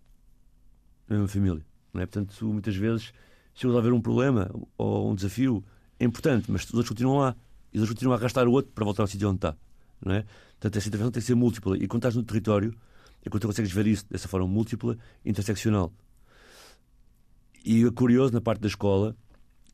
na 1.09 1.17
mesma 1.17 1.29
família. 1.29 1.65
Não 1.95 2.03
é? 2.03 2.07
Portanto, 2.07 2.45
muitas 2.47 2.75
vezes, 2.75 3.13
se 3.55 3.67
a 3.67 3.71
haver 3.71 3.93
um 3.93 4.01
problema 4.01 4.51
ou 4.77 5.11
um 5.11 5.15
desafio, 5.15 5.65
é 6.01 6.05
importante, 6.05 6.51
mas 6.51 6.65
os 6.65 6.75
outros 6.75 6.89
continuam 6.89 7.19
lá 7.19 7.37
e 7.77 7.79
outros 7.79 7.95
continuam 7.95 8.15
a 8.15 8.19
arrastar 8.19 8.49
o 8.49 8.53
outro 8.53 8.73
para 8.73 8.87
voltar 8.87 9.03
ao 9.03 9.07
sítio 9.07 9.29
onde 9.29 9.37
está. 9.37 9.55
Não 10.03 10.15
é? 10.15 10.25
Portanto, 10.53 10.77
essa 10.77 10.89
intervenção 10.89 11.13
tem 11.13 11.21
que 11.21 11.27
ser 11.27 11.35
múltipla. 11.35 11.77
E 11.77 11.87
quando 11.87 12.01
estás 12.01 12.17
no 12.17 12.23
território, 12.23 12.75
é 13.23 13.29
quando 13.29 13.43
tu 13.43 13.49
consegues 13.49 13.71
ver 13.71 13.87
isso 13.87 14.07
dessa 14.09 14.27
forma 14.27 14.47
múltipla, 14.47 14.97
interseccional. 15.23 15.93
E 17.63 17.85
é 17.85 17.91
curioso 17.91 18.33
na 18.33 18.41
parte 18.41 18.61
da 18.61 18.69
escola, 18.69 19.15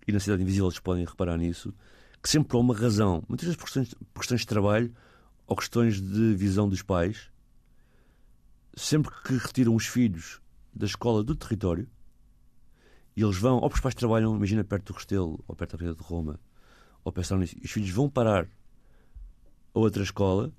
e 0.05 0.11
na 0.11 0.19
Cidade 0.19 0.43
Invisível 0.43 0.67
eles 0.67 0.81
podem 0.81 1.05
reparar 1.05 1.37
nisso, 1.37 1.73
que 2.21 2.29
sempre 2.29 2.49
por 2.49 2.59
uma 2.59 2.75
razão, 2.75 3.23
muitas 3.29 3.47
vezes 3.47 3.57
por 3.57 3.67
questões, 3.67 3.95
por 4.13 4.21
questões 4.21 4.41
de 4.41 4.47
trabalho 4.49 4.93
ou 5.47 5.55
questões 5.55 6.01
de 6.01 6.35
visão 6.35 6.69
dos 6.69 6.83
pais, 6.83 7.31
sempre 8.75 9.13
que 9.25 9.35
retiram 9.35 9.77
os 9.77 9.87
filhos 9.87 10.41
da 10.75 10.87
escola 10.87 11.23
do 11.23 11.37
território, 11.37 11.89
e 13.17 13.23
eles 13.23 13.37
vão, 13.37 13.59
ou 13.59 13.71
os 13.73 13.79
pais 13.79 13.95
trabalham, 13.95 14.35
imagina, 14.35 14.65
perto 14.65 14.93
do 14.93 14.97
Restelo, 14.97 15.45
ou 15.47 15.55
perto 15.55 15.73
da 15.73 15.77
Avenida 15.77 16.03
de 16.03 16.03
Roma, 16.03 16.41
ou 17.05 17.13
pensaram 17.13 17.41
nisso, 17.41 17.57
os 17.63 17.71
filhos 17.71 17.91
vão 17.91 18.09
parar 18.09 18.49
a 19.75 19.79
outra 19.79 20.03
escola, 20.03 20.53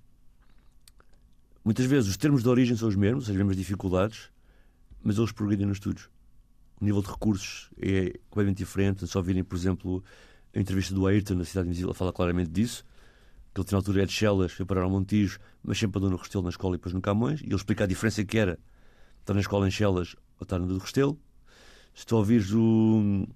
muitas 1.63 1.85
vezes 1.85 2.09
os 2.09 2.17
termos 2.17 2.43
de 2.43 2.49
origem 2.49 2.75
são 2.75 2.87
os 2.87 2.95
mesmos, 2.95 3.29
as 3.29 3.35
mesmas 3.35 3.55
dificuldades, 3.55 4.31
mas 5.03 5.17
eles 5.17 5.31
progredem 5.31 5.65
nos 5.65 5.77
estudos. 5.77 6.09
O 6.79 6.85
nível 6.85 7.01
de 7.01 7.09
recursos 7.09 7.69
é 7.77 8.19
completamente 8.29 8.57
diferente. 8.57 9.07
Só 9.07 9.21
virem, 9.21 9.43
por 9.43 9.55
exemplo, 9.55 10.03
a 10.55 10.59
entrevista 10.59 10.93
do 10.93 11.05
Ayrton 11.05 11.35
na 11.35 11.45
Cidade 11.45 11.67
Invisível 11.67 11.93
fala 11.93 12.11
claramente 12.11 12.49
disso. 12.49 12.83
Que 13.53 13.61
ele, 13.61 13.67
na 13.71 13.77
altura, 13.77 14.03
é 14.03 14.05
de 14.05 14.11
Chelas, 14.11 14.51
foi 14.51 14.65
parar 14.65 14.81
ao 14.81 14.89
Montijo, 14.89 15.39
mas 15.63 15.77
sempre 15.77 15.99
andou 15.99 16.09
no 16.09 16.17
Restelo 16.17 16.43
na 16.43 16.49
escola 16.49 16.75
e 16.75 16.77
depois 16.77 16.93
no 16.93 17.01
Camões. 17.01 17.41
E 17.41 17.45
ele 17.45 17.55
explica 17.55 17.83
a 17.83 17.87
diferença 17.87 18.23
que 18.25 18.37
era 18.37 18.59
estar 19.19 19.33
na 19.33 19.41
escola 19.41 19.67
em 19.67 19.71
Chelas 19.71 20.15
ou 20.39 20.43
estar 20.43 20.59
no 20.59 20.77
Restelo. 20.77 21.17
Se 21.93 22.05
tu 22.05 22.17
ouvires 22.17 22.51
o, 22.51 23.27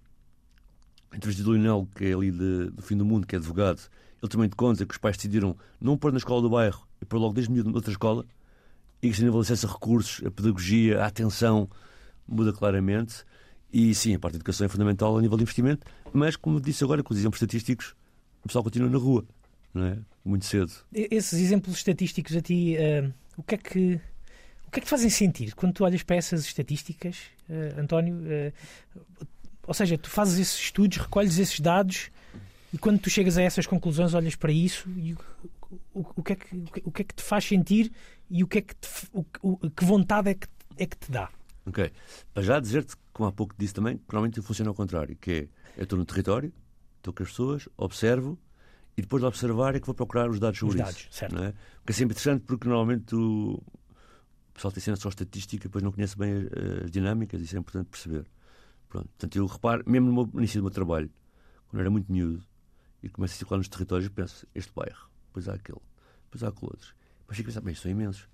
entrevista 1.18 1.44
do 1.44 1.54
Lionel, 1.54 1.88
que 1.96 2.06
é 2.06 2.14
ali 2.14 2.32
de, 2.32 2.70
do 2.72 2.82
fim 2.82 2.96
do 2.96 3.06
mundo, 3.06 3.26
que 3.26 3.36
é 3.36 3.38
advogado, 3.38 3.82
ele 4.22 4.30
também 4.30 4.50
te 4.50 4.56
conta 4.56 4.86
que 4.86 4.92
os 4.92 4.98
pais 4.98 5.18
decidiram 5.18 5.56
não 5.80 5.98
pôr 5.98 6.12
na 6.12 6.18
escola 6.18 6.42
do 6.42 6.50
bairro 6.50 6.88
e 7.02 7.06
pôr 7.06 7.18
logo 7.18 7.34
desde 7.34 7.52
miúdo 7.52 7.70
noutra 7.70 7.92
escola 7.92 8.26
e 9.02 9.10
que 9.10 9.16
se 9.16 9.24
nível 9.24 9.42
de 9.42 9.46
acesso 9.46 9.68
a 9.68 9.72
recursos, 9.72 10.26
a 10.26 10.32
pedagogia, 10.32 11.02
a 11.02 11.06
atenção 11.06 11.70
muda 12.28 12.52
claramente. 12.52 13.24
E 13.72 13.94
sim, 13.94 14.16
a 14.16 14.20
parte 14.20 14.34
da 14.34 14.38
educação 14.38 14.66
é 14.66 14.70
fundamental 14.70 15.18
a 15.18 15.22
nível 15.22 15.38
de 15.38 15.44
investimento, 15.44 15.86
mas 16.14 16.36
como 16.36 16.60
disse 16.60 16.84
agora, 16.84 17.04
com 17.04 17.14
os 17.14 17.20
exemplos 17.20 17.42
estatísticos, 17.42 17.96
o 18.44 18.48
pessoal 18.48 18.64
continua 18.64 18.90
na 18.90 18.98
rua, 18.98 19.26
não 19.74 19.86
é? 19.86 19.98
Muito 20.24 20.46
cedo. 20.46 20.72
Esses 20.94 21.40
exemplos 21.40 21.76
estatísticos 21.76 22.36
a 22.36 22.42
ti, 22.42 22.76
uh, 22.78 23.14
o 23.38 23.44
que 23.44 23.56
é 23.56 23.58
que 23.58 24.02
o 24.68 24.72
que 24.72 24.80
é 24.80 24.82
que 24.82 24.88
te 24.88 24.90
fazem 24.90 25.10
sentir 25.10 25.56
quando 25.56 25.74
tu 25.74 25.86
olhas 25.86 26.04
para 26.04 26.18
essas 26.18 26.46
estatísticas, 26.46 27.18
uh, 27.50 27.80
António? 27.80 28.16
Uh, 28.16 29.28
ou 29.68 29.74
seja, 29.74 29.98
tu 29.98 30.10
fazes 30.10 30.40
esses 30.40 30.58
estudos, 30.58 30.98
recolhes 30.98 31.38
esses 31.38 31.60
dados 31.60 32.10
e 32.74 32.78
quando 32.78 33.00
tu 33.00 33.10
chegas 33.10 33.38
a 33.38 33.42
essas 33.42 33.68
conclusões, 33.68 34.14
olhas 34.14 34.36
para 34.36 34.52
isso 34.52 34.90
e 34.98 35.14
o, 35.14 35.20
o, 35.94 36.06
o, 36.16 36.24
que, 36.24 36.34
é 36.34 36.36
que, 36.36 36.64
o 36.86 36.92
que 36.92 37.02
é 37.02 37.06
que 37.06 37.14
te 37.14 37.22
faz 37.24 37.46
sentir 37.46 37.92
e 38.30 38.44
o 38.44 38.48
que 38.48 38.60
é 38.60 38.62
que, 38.62 38.74
te, 38.76 38.90
o, 39.42 39.70
que 39.70 39.86
vontade 39.86 40.30
é 40.30 40.34
que, 40.34 40.48
é 40.78 40.86
que 40.86 40.98
te 40.98 41.12
dá? 41.12 41.30
Ok. 41.66 41.92
Para 42.34 42.44
já 42.44 42.60
dizer-te, 42.60 42.96
como 43.12 43.28
há 43.28 43.32
pouco 43.32 43.54
disse 43.58 43.74
também, 43.74 43.98
que 43.98 44.14
normalmente 44.14 44.42
funciona 44.42 44.70
ao 44.70 44.76
contrário, 44.76 45.18
que 45.18 45.32
é, 45.32 45.48
eu 45.78 45.84
estou 45.84 46.00
no 46.00 46.06
território, 46.06 46.52
estou 46.98 47.14
com 47.14 47.24
as 47.24 47.30
pessoas, 47.30 47.70
observo 47.78 48.40
e 48.96 49.02
depois 49.02 49.22
de 49.22 49.28
observar 49.28 49.76
é 49.76 49.80
que 49.80 49.86
vou 49.86 49.94
procurar 49.94 50.30
os 50.30 50.40
dados 50.40 50.60
sobre 50.60 50.76
os 50.76 50.82
dados, 50.82 51.02
isso. 51.02 51.08
Certo. 51.12 51.36
Não 51.36 51.44
é? 51.44 51.54
Porque 51.80 51.92
é 51.92 51.94
sempre 51.94 52.14
interessante 52.14 52.44
porque 52.46 52.68
normalmente 52.68 53.16
o 53.16 53.62
pessoal 54.54 54.72
tem 54.72 54.82
sempre 54.82 55.00
só 55.02 55.10
estatística 55.10 55.66
e 55.66 55.68
depois 55.68 55.84
não 55.84 55.92
conhece 55.92 56.18
bem 56.18 56.34
as, 56.34 56.84
as 56.86 56.92
dinâmicas 56.92 57.42
e 57.42 57.44
isso 57.44 57.56
é 57.56 57.60
importante 57.60 57.88
perceber. 57.90 58.26
Pronto. 58.90 59.08
Portanto, 59.08 59.36
eu 59.36 59.46
reparo, 59.46 59.84
mesmo 59.86 60.08
no, 60.08 60.14
meu, 60.14 60.30
início 60.36 60.60
do 60.62 60.64
meu 60.64 60.72
trabalho, 60.72 61.10
quando 61.70 61.82
era 61.82 61.90
muito 61.90 62.12
miúdo, 62.12 62.44
e 63.04 63.10
começo 63.10 63.36
a 63.36 63.38
circular 63.38 63.58
nos 63.58 63.68
territórios, 63.68 64.10
penso, 64.10 64.48
este 64.56 64.72
bairro, 64.74 65.10
depois 65.28 65.48
há 65.48 65.54
aquele, 65.54 65.80
depois 66.26 66.44
há 66.44 66.48
aquele 66.48 66.72
outro. 66.72 66.96
Depois 67.20 67.38
fico 67.38 67.50
a 67.50 67.52
pensar, 67.52 67.62
bem, 67.62 67.76
são 67.76 67.92
imensos. 67.92 68.28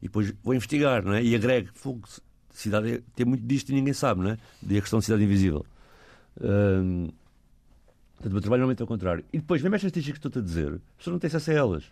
E 0.00 0.06
depois 0.06 0.32
vou 0.42 0.54
investigar, 0.54 1.04
não 1.04 1.12
é? 1.12 1.22
E 1.22 1.34
agrego, 1.34 1.70
fogo, 1.74 2.08
cidade 2.50 2.94
é, 2.94 3.02
tem 3.14 3.26
muito 3.26 3.44
disto 3.46 3.70
e 3.70 3.74
ninguém 3.74 3.92
sabe, 3.92 4.22
não 4.22 4.30
é? 4.30 4.38
De 4.62 4.78
a 4.78 4.80
questão 4.80 4.98
de 4.98 5.04
cidade 5.04 5.22
invisível. 5.22 5.64
Um, 6.40 7.08
portanto, 8.14 8.30
o 8.30 8.32
meu 8.32 8.40
trabalho 8.40 8.60
normalmente 8.60 8.80
é 8.80 8.84
o 8.84 8.88
contrário. 8.88 9.24
E 9.32 9.38
depois, 9.38 9.60
vem 9.60 9.68
estas 9.68 9.88
estatísticas 9.88 10.18
que 10.18 10.26
estou-te 10.26 10.38
a 10.38 10.46
dizer, 10.46 10.74
as 10.74 10.96
pessoas 10.96 11.12
não 11.12 11.18
têm 11.18 11.28
acesso 11.28 11.50
a 11.50 11.54
elas. 11.54 11.84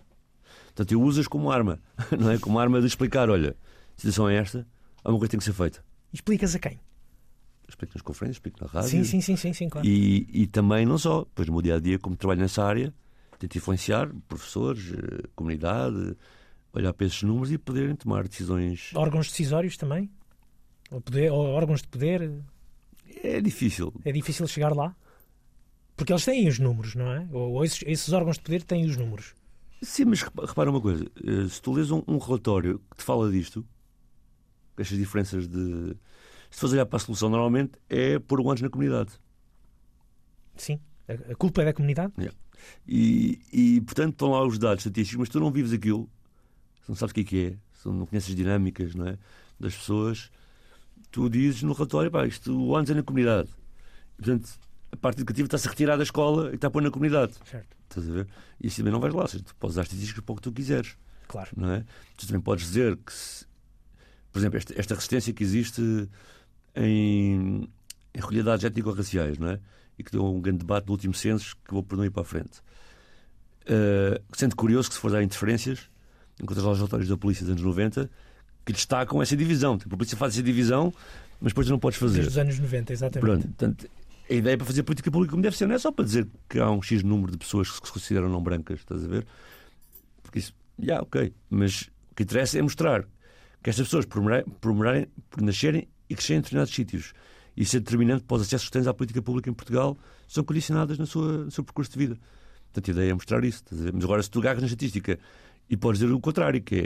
Portanto, 0.67 0.93
eu 0.93 1.03
uso-as 1.03 1.29
como 1.29 1.51
arma, 1.51 1.81
não 2.19 2.31
é? 2.31 2.39
Como 2.39 2.59
arma 2.59 2.81
de 2.81 2.87
explicar, 2.87 3.29
olha, 3.29 3.57
a 3.97 4.01
situação 4.01 4.29
é 4.29 4.37
esta, 4.37 4.67
alguma 5.05 5.21
coisa 5.21 5.31
tem 5.31 5.39
que 5.39 5.45
ser 5.45 5.53
feita. 5.53 5.85
Explicas 6.12 6.55
a 6.55 6.59
quem? 6.59 6.81
Explico 7.69 7.95
nas 7.95 8.03
conferências, 8.03 8.37
explico 8.37 8.59
na 8.64 8.71
rádio. 8.71 8.91
Sim, 8.91 9.05
sim, 9.05 9.21
sim, 9.21 9.37
sim, 9.37 9.53
sim 9.53 9.69
claro. 9.69 9.87
E, 9.87 10.27
e 10.33 10.47
também 10.47 10.87
não 10.87 10.99
só, 10.99 11.21
depois 11.25 11.49
no 11.49 11.55
meu 11.55 11.62
dia 11.62 11.77
a 11.77 11.81
dia, 11.81 11.99
como 11.99 12.17
trabalho 12.17 12.41
nessa 12.41 12.64
área, 12.64 12.93
tento 13.39 13.57
influenciar 13.57 14.11
professores, 14.29 14.93
eh, 14.93 15.29
comunidade, 15.35 16.17
olhar 16.73 16.93
para 16.93 17.07
esses 17.07 17.23
números 17.23 17.51
e 17.53 17.59
poderem 17.59 17.95
tomar 17.97 18.27
decisões. 18.29 18.91
Órgãos 18.95 19.29
decisórios 19.29 19.77
também? 19.77 20.11
Ou, 20.91 21.01
poder, 21.01 21.31
ou 21.33 21.47
órgãos 21.47 21.83
de 21.83 21.89
poder? 21.89 22.31
É 23.23 23.41
difícil. 23.41 23.93
É 24.05 24.12
difícil 24.12 24.47
chegar 24.47 24.75
lá? 24.75 24.95
Porque 25.97 26.12
eles 26.12 26.25
têm 26.25 26.47
os 26.47 26.59
números, 26.59 26.95
não 26.95 27.11
é? 27.12 27.27
Ou, 27.33 27.53
ou 27.55 27.64
esses, 27.64 27.83
esses, 27.87 28.12
órgãos 28.12 28.37
de 28.37 28.43
poder 28.43 28.62
têm 28.62 28.85
os 28.85 28.97
números. 28.97 29.35
Sim, 29.83 30.07
mas 30.07 30.23
repara 30.23 30.71
uma 30.71 30.81
coisa: 30.81 31.05
eh, 31.25 31.49
se 31.49 31.61
tu 31.61 31.73
lês 31.73 31.91
um, 31.91 32.03
um 32.07 32.19
relatório 32.19 32.81
que 32.91 32.99
te 32.99 33.03
fala 33.03 33.31
disto, 33.31 33.67
estas 34.77 34.99
diferenças 34.99 35.49
de 35.49 35.97
se 36.51 36.61
fores 36.61 36.72
olhar 36.72 36.86
para 36.86 36.97
a 36.97 37.01
solução, 37.01 37.28
normalmente 37.28 37.72
é 37.88 38.18
pôr 38.18 38.40
o 38.40 38.51
antes 38.51 38.62
na 38.62 38.70
comunidade. 38.70 39.12
Sim, 40.57 40.80
a 41.09 41.34
culpa 41.34 41.62
é 41.62 41.66
da 41.66 41.72
comunidade. 41.72 42.12
Yeah. 42.18 42.36
E, 42.86 43.40
e, 43.53 43.80
portanto, 43.82 44.12
estão 44.12 44.30
lá 44.30 44.44
os 44.44 44.59
dados 44.59 44.84
estatísticos, 44.84 45.20
mas 45.20 45.28
tu 45.28 45.38
não 45.40 45.51
vives 45.51 45.72
aquilo, 45.72 46.09
se 46.82 46.88
não 46.88 46.97
sabes 46.97 47.12
o 47.12 47.14
que 47.14 47.20
é 47.20 47.24
que 47.24 47.47
é, 47.47 47.57
se 47.80 47.88
não 47.88 48.07
conheces 48.07 48.30
as 48.30 48.36
dinâmicas 48.36 48.94
não 48.94 49.07
é? 49.07 49.18
das 49.59 49.74
pessoas, 49.74 50.30
tu 51.11 51.28
dizes 51.28 51.62
no 51.62 51.72
relatório, 51.72 52.11
pá, 52.11 52.26
isto 52.26 52.57
o 52.57 52.76
antes 52.76 52.90
é 52.90 52.94
na 52.94 53.03
comunidade. 53.03 53.49
E, 54.18 54.22
portanto, 54.22 54.51
a 54.92 54.97
parte 54.97 55.18
educativa 55.18 55.47
está-se 55.47 55.66
a 55.66 55.70
retirar 55.70 55.97
da 55.97 56.03
escola 56.03 56.51
e 56.51 56.55
está 56.55 56.68
a 56.68 56.70
pôr 56.70 56.82
na 56.82 56.90
comunidade. 56.90 57.34
Certo. 57.44 57.76
Estás 57.88 58.09
a 58.09 58.12
ver? 58.12 58.28
E 58.61 58.66
assim 58.66 58.78
também 58.78 58.92
não 58.92 59.01
vais 59.01 59.14
lá, 59.14 59.26
seja, 59.26 59.44
tu 59.44 59.55
podes 59.57 59.76
dar 59.76 59.82
estatísticas 59.82 60.24
para 60.24 60.32
o 60.32 60.36
que 60.36 60.42
tu 60.42 60.53
quiseres. 60.53 60.97
Claro. 61.28 61.51
Não 61.57 61.70
é? 61.70 61.84
Tu 62.16 62.26
também 62.26 62.40
podes 62.40 62.66
dizer 62.66 62.97
que, 62.97 63.12
se, 63.12 63.47
por 64.32 64.38
exemplo, 64.38 64.59
esta, 64.59 64.78
esta 64.78 64.94
resistência 64.94 65.32
que 65.32 65.42
existe 65.42 66.09
em, 66.77 67.68
em 68.14 68.20
realidades 68.20 68.64
étnico-raciais, 68.64 69.39
não 69.39 69.51
é? 69.51 69.61
E 69.99 70.05
que 70.05 70.12
deu 70.12 70.24
um 70.24 70.41
grande 70.41 70.59
debate 70.59 70.85
do 70.85 70.93
último 70.93 71.14
censo 71.14 71.57
que 71.64 71.72
vou 71.72 71.83
por 71.83 71.97
não 71.97 72.05
ir 72.05 72.11
para 72.11 72.22
a 72.22 72.24
frente. 72.24 72.61
Uh, 73.62 74.22
sendo 74.33 74.55
curioso 74.55 74.89
que, 74.89 74.95
se 74.95 75.01
for 75.01 75.11
dar 75.11 75.22
interferências, 75.22 75.91
encontras 76.41 76.64
lá 76.64 76.72
os 76.72 76.79
relatórios 76.79 77.09
da 77.09 77.16
polícia 77.16 77.45
dos 77.45 77.53
anos 77.53 77.62
90 77.62 78.11
que 78.64 78.72
destacam 78.72 79.22
essa 79.22 79.37
divisão. 79.37 79.79
Tipo, 79.79 79.95
a 79.95 79.99
polícia 79.99 80.16
faz 80.16 80.35
essa 80.35 80.43
divisão, 80.43 80.93
mas 81.41 81.53
depois 81.53 81.68
não 81.68 81.79
podes 81.79 81.99
fazer. 81.99 82.22
Desde 82.22 82.33
os 82.33 82.39
anos 82.39 82.59
90, 82.59 82.93
exatamente. 82.93 83.20
Pronto, 83.20 83.47
portanto, 83.47 83.89
a 84.29 84.35
ideia 84.35 84.55
é 84.55 84.57
para 84.57 84.66
fazer 84.66 84.83
política 84.83 85.11
pública 85.11 85.31
como 85.31 85.43
deve 85.43 85.57
ser, 85.57 85.66
não 85.66 85.74
é 85.74 85.79
só 85.79 85.91
para 85.91 86.05
dizer 86.05 86.27
que 86.49 86.59
há 86.59 86.70
um 86.70 86.83
X 86.83 87.03
número 87.03 87.33
de 87.33 87.39
pessoas 87.39 87.70
que 87.70 87.87
se 87.87 87.93
consideram 87.93 88.29
não 88.29 88.43
brancas, 88.43 88.81
estás 88.81 89.05
a 89.05 89.09
ver? 89.09 89.27
Porque 90.22 90.41
isso, 90.41 90.53
já, 90.79 90.85
yeah, 90.85 91.03
ok. 91.03 91.33
Mas 91.49 91.83
o 92.11 92.14
que 92.14 92.24
interessa 92.24 92.59
é 92.59 92.62
mostrar 92.62 93.05
que 93.62 93.70
estas 93.70 93.87
pessoas, 93.87 94.05
por, 94.05 94.22
por, 94.61 94.74
por 95.31 95.43
nascerem 95.43 95.89
e 96.09 96.15
crescerem 96.15 96.39
em 96.39 96.43
determinados 96.43 96.75
sítios. 96.75 97.13
Isso 97.57 97.77
é 97.77 97.81
determinante 97.81 98.25
para 98.25 98.37
os 98.37 98.43
acessos 98.43 98.67
que 98.69 98.73
tens 98.73 98.87
à 98.87 98.93
política 98.93 99.23
pública 99.23 99.49
em 99.49 99.55
Portugal, 99.55 99.97
são 100.29 100.45
condicionadas 100.45 100.99
na 100.99 101.07
sua, 101.07 101.45
no 101.45 101.51
seu 101.51 101.65
percurso 101.65 101.93
de 101.93 101.99
vida. 101.99 102.19
Portanto, 102.67 102.91
a 102.91 102.93
ideia 102.93 103.11
é 103.11 103.15
mostrar 103.15 103.43
isso. 103.45 103.65
Mas 103.93 104.05
agora, 104.05 104.23
se 104.23 104.31
tu 104.31 104.41
agarras 104.41 104.61
na 104.61 104.67
estatística 104.67 105.19
E 105.69 105.77
podes 105.77 106.01
dizer 106.01 106.13
o 106.13 106.21
contrário, 106.21 106.63
que 106.63 106.75
é. 106.75 106.81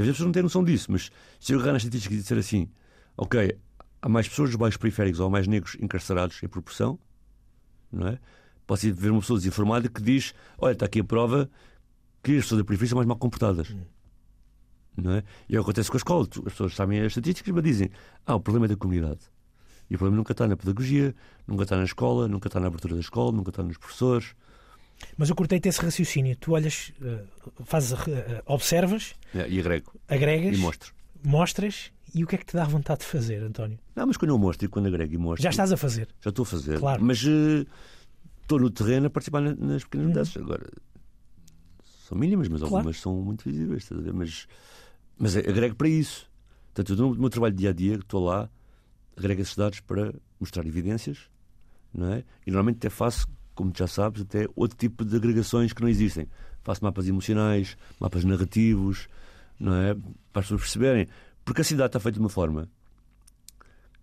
Às 0.00 0.06
vezes 0.06 0.10
as 0.10 0.16
pessoas 0.16 0.26
não 0.26 0.32
têm 0.32 0.42
noção 0.42 0.62
disso, 0.62 0.92
mas 0.92 1.10
se 1.40 1.52
eu 1.52 1.58
agarrar 1.58 1.72
nas 1.72 1.82
estatísticas 1.82 2.18
e 2.18 2.20
disser 2.20 2.38
assim, 2.38 2.70
ok, 3.16 3.58
há 4.00 4.08
mais 4.08 4.28
pessoas 4.28 4.50
dos 4.50 4.56
bairros 4.56 4.76
periféricos 4.76 5.18
ou 5.18 5.28
mais 5.28 5.48
negros 5.48 5.76
encarcerados 5.80 6.40
em 6.42 6.48
proporção, 6.48 6.98
não 7.90 8.06
é? 8.06 8.18
Pode 8.64 8.92
ver 8.92 9.10
uma 9.10 9.20
pessoa 9.20 9.38
desinformada 9.38 9.88
que 9.88 10.02
diz: 10.02 10.34
olha, 10.58 10.72
está 10.72 10.86
aqui 10.86 11.00
a 11.00 11.04
prova 11.04 11.50
que 12.22 12.36
as 12.36 12.44
pessoas 12.44 12.60
da 12.60 12.64
periferia 12.64 12.90
são 12.90 12.96
mais 12.96 13.08
mal 13.08 13.16
comportadas. 13.16 13.74
Não 15.00 15.12
é? 15.12 15.22
E 15.48 15.56
é 15.56 15.60
acontece 15.60 15.90
com 15.90 15.96
a 15.96 15.98
escola. 15.98 16.24
As 16.46 16.52
pessoas 16.52 16.74
sabem 16.74 17.00
as 17.00 17.06
estatísticas, 17.06 17.54
mas 17.54 17.62
dizem: 17.64 17.90
ah, 18.26 18.34
o 18.34 18.40
problema 18.40 18.66
é 18.66 18.68
da 18.70 18.76
comunidade. 18.76 19.20
E 19.90 19.94
o 19.94 19.98
problema 19.98 20.16
nunca 20.16 20.32
está 20.32 20.46
na 20.46 20.56
pedagogia, 20.56 21.14
nunca 21.46 21.62
está 21.62 21.76
na 21.76 21.84
escola, 21.84 22.26
nunca 22.28 22.48
está 22.48 22.58
na 22.60 22.66
abertura 22.66 22.94
da 22.94 23.00
escola, 23.00 23.32
nunca 23.32 23.50
está 23.50 23.62
nos 23.62 23.78
professores. 23.78 24.34
Mas 25.16 25.30
eu 25.30 25.36
cortei-te 25.36 25.68
esse 25.68 25.80
raciocínio. 25.80 26.36
Tu 26.36 26.52
olhas, 26.52 26.92
eh, 27.00 27.22
fazes, 27.64 27.92
eh, 28.08 28.42
observas, 28.46 29.14
É, 29.34 29.48
e 29.48 29.60
agrego. 29.60 29.92
agregas, 30.08 30.58
E 30.58 30.60
mostro. 30.60 30.92
mostras 31.24 31.92
e 32.14 32.24
o 32.24 32.26
que 32.26 32.34
é 32.34 32.38
que 32.38 32.44
te 32.46 32.54
dá 32.56 32.64
vontade 32.64 33.00
de 33.00 33.06
fazer, 33.06 33.40
António? 33.42 33.78
Não, 33.94 34.06
mas 34.08 34.16
quando 34.16 34.32
eu 34.32 34.38
mostro 34.38 34.66
e 34.66 34.68
quando 34.68 34.86
agrego 34.86 35.14
e 35.14 35.18
mostro. 35.18 35.42
Já 35.44 35.50
estás 35.50 35.70
a 35.72 35.76
fazer. 35.76 36.08
Já 36.20 36.30
estou 36.30 36.42
a 36.42 36.46
fazer. 36.46 36.80
Claro. 36.80 37.02
Mas 37.04 37.22
eh, 37.24 37.64
estou 38.42 38.58
no 38.58 38.68
terreno 38.70 39.06
a 39.06 39.10
participar 39.10 39.40
na- 39.40 39.54
nas 39.54 39.84
pequenas 39.84 40.06
Uhum. 40.06 40.12
mudanças. 40.12 40.36
Agora, 40.42 40.66
são 42.08 42.18
mínimas, 42.18 42.48
mas 42.48 42.60
Claro. 42.60 42.74
algumas 42.76 43.00
são 43.00 43.14
muito 43.22 43.44
visíveis. 43.48 43.88
Mas, 44.12 44.46
mas 45.18 45.36
agrego 45.36 45.74
para 45.74 45.88
isso. 45.88 46.28
Portanto, 46.72 46.96
no 46.96 47.14
meu 47.14 47.28
trabalho 47.28 47.54
dia 47.54 47.70
a 47.70 47.72
dia, 47.72 47.96
estou 47.96 48.24
lá, 48.24 48.48
agrego 49.16 49.42
esses 49.42 49.56
dados 49.56 49.80
para 49.80 50.14
mostrar 50.38 50.64
evidências, 50.64 51.28
não 51.92 52.12
é? 52.12 52.24
E 52.46 52.50
normalmente 52.50 52.76
até 52.76 52.88
faço, 52.88 53.26
como 53.54 53.72
já 53.76 53.86
sabes, 53.86 54.22
até 54.22 54.46
outro 54.54 54.76
tipo 54.76 55.04
de 55.04 55.16
agregações 55.16 55.72
que 55.72 55.82
não 55.82 55.88
existem. 55.88 56.28
Faço 56.62 56.84
mapas 56.84 57.08
emocionais, 57.08 57.76
mapas 57.98 58.24
narrativos, 58.24 59.08
não 59.58 59.74
é? 59.74 59.94
Para 60.32 60.40
as 60.40 60.44
pessoas 60.46 60.60
perceberem. 60.60 61.08
Porque 61.44 61.62
a 61.62 61.64
cidade 61.64 61.88
está 61.88 61.98
feita 61.98 62.14
de 62.14 62.20
uma 62.20 62.28
forma 62.28 62.68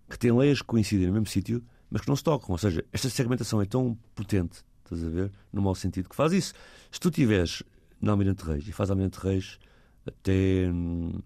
que 0.08 0.18
tem 0.18 0.36
leis 0.36 0.60
que 0.60 0.66
coincidem 0.66 1.06
no 1.06 1.14
mesmo 1.14 1.26
sítio, 1.26 1.64
mas 1.90 2.02
que 2.02 2.08
não 2.08 2.16
se 2.16 2.22
tocam. 2.22 2.50
Ou 2.50 2.58
seja, 2.58 2.84
esta 2.92 3.08
segmentação 3.08 3.62
é 3.62 3.64
tão 3.64 3.96
potente, 4.14 4.64
estás 4.84 5.02
a 5.02 5.08
ver, 5.08 5.32
no 5.52 5.62
mau 5.62 5.74
sentido, 5.74 6.08
que 6.08 6.16
faz 6.16 6.32
isso. 6.32 6.52
Se 6.90 7.00
tu 7.00 7.08
estiveres 7.08 7.62
na 8.00 8.12
Almirante 8.12 8.44
Reis 8.44 8.68
e 8.68 8.72
faz 8.72 8.90
Almirante 8.90 9.18
Reis 9.18 9.58
até. 10.06 10.70
hum, 10.70 11.20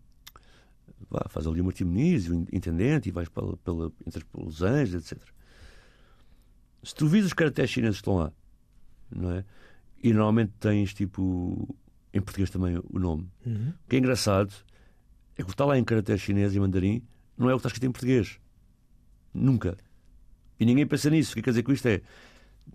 Vá, 1.10 1.26
faz 1.28 1.46
ali 1.46 1.60
o 1.60 1.64
Martim 1.64 1.84
Muniz, 1.84 2.28
o 2.28 2.34
intendente, 2.52 3.08
e 3.08 3.12
vais 3.12 3.28
pela, 3.28 3.56
pela, 3.58 3.90
entras 4.06 4.22
pelos 4.24 4.62
Anjos, 4.62 5.10
etc. 5.10 5.20
Se 6.84 6.94
tu 6.94 7.08
vis 7.08 7.24
os 7.24 7.32
caracteres 7.32 7.70
chineses 7.70 7.96
que 7.96 8.02
estão 8.02 8.16
lá, 8.16 8.32
não 9.10 9.32
é? 9.32 9.44
E 10.02 10.12
normalmente 10.12 10.52
tens 10.60 10.94
tipo. 10.94 11.76
Em 12.12 12.20
português 12.20 12.50
também 12.50 12.76
o 12.76 12.98
nome. 12.98 13.28
Uhum. 13.46 13.72
O 13.84 13.88
que 13.88 13.96
é 13.96 13.98
engraçado 13.98 14.52
é 15.34 15.36
que 15.36 15.42
o 15.42 15.46
que 15.46 15.52
está 15.52 15.64
lá 15.64 15.78
em 15.78 15.84
caracteres 15.84 16.20
chinês 16.20 16.54
e 16.54 16.60
mandarim 16.60 17.02
não 17.38 17.48
é 17.48 17.54
o 17.54 17.56
que 17.56 17.60
está 17.60 17.68
escrito 17.68 17.86
em 17.88 17.92
português. 17.92 18.40
Nunca. 19.32 19.76
E 20.58 20.64
ninguém 20.64 20.86
pensa 20.86 21.08
nisso. 21.08 21.32
O 21.32 21.34
que 21.36 21.42
quer 21.42 21.50
dizer 21.50 21.62
com 21.62 21.72
isto 21.72 21.86
é. 21.86 22.02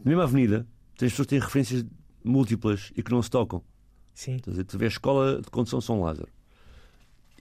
Na 0.03 0.10
mesma 0.10 0.24
avenida, 0.24 0.66
tens 0.97 1.12
pessoas 1.12 1.26
que 1.26 1.30
têm 1.32 1.39
referências 1.39 1.86
múltiplas 2.24 2.93
e 2.95 3.03
que 3.03 3.12
não 3.12 3.22
se 3.22 3.30
tocam. 3.30 3.62
Sim. 4.16 4.38
Estás 4.38 4.57
a? 4.57 4.63
Tu 4.63 4.78
vês 4.78 4.93
a 4.93 4.95
escola 4.95 5.41
de 5.41 5.49
condução 5.51 5.80
São 5.80 6.01
Lázaro 6.01 6.30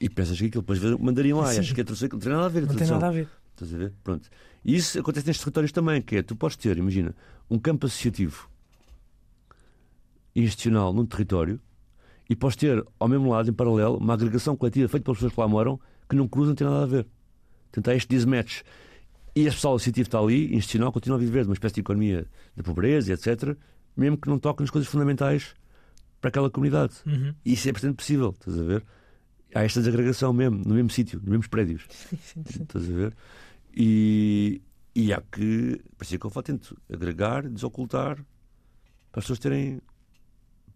e 0.01 0.09
pensas 0.11 0.39
que 0.39 0.47
aquilo 0.47 0.63
depois 0.63 0.81
mandarim 0.99 1.33
lá. 1.33 1.55
E 1.55 1.59
achas 1.59 1.73
que 1.73 1.81
é 1.81 1.85
tradução. 1.85 2.09
Não 2.13 2.19
tem 2.19 2.33
nada 2.33 2.45
a 2.45 2.49
ver. 2.49 2.67
Não 2.67 2.75
tem 2.75 2.87
nada 2.87 3.09
a 3.09 3.11
ver. 3.11 3.29
Estás 3.53 3.73
a 3.73 3.79
ver? 3.79 3.93
Pronto. 4.03 4.29
E 4.65 4.75
isso 4.75 4.99
acontece 4.99 5.27
nestes 5.27 5.45
territórios 5.45 5.71
também, 5.71 6.03
que 6.03 6.17
é, 6.17 6.23
tu 6.23 6.35
podes 6.35 6.57
ter, 6.57 6.77
imagina, 6.77 7.15
um 7.49 7.59
campo 7.59 7.87
associativo 7.87 8.51
institucional 10.35 10.93
num 10.93 11.07
território 11.07 11.61
e 12.29 12.35
podes 12.35 12.57
ter, 12.57 12.85
ao 12.99 13.07
mesmo 13.07 13.31
lado, 13.31 13.49
em 13.49 13.53
paralelo, 13.53 13.99
uma 13.99 14.15
agregação 14.15 14.57
coletiva 14.57 14.89
feita 14.89 15.05
pelas 15.05 15.19
pessoas 15.19 15.33
que 15.33 15.41
lá 15.41 15.47
moram 15.47 15.79
que 16.09 16.17
não 16.17 16.27
cruzam, 16.27 16.49
não 16.51 16.57
tem 16.57 16.67
nada 16.67 16.83
a 16.83 16.87
ver. 16.87 17.07
Portanto, 17.71 17.89
há 17.89 17.95
este 17.95 18.09
desmatch. 18.09 18.63
E 19.37 19.43
esse 19.43 19.57
pessoal 19.57 19.77
associativo 19.77 20.09
está 20.09 20.19
ali, 20.19 20.55
institucional, 20.55 20.91
continua 20.91 21.17
a 21.17 21.21
viver 21.21 21.43
de 21.43 21.49
uma 21.49 21.55
espécie 21.55 21.77
de 21.77 21.81
economia 21.81 22.27
da 22.57 22.63
pobreza, 22.63 23.13
etc., 23.13 23.57
mesmo 23.97 24.17
que 24.17 24.29
não 24.29 24.39
toque 24.39 24.63
nas 24.63 24.71
coisas 24.71 24.91
fundamentais 24.91 25.55
para 26.25 26.31
aquela 26.31 26.49
comunidade. 26.49 26.95
Uhum. 27.05 27.35
E 27.45 27.53
isso 27.53 27.69
é 27.69 27.73
bastante 27.73 27.97
possível, 27.97 28.31
estás 28.31 28.59
a 28.59 28.63
ver? 28.63 28.83
Há 29.55 29.63
esta 29.63 29.81
desagregação 29.81 30.33
mesmo, 30.33 30.57
no 30.65 30.75
mesmo 30.75 30.89
sítio, 30.89 31.19
nos 31.21 31.29
mesmos 31.29 31.47
prédios. 31.49 31.87
Estás 32.35 32.91
a 32.91 32.93
ver? 32.93 33.15
E, 33.77 34.63
e 34.95 35.13
há 35.13 35.21
que. 35.21 35.81
Parecia 35.99 36.19
que 36.19 36.27
eu 36.27 36.43
tento 36.43 36.77
agregar, 36.91 37.47
desocultar, 37.49 38.17
para 39.13 39.21
as 39.21 39.25
pessoas 39.25 39.39
terem, 39.39 39.81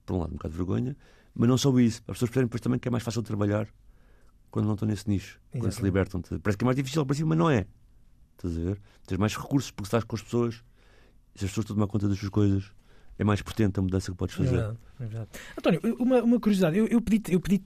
por 0.05 0.17
um 0.17 0.19
lado, 0.21 0.33
um 0.33 0.37
bocado 0.37 0.53
de 0.53 0.59
vergonha, 0.59 0.97
mas 1.35 1.49
não 1.49 1.57
só 1.57 1.77
isso, 1.81 2.03
para 2.03 2.13
as 2.13 2.19
pessoas 2.19 2.29
perceberem 2.29 2.47
depois 2.47 2.61
também 2.61 2.79
que 2.79 2.87
é 2.87 2.91
mais 2.91 3.03
fácil 3.03 3.23
trabalhar 3.23 3.67
quando 4.51 4.67
não 4.67 4.75
estão 4.75 4.87
nesse 4.87 5.09
nicho, 5.09 5.41
quando 5.51 5.63
se 5.63 5.69
Exatamente. 5.69 5.85
libertam. 5.85 6.23
Parece 6.43 6.59
que 6.59 6.65
é 6.65 6.67
mais 6.67 6.77
difícil 6.77 7.01
ao 7.01 7.07
princípio, 7.07 7.27
mas 7.27 7.39
não 7.39 7.51
é. 7.51 7.67
Estás 8.37 8.57
a 8.57 8.61
ver? 8.61 8.81
Tens 9.07 9.19
mais 9.19 9.35
recursos 9.35 9.71
porque 9.71 9.87
estás 9.87 10.05
com 10.05 10.15
as 10.15 10.23
pessoas, 10.23 10.57
se 11.35 11.45
as 11.47 11.51
pessoas 11.51 11.65
estão 11.65 11.75
a 11.75 11.77
tomar 11.79 11.87
conta 11.89 12.07
das 12.07 12.19
suas 12.19 12.31
coisas, 12.31 12.71
é 13.19 13.25
mais 13.25 13.43
potente 13.43 13.79
a 13.79 13.83
mudança 13.83 14.11
que 14.13 14.17
podes 14.17 14.35
É 14.35 14.39
fazer. 14.39 14.57
verdade, 14.57 14.79
é 15.01 15.05
verdade. 15.07 15.29
António, 15.59 15.81
uma, 15.99 16.23
uma 16.23 16.41
curiosidade. 16.41 16.79
Eu, 16.79 16.87
eu 16.87 17.01
pedi-te 17.01 17.39
pedi 17.39 17.61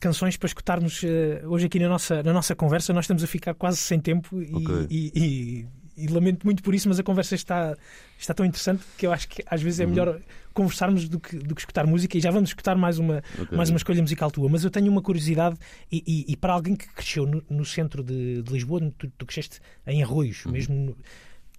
canções 0.00 0.36
para 0.36 0.46
escutarmos 0.46 1.02
eh, 1.04 1.42
hoje 1.46 1.66
aqui 1.66 1.78
na 1.78 1.88
nossa, 1.88 2.22
na 2.22 2.32
nossa 2.32 2.54
conversa. 2.54 2.92
Nós 2.92 3.04
estamos 3.04 3.24
a 3.24 3.26
ficar 3.26 3.54
quase 3.54 3.78
sem 3.78 3.98
tempo 3.98 4.40
e, 4.42 4.54
Ok. 4.54 4.86
e- 4.90 5.12
e- 5.14 5.82
e 6.04 6.06
lamento 6.08 6.44
muito 6.44 6.62
por 6.62 6.74
isso, 6.74 6.88
mas 6.88 6.98
a 6.98 7.02
conversa 7.02 7.34
está, 7.34 7.76
está 8.18 8.32
tão 8.32 8.46
interessante 8.46 8.82
que 8.96 9.06
eu 9.06 9.12
acho 9.12 9.28
que 9.28 9.42
às 9.46 9.60
vezes 9.60 9.78
é 9.80 9.84
Uhum. 9.84 9.90
melhor 9.90 10.20
conversarmos 10.54 11.06
do 11.08 11.20
que, 11.20 11.36
do 11.36 11.54
que 11.54 11.60
escutar 11.60 11.86
música. 11.86 12.16
E 12.16 12.20
já 12.20 12.30
vamos 12.30 12.50
escutar 12.50 12.76
mais 12.76 12.98
uma, 12.98 13.22
Ok. 13.40 13.56
mais 13.56 13.68
uma 13.70 13.76
escolha 13.76 14.00
musical 14.00 14.30
tua. 14.30 14.48
Mas 14.48 14.64
eu 14.64 14.70
tenho 14.70 14.90
uma 14.90 15.02
curiosidade, 15.02 15.56
e 15.90 16.34
para 16.36 16.54
alguém 16.54 16.74
que 16.76 16.88
cresceu 16.88 17.26
no, 17.26 17.42
no 17.48 17.64
centro 17.64 18.02
de, 18.02 18.42
de 18.42 18.52
Lisboa, 18.52 18.80
tu, 18.98 19.06
tu 19.18 19.26
cresceste 19.26 19.60
em 19.86 20.02
Arroios, 20.02 20.44
Uhum. 20.46 20.52
mesmo. 20.52 20.74
no- 20.74 20.96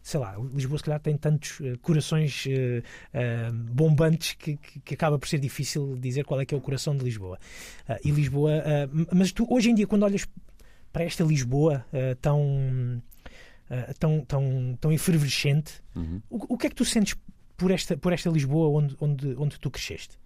Sei 0.03 0.19
lá, 0.19 0.35
Lisboa 0.53 0.77
se 0.77 0.83
calhar 0.83 0.99
tem 0.99 1.15
tantos 1.15 1.61
eh, 1.61 1.77
corações 1.81 2.43
eh, 2.47 2.83
bombantes 3.71 4.33
que, 4.33 4.57
que- 4.57 4.79
que 4.81 4.93
acaba 4.93 5.17
por 5.17 5.27
ser 5.29 5.39
difícil 5.39 5.95
dizer 5.97 6.25
qual 6.25 6.41
é 6.41 6.45
que 6.45 6.53
é 6.53 6.57
o 6.57 6.61
coração 6.61 6.95
de 6.97 7.05
Lisboa. 7.05 7.39
E 8.03 8.11
Lisboa, 8.11 8.51
mas 9.15 9.31
tu 9.31 9.47
hoje 9.49 9.69
em 9.69 9.75
dia, 9.75 9.87
quando 9.87 10.03
olhas 10.03 10.27
para 10.91 11.05
esta 11.05 11.23
Lisboa 11.23 11.85
tão, 12.21 13.01
tão, 13.97 14.25
tão, 14.25 14.77
tão 14.81 14.91
efervescente, 14.91 15.81
Uhum. 15.95 16.21
o, 16.29 16.53
o 16.55 16.57
que 16.57 16.67
é 16.67 16.69
que 16.69 16.75
tu 16.75 16.83
sentes 16.85 17.15
por 17.55 17.71
esta, 17.71 17.95
por 17.95 18.11
esta 18.11 18.29
Lisboa 18.29 18.67
onde, 18.81 18.97
onde, 18.99 19.35
onde 19.37 19.57
tu 19.59 19.71
cresceste? 19.71 20.19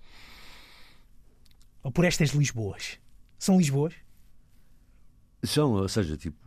Ou 1.83 1.91
por 1.91 2.03
estas 2.03 2.31
Lisboas? 2.31 2.97
São 3.37 3.57
Lisboas? 3.57 3.93
São, 5.43 5.71
ou 5.73 5.87
seja, 5.87 6.17
tipo, 6.17 6.37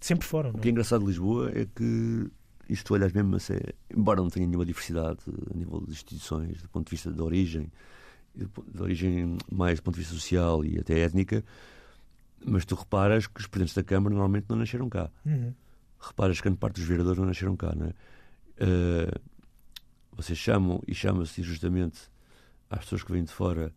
Sempre 0.00 0.28
foram, 0.28 0.50
O 0.50 0.58
que 0.58 0.68
é 0.68 0.70
é? 0.70 0.70
engraçado 0.70 1.00
de 1.00 1.06
Lisboa 1.08 1.50
é 1.52 1.66
que 1.66 2.30
isto 2.68 2.94
olhas 2.94 3.12
mesmo, 3.12 3.36
assim, 3.36 3.54
embora 3.94 4.20
não 4.20 4.28
tenha 4.28 4.46
nenhuma 4.46 4.64
diversidade 4.64 5.20
a 5.50 5.56
nível 5.56 5.80
de 5.80 5.92
instituições, 5.92 6.62
do 6.62 6.68
ponto 6.68 6.86
de 6.86 6.90
vista 6.90 7.12
de 7.12 7.22
origem, 7.22 7.70
de 8.34 8.82
origem 8.82 9.36
mais 9.50 9.78
do 9.78 9.82
ponto 9.82 9.94
de 9.94 10.00
vista 10.00 10.14
social 10.14 10.64
e 10.64 10.78
até 10.78 11.00
étnica, 11.00 11.44
mas 12.44 12.64
tu 12.64 12.74
reparas 12.74 13.26
que 13.26 13.40
os 13.40 13.46
presidentes 13.46 13.74
da 13.74 13.82
Câmara 13.82 14.14
normalmente 14.14 14.46
não 14.48 14.56
nasceram 14.56 14.88
cá. 14.88 15.10
Uhum. 15.24 15.52
Reparas 15.98 16.36
que 16.36 16.44
grande 16.44 16.58
parte 16.58 16.76
dos 16.76 16.84
vereadores 16.84 17.18
não 17.18 17.26
nasceram 17.26 17.56
cá, 17.56 17.74
não 17.74 17.86
é? 17.86 17.94
Eh, 18.58 19.20
vocês 20.12 20.38
chamam, 20.38 20.82
e 20.86 20.94
chama-se 20.94 21.42
justamente 21.42 22.00
às 22.68 22.80
pessoas 22.80 23.02
que 23.02 23.12
vêm 23.12 23.24
de 23.24 23.32
fora 23.32 23.72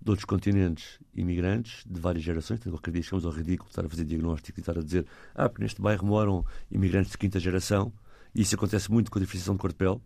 de 0.00 0.10
outros 0.10 0.24
continentes 0.24 0.98
imigrantes 1.14 1.82
de 1.86 1.98
várias 1.98 2.22
gerações. 2.22 2.60
Qualquer 2.60 2.90
dia 2.90 3.02
chegamos 3.02 3.24
ao 3.24 3.32
ridículo 3.32 3.68
de 3.68 3.72
estar 3.72 3.86
a 3.86 3.88
fazer 3.88 4.04
diagnóstico 4.04 4.58
e 4.58 4.60
estar 4.60 4.78
a 4.78 4.82
dizer 4.82 5.06
ah, 5.34 5.48
porque 5.48 5.62
neste 5.62 5.80
bairro 5.80 6.06
moram 6.06 6.44
imigrantes 6.70 7.12
de 7.12 7.18
quinta 7.18 7.40
geração. 7.40 7.92
Isso 8.34 8.54
acontece 8.54 8.90
muito 8.90 9.10
com 9.10 9.18
a 9.18 9.22
diferenciação 9.22 9.54
de 9.54 9.60
cor 9.60 9.70
de 9.70 9.76
pele, 9.76 10.00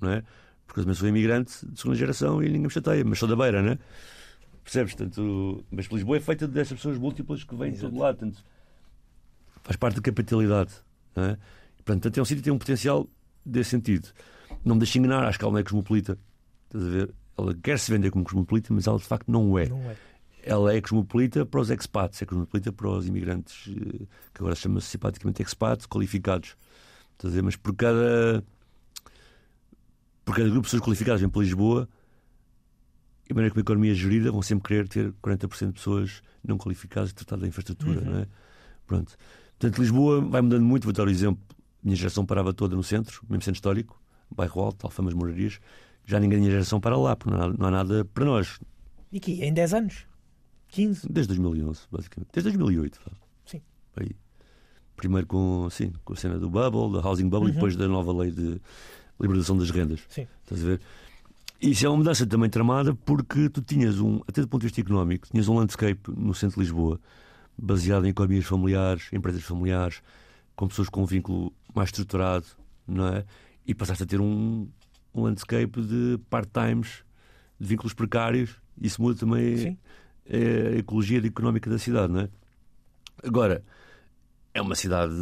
não 0.00 0.10
é? 0.10 0.22
Porque 0.66 0.80
eu 0.80 0.84
também 0.84 0.94
sou 0.94 1.08
imigrante 1.08 1.66
de 1.66 1.78
segunda 1.78 1.98
geração 1.98 2.42
e 2.42 2.46
ninguém 2.46 2.62
me 2.62 2.70
chateia, 2.70 3.04
mas 3.04 3.18
sou 3.18 3.28
da 3.28 3.36
beira, 3.36 3.62
não 3.62 3.72
é? 3.72 3.78
Percebes? 4.64 4.94
Portanto, 4.94 5.64
mas 5.70 5.86
Lisboa 5.86 6.16
é 6.16 6.20
feita 6.20 6.46
destas 6.46 6.78
pessoas 6.78 6.96
múltiplas 6.96 7.44
que 7.44 7.54
vêm 7.54 7.72
de 7.72 7.80
todo 7.80 7.98
lado. 7.98 8.18
Portanto, 8.18 8.44
faz 9.62 9.76
parte 9.76 9.96
da 9.96 10.02
capitalidade. 10.02 10.72
Não 11.14 11.24
é? 11.24 11.38
Portanto, 11.84 12.16
é 12.16 12.22
um 12.22 12.24
sítio 12.24 12.38
que 12.38 12.44
tem 12.44 12.52
um 12.52 12.58
potencial 12.58 13.08
desse 13.44 13.70
sentido. 13.70 14.08
Não 14.64 14.76
me 14.76 14.80
deixe 14.80 14.98
enganar, 14.98 15.26
acho 15.26 15.38
que 15.38 15.44
ela 15.44 15.52
não 15.52 15.58
é 15.58 15.62
cosmopolita. 15.62 16.18
Estás 16.66 16.84
a 16.84 16.88
ver? 16.88 17.14
Ela 17.36 17.54
quer 17.54 17.78
se 17.78 17.90
vender 17.90 18.10
como 18.10 18.24
cosmopolita, 18.24 18.72
mas 18.72 18.86
ela 18.86 18.98
de 18.98 19.04
facto 19.04 19.30
não 19.30 19.58
é. 19.58 19.68
Não 19.68 19.90
é. 19.90 19.96
Ela 20.44 20.74
é 20.74 20.80
cosmopolita 20.80 21.46
para 21.46 21.60
os 21.60 21.70
expats, 21.70 22.22
é 22.22 22.26
cosmopolita 22.26 22.72
para 22.72 22.88
os 22.88 23.06
imigrantes, 23.06 23.68
eh, 23.68 24.06
que 24.34 24.40
agora 24.40 24.54
se 24.54 24.62
chama 24.62 24.80
simpaticamente 24.80 25.42
expats, 25.42 25.86
qualificados. 25.86 26.56
Estás 27.22 27.34
a 27.34 27.36
ver? 27.36 27.42
Mas 27.42 27.54
por 27.54 27.72
cada, 27.76 28.42
por 30.24 30.34
cada 30.34 30.48
grupo 30.48 30.62
de 30.62 30.66
pessoas 30.66 30.82
qualificadas 30.82 31.20
vem 31.20 31.30
para 31.30 31.40
Lisboa, 31.42 31.88
a 33.30 33.34
maneira 33.34 33.50
como 33.54 33.60
a 33.60 33.62
economia 33.62 33.92
é 33.92 33.94
gerida, 33.94 34.32
vão 34.32 34.42
sempre 34.42 34.66
querer 34.68 34.88
ter 34.88 35.12
40% 35.22 35.68
de 35.68 35.72
pessoas 35.74 36.20
não 36.44 36.58
qualificadas 36.58 37.10
e 37.10 37.14
tratar 37.14 37.36
da 37.36 37.46
infraestrutura, 37.46 38.00
Uhum. 38.00 38.10
não 38.10 38.18
é? 38.18 38.26
Pronto. 38.86 39.16
Portanto, 39.58 39.78
Lisboa 39.80 40.20
vai 40.20 40.40
mudando 40.42 40.64
muito. 40.64 40.82
Vou 40.84 40.92
dar 40.92 41.06
o 41.06 41.10
exemplo. 41.10 41.40
A 41.50 41.54
minha 41.84 41.96
geração 41.96 42.26
parava 42.26 42.52
toda 42.52 42.74
no 42.74 42.82
centro, 42.82 43.22
mesmo 43.28 43.42
centro 43.42 43.58
histórico, 43.58 44.02
bairro 44.34 44.60
alto, 44.60 44.84
Alfamas, 44.84 45.14
Morarias. 45.14 45.60
Já 46.04 46.18
ninguém 46.18 46.38
da 46.38 46.40
minha 46.40 46.50
geração 46.50 46.80
para 46.80 46.96
lá, 46.98 47.14
porque 47.14 47.32
não 47.32 47.40
há, 47.40 47.48
não 47.52 47.66
há 47.66 47.70
nada 47.70 48.04
para 48.04 48.24
nós. 48.24 48.58
E 49.12 49.18
aqui, 49.18 49.40
em 49.44 49.54
10 49.54 49.74
anos? 49.74 50.06
15? 50.68 51.06
Desde 51.08 51.28
2011, 51.28 51.82
basicamente. 51.92 52.30
Desde 52.32 52.50
2008. 52.58 53.00
Vá. 53.06 53.12
Sim. 53.46 53.62
Aí. 53.96 54.10
Primeiro 55.02 55.26
com, 55.26 55.68
sim, 55.68 55.92
com 56.04 56.12
a 56.12 56.16
cena 56.16 56.38
do 56.38 56.48
bubble, 56.48 56.92
da 56.92 57.04
housing 57.04 57.28
bubble, 57.28 57.46
Uhum. 57.48 57.50
e 57.50 57.54
depois 57.54 57.74
da 57.74 57.88
nova 57.88 58.12
lei 58.12 58.30
de 58.30 58.60
liberalização 59.18 59.58
das 59.58 59.68
rendas. 59.68 59.98
Sim. 60.08 60.28
Estás 60.44 60.62
a 60.62 60.66
ver? 60.68 60.80
Isso 61.60 61.84
é 61.84 61.88
uma 61.88 61.96
mudança 61.98 62.24
também 62.24 62.48
tramada 62.48 62.94
porque 62.94 63.48
tu 63.48 63.60
tinhas 63.60 63.98
um, 63.98 64.20
até 64.28 64.40
do 64.40 64.46
ponto 64.46 64.60
de 64.60 64.68
vista 64.68 64.80
económico, 64.80 65.26
tinhas 65.28 65.48
um 65.48 65.56
landscape 65.56 66.00
no 66.16 66.32
centro 66.34 66.54
de 66.54 66.60
Lisboa 66.60 67.00
baseado 67.58 68.06
em 68.06 68.10
economias 68.10 68.44
familiares, 68.44 69.08
empresas 69.12 69.42
familiares, 69.42 70.00
com 70.54 70.68
pessoas 70.68 70.88
com 70.88 71.02
um 71.02 71.06
vínculo 71.06 71.52
mais 71.74 71.88
estruturado, 71.88 72.46
não 72.86 73.08
é? 73.08 73.24
E 73.66 73.74
passaste 73.74 74.04
a 74.04 74.06
ter 74.06 74.20
um, 74.20 74.68
um 75.12 75.22
landscape 75.24 75.82
de 75.82 76.16
part-times, 76.30 77.02
de 77.58 77.66
vínculos 77.66 77.92
precários. 77.92 78.50
Isso 78.80 79.02
muda 79.02 79.18
também 79.18 79.76
a 80.30 80.78
ecologia 80.78 81.18
económica 81.26 81.68
da 81.68 81.78
cidade, 81.78 82.12
não 82.12 82.20
é? 82.20 82.28
Agora, 83.24 83.64
é 84.54 84.60
uma 84.60 84.74
cidade 84.74 85.14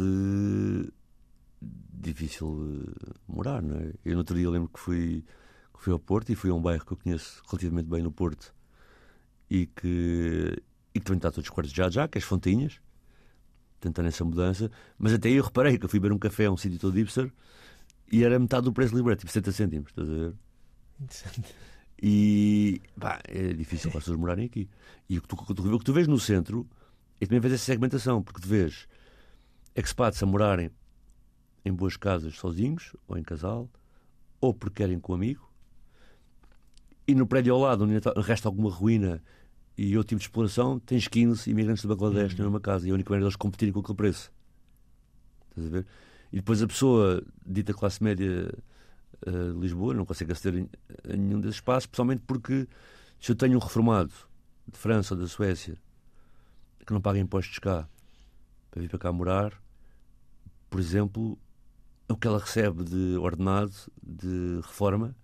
difícil 1.61 2.85
de 2.97 3.11
morar, 3.27 3.61
não 3.61 3.77
é? 3.77 3.91
Eu 4.03 4.13
no 4.13 4.19
outro 4.19 4.35
dia 4.35 4.49
lembro 4.49 4.69
que 4.69 4.79
fui, 4.79 5.23
que 5.73 5.81
fui 5.83 5.93
ao 5.93 5.99
Porto 5.99 6.31
e 6.31 6.35
fui 6.35 6.49
a 6.49 6.53
um 6.53 6.61
bairro 6.61 6.85
que 6.85 6.91
eu 6.93 6.97
conheço 6.97 7.41
relativamente 7.47 7.87
bem 7.87 8.01
no 8.01 8.11
Porto 8.11 8.53
e 9.49 9.67
que, 9.67 10.57
e 10.93 10.99
que 10.99 11.05
também 11.05 11.17
está 11.17 11.31
todos 11.31 11.49
quartos 11.49 11.73
já 11.73 11.89
já, 11.89 12.07
que 12.07 12.17
é 12.17 12.19
as 12.19 12.25
Fontinhas, 12.25 12.79
tentando 13.79 14.07
essa 14.07 14.23
mudança, 14.25 14.71
mas 14.97 15.13
até 15.13 15.29
aí 15.29 15.35
eu 15.35 15.43
reparei 15.43 15.77
que 15.77 15.85
eu 15.85 15.89
fui 15.89 15.99
beber 15.99 16.13
um 16.13 16.19
café 16.19 16.45
a 16.45 16.51
um 16.51 16.57
sítio 16.57 16.79
todo 16.79 16.95
hipster 16.95 17.31
e 18.11 18.23
era 18.23 18.39
metade 18.39 18.65
do 18.65 18.73
preço 18.73 18.95
livre, 18.95 19.15
tipo 19.15 19.31
70 19.31 19.51
cêntimos, 19.51 19.89
estás 19.89 20.09
a 20.09 20.13
ver? 20.13 20.33
Interessante. 20.99 21.43
E 22.03 22.81
pá, 22.99 23.21
é 23.27 23.53
difícil 23.53 23.89
para 23.91 23.99
as 23.99 24.03
pessoas 24.05 24.19
morarem 24.19 24.45
aqui. 24.45 24.67
E 25.07 25.17
o 25.19 25.21
que, 25.21 25.27
tu, 25.27 25.35
o 25.35 25.45
que 25.45 25.53
tu- 25.53 25.75
o 25.75 25.79
que 25.79 25.85
tu 25.85 25.93
vês 25.93 26.07
no 26.07 26.19
centro 26.19 26.67
é 27.19 27.25
também 27.25 27.39
vês 27.39 27.53
essa 27.53 27.65
segmentação, 27.65 28.23
porque 28.23 28.41
tu 28.41 28.47
vês 28.47 28.87
expats 29.75 30.21
a 30.21 30.25
morarem 30.25 30.69
em 31.63 31.71
boas 31.71 31.95
casas 31.95 32.35
sozinhos, 32.35 32.95
ou 33.07 33.17
em 33.17 33.23
casal, 33.23 33.69
ou 34.39 34.53
porque 34.53 34.83
querem 34.83 34.99
com 34.99 35.13
um 35.13 35.15
amigo, 35.15 35.49
e 37.07 37.15
no 37.15 37.27
prédio 37.27 37.53
ao 37.53 37.59
lado, 37.59 37.83
onde 37.83 37.99
resta 38.21 38.47
alguma 38.47 38.69
ruína 38.69 39.21
e 39.77 39.97
outro 39.97 40.09
tipo 40.09 40.19
de 40.19 40.25
exploração, 40.25 40.79
tens 40.79 41.07
15 41.07 41.49
imigrantes 41.49 41.81
de 41.81 41.87
Bangladesh 41.87 42.35
na 42.35 42.43
mesma 42.43 42.59
casa, 42.59 42.87
e 42.87 42.91
a 42.91 42.93
única 42.93 43.09
maneira 43.09 43.25
deles 43.25 43.35
competirem 43.35 43.73
com 43.73 43.79
aquele 43.79 43.97
preço. 43.97 44.31
Estás 45.49 45.67
a 45.67 45.69
ver? 45.69 45.87
E 46.31 46.37
depois 46.37 46.61
a 46.61 46.67
pessoa, 46.67 47.23
dita 47.45 47.73
classe 47.73 48.01
média 48.03 48.53
de 49.25 49.59
Lisboa, 49.59 49.93
não 49.93 50.05
consegue 50.05 50.31
aceder 50.31 50.67
a 51.03 51.15
nenhum 51.15 51.39
desses 51.39 51.57
espaços, 51.57 51.83
especialmente 51.83 52.23
porque 52.25 52.67
se 53.19 53.31
eu 53.31 53.35
tenho 53.35 53.57
um 53.57 53.59
reformado 53.59 54.13
de 54.67 54.77
França 54.77 55.13
ou 55.13 55.19
da 55.19 55.27
Suécia 55.27 55.77
que 56.85 56.93
não 56.93 57.01
paga 57.01 57.19
impostos 57.19 57.59
cá 57.59 57.87
para 58.71 58.81
vir 58.81 58.89
para 58.89 58.99
cá 58.99 59.11
morar, 59.11 59.53
por 60.69 60.79
exemplo, 60.79 61.37
o 62.07 62.15
que 62.15 62.25
ela 62.27 62.39
recebe 62.39 62.83
de 62.83 63.17
ordenado 63.17 63.73
de 64.01 64.59
reforma 64.63 65.15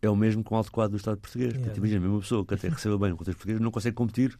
é 0.00 0.08
o 0.08 0.14
mesmo 0.16 0.44
com 0.44 0.54
o 0.54 0.58
alto 0.58 0.70
quadro 0.70 0.92
do 0.92 0.96
Estado 0.96 1.18
português. 1.18 1.48
Portanto, 1.52 1.66
Exato. 1.66 1.78
imagina, 1.78 2.00
mesmo 2.00 2.14
uma 2.14 2.20
pessoa 2.20 2.44
que 2.46 2.54
até 2.54 2.68
recebe 2.68 2.96
bem 2.98 3.10
no 3.10 3.16
contexto 3.16 3.38
português 3.38 3.60
não 3.60 3.70
consegue 3.70 3.96
competir 3.96 4.38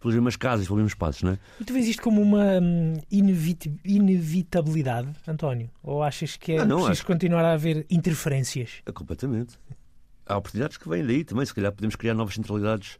pelas 0.00 0.14
mesmas 0.14 0.36
casas, 0.36 0.66
pelos 0.66 0.76
mesmos 0.78 0.92
espaços, 0.92 1.22
não 1.22 1.32
é? 1.32 1.38
E 1.60 1.64
tu 1.64 1.72
vês 1.72 1.86
isto 1.88 2.02
como 2.02 2.20
uma 2.22 2.58
hum, 2.62 2.94
inevit- 3.10 3.72
inevitabilidade, 3.84 5.08
António? 5.26 5.70
Ou 5.82 6.02
achas 6.02 6.36
que 6.36 6.52
é 6.52 6.58
Ah, 6.60 6.64
não, 6.64 6.76
preciso 6.76 6.92
acho- 6.92 7.06
continuar 7.06 7.44
a 7.44 7.52
haver 7.52 7.86
interferências? 7.90 8.82
É 8.86 8.92
completamente. 8.92 9.58
Há 10.26 10.36
oportunidades 10.38 10.76
que 10.78 10.88
vêm 10.88 11.04
daí 11.04 11.24
também. 11.24 11.44
Se 11.44 11.54
calhar 11.54 11.72
podemos 11.72 11.96
criar 11.96 12.14
novas 12.14 12.34
centralidades 12.34 12.98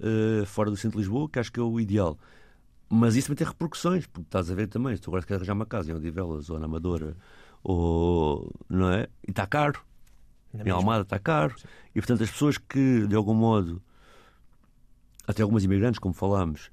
eh, 0.00 0.44
fora 0.46 0.70
do 0.70 0.76
centro 0.76 0.98
de 0.98 1.02
Lisboa, 1.04 1.28
que 1.28 1.38
acho 1.38 1.52
que 1.52 1.60
é 1.60 1.62
o 1.62 1.78
ideal. 1.78 2.18
Mas 2.88 3.16
isso 3.16 3.28
também 3.28 3.38
tem 3.38 3.46
repercussões, 3.46 4.06
porque 4.06 4.26
estás 4.26 4.50
a 4.50 4.54
ver 4.54 4.68
também. 4.68 4.94
Se 4.94 5.02
tu 5.02 5.10
agora 5.10 5.22
queres 5.24 5.40
arranjar 5.40 5.54
uma 5.54 5.66
casa 5.66 5.90
em 5.90 5.94
Odivelas 5.94 6.50
ou 6.50 6.58
na 6.58 6.66
Amadora, 6.66 7.16
ou, 7.62 8.52
não 8.68 8.90
é? 8.90 9.08
E 9.26 9.30
está 9.30 9.46
caro. 9.46 9.80
Na 10.52 10.62
Em? 10.64 10.70
Almada 10.70 11.02
está 11.02 11.18
caro. 11.18 11.54
E 11.94 12.00
portanto 12.00 12.22
as 12.22 12.30
pessoas 12.30 12.58
que, 12.58 13.06
de 13.06 13.16
algum 13.16 13.34
modo, 13.34 13.82
até 15.26 15.42
algumas 15.42 15.64
imigrantes, 15.64 15.98
como 15.98 16.14
falámos, 16.14 16.70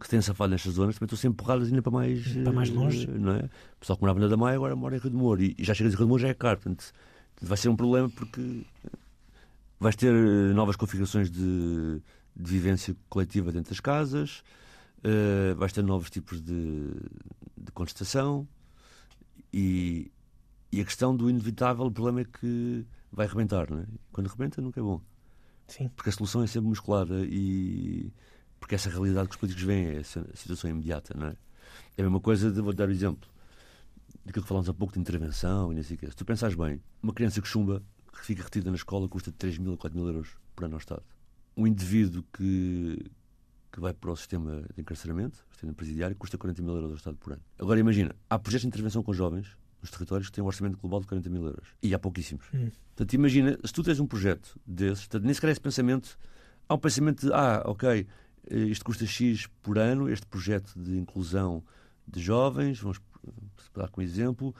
que 0.00 0.08
têm 0.08 0.20
safado 0.20 0.50
nestas 0.50 0.74
zonas, 0.74 0.96
também 0.96 1.06
estão 1.06 1.16
sempre 1.16 1.42
empurradas 1.42 1.68
ainda 1.68 1.80
para 1.80 1.92
mais, 1.92 2.26
Para 2.42 2.52
mais 2.52 2.68
eh, 2.68 2.72
longe. 2.72 3.06
Não 3.06 3.32
é? 3.32 3.44
O 3.44 3.80
pessoal 3.80 3.96
que 3.96 4.02
morava 4.02 4.20
na 4.20 4.28
Damaia 4.28 4.56
agora 4.56 4.76
mora 4.76 4.96
em 4.96 4.98
Rio 4.98 5.10
de 5.10 5.16
Moro. 5.16 5.42
E 5.42 5.54
já 5.60 5.72
chegas 5.72 5.94
em 5.94 5.96
Rio 5.96 6.04
de 6.06 6.10
Moro 6.10 6.20
já 6.20 6.28
é 6.28 6.34
caro. 6.34 6.58
Portanto, 6.58 6.92
vai 7.40 7.56
ser 7.56 7.68
um 7.68 7.76
problema 7.76 8.10
porque 8.10 8.66
vais 9.80 9.96
ter 9.96 10.12
eh, 10.12 10.52
novas 10.52 10.76
configurações 10.76 11.30
de, 11.30 12.02
de 12.36 12.50
vivência 12.50 12.94
coletiva 13.08 13.50
dentro 13.52 13.70
das 13.70 13.80
casas, 13.80 14.42
eh, 15.04 15.54
vais 15.54 15.72
ter 15.72 15.82
novos 15.82 16.08
tipos 16.10 16.40
de, 16.40 16.90
de 17.56 17.70
contestação 17.72 18.48
e, 19.52 20.10
e 20.72 20.80
a 20.80 20.84
questão 20.84 21.14
do 21.14 21.28
inevitável, 21.28 21.90
problema 21.90 22.22
é 22.22 22.24
que 22.24 22.86
vai 23.12 23.26
arrebentar, 23.26 23.70
não 23.70 23.80
é? 23.80 23.86
Quando 24.10 24.28
arrebenta 24.28 24.62
nunca 24.62 24.80
é 24.80 24.82
bom, 24.82 25.00
Sim. 25.68 25.88
porque 25.94 26.08
a 26.08 26.12
solução 26.12 26.42
é 26.42 26.46
sempre 26.46 26.68
musculada 26.68 27.24
e 27.24 28.12
porque 28.58 28.74
essa 28.74 28.88
realidade 28.88 29.28
que 29.28 29.34
os 29.34 29.40
políticos 29.40 29.64
veem 29.64 29.86
é 29.88 29.96
essa 29.98 30.26
situação 30.34 30.70
imediata, 30.70 31.14
não 31.16 31.26
é? 31.26 31.36
É 31.96 32.00
a 32.00 32.04
mesma 32.04 32.20
coisa, 32.20 32.50
de, 32.50 32.60
vou 32.60 32.72
dar 32.72 32.88
o 32.88 32.92
exemplo 32.92 33.28
daquilo 34.24 34.42
que 34.42 34.48
falámos 34.48 34.68
há 34.68 34.74
pouco 34.74 34.94
de 34.94 35.00
intervenção 35.00 35.70
e 35.70 35.76
não 35.76 35.82
sei 35.82 35.96
o 35.96 35.98
quê. 35.98 36.06
Se 36.08 36.16
tu 36.16 36.24
pensares 36.24 36.56
bem, 36.56 36.80
uma 37.02 37.12
criança 37.12 37.42
que 37.42 37.48
chumba, 37.48 37.82
que 38.10 38.24
fica 38.24 38.42
retida 38.42 38.70
na 38.70 38.76
escola, 38.76 39.06
custa 39.06 39.30
3 39.30 39.58
mil 39.58 39.74
a 39.74 39.76
4 39.76 39.98
mil 39.98 40.08
euros 40.08 40.30
por 40.56 40.64
ano 40.64 40.76
ao 40.76 40.78
Estado. 40.78 41.02
Um 41.56 41.66
indivíduo 41.66 42.24
que, 42.32 43.04
que 43.74 43.80
vai 43.80 43.92
para 43.92 44.12
o 44.12 44.16
sistema 44.16 44.62
de 44.72 44.80
encarceramento, 44.80 45.44
o 45.50 45.52
sistema 45.52 45.72
presidiário, 45.72 46.14
custa 46.14 46.38
40 46.38 46.62
mil 46.62 46.74
euros 46.74 46.90
ao 46.90 46.96
Estado 46.96 47.16
por 47.16 47.32
ano. 47.32 47.42
Agora 47.58 47.80
imagina, 47.80 48.14
há 48.30 48.38
projetos 48.38 48.62
de 48.62 48.68
intervenção 48.68 49.02
com 49.02 49.12
jovens 49.12 49.48
nos 49.82 49.90
territórios 49.90 50.28
que 50.28 50.32
têm 50.36 50.44
um 50.44 50.46
orçamento 50.46 50.78
global 50.78 51.00
de 51.00 51.08
40 51.08 51.28
mil 51.28 51.44
euros. 51.44 51.68
E 51.82 51.92
há 51.92 51.98
pouquíssimos. 51.98 52.46
Hum. 52.54 52.70
Portanto, 52.94 53.12
imagina, 53.14 53.58
se 53.64 53.72
tu 53.72 53.82
tens 53.82 53.98
um 53.98 54.06
projeto 54.06 54.56
desses, 54.64 55.06
portanto, 55.06 55.24
nem 55.24 55.34
sequer 55.34 55.48
é 55.48 55.50
esse 55.50 55.60
pensamento, 55.60 56.16
há 56.68 56.74
um 56.74 56.78
pensamento 56.78 57.26
de, 57.26 57.32
ah, 57.32 57.62
ok, 57.66 58.06
eh, 58.48 58.56
isto 58.56 58.84
custa 58.84 59.04
X 59.06 59.48
por 59.60 59.76
ano, 59.76 60.08
este 60.08 60.26
projeto 60.26 60.72
de 60.76 60.96
inclusão 60.96 61.60
de 62.06 62.22
jovens, 62.22 62.78
vamos 62.78 63.00
dar 63.74 63.88
como 63.88 64.06
exemplo, 64.06 64.54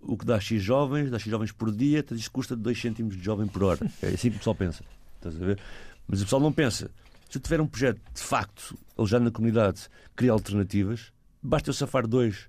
o 0.00 0.16
que 0.16 0.26
dá 0.26 0.40
X 0.40 0.60
jovens, 0.60 1.08
dá 1.08 1.20
X 1.20 1.30
jovens 1.30 1.52
por 1.52 1.70
dia, 1.70 2.04
isto 2.10 2.32
custa 2.32 2.56
2 2.56 2.80
cêntimos 2.80 3.16
de 3.16 3.22
jovem 3.22 3.46
por 3.46 3.62
hora. 3.62 3.78
É 4.02 4.08
assim 4.08 4.28
que 4.28 4.36
o 4.36 4.38
pessoal 4.38 4.56
pensa. 4.56 4.84
Estás 5.18 5.40
a 5.40 5.46
ver? 5.46 5.60
Mas 6.08 6.20
o 6.20 6.24
pessoal 6.24 6.42
não 6.42 6.52
pensa. 6.52 6.90
Se 7.28 7.38
eu 7.38 7.42
tiver 7.42 7.60
um 7.60 7.66
projeto 7.66 8.00
de 8.14 8.22
facto, 8.22 8.78
alojado 8.96 9.24
na 9.24 9.30
comunidade, 9.30 9.88
cria 10.14 10.32
alternativas, 10.32 11.12
basta 11.42 11.68
eu 11.70 11.74
safar 11.74 12.06
dois 12.06 12.48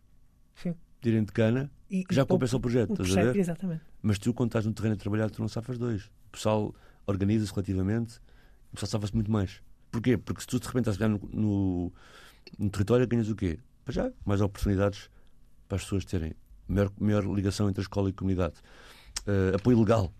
Sim. 0.56 0.76
de 1.02 1.26
cana, 1.34 1.72
E, 1.90 2.04
que 2.04 2.14
já 2.14 2.26
compensa 2.26 2.58
o 2.58 2.60
projeto. 2.60 2.92
o 2.92 2.94
Estás 2.94 3.10
a 3.10 3.14
percebe, 3.14 3.34
ver? 3.34 3.40
Exatamente. 3.40 3.82
Mas 4.02 4.20
tu, 4.20 4.34
quando 4.34 4.50
estás 4.50 4.66
no 4.66 4.74
terreno 4.74 4.96
a 4.96 4.98
trabalhar, 4.98 5.30
tu 5.30 5.42
não 5.42 5.48
safas 5.48 5.78
dois. 5.78 6.06
O 6.28 6.32
pessoal 6.32 6.76
organiza-se 7.08 7.52
relativamente, 7.52 8.18
o 8.72 8.76
pessoal 8.76 8.90
safa-se 8.92 9.16
muito 9.16 9.32
mais. 9.32 9.62
Porquê? 9.92 10.18
Porque 10.18 10.42
se 10.42 10.48
tu 10.48 10.60
de 10.60 10.68
repente 10.68 10.90
estás 10.90 11.02
a 11.02 11.08
no, 11.08 11.20
no, 11.34 11.94
no 12.60 12.70
território, 12.70 13.08
ganhas 13.08 13.30
o 13.30 13.36
quê? 13.36 13.58
Para 13.84 13.94
já, 13.94 14.12
mais 14.26 14.42
oportunidades 14.42 15.10
para 15.68 15.78
as 15.78 15.84
pessoas 15.84 16.06
terem 16.06 16.34
maior, 16.68 16.92
maior 17.00 17.24
ligação 17.24 17.70
entre 17.70 17.82
a 17.82 17.84
escola 17.84 18.10
e 18.10 18.12
a 18.12 18.14
comunidade. 18.16 18.56
Eh, 19.26 19.56
apoio 19.56 19.80
legal, 19.80 20.14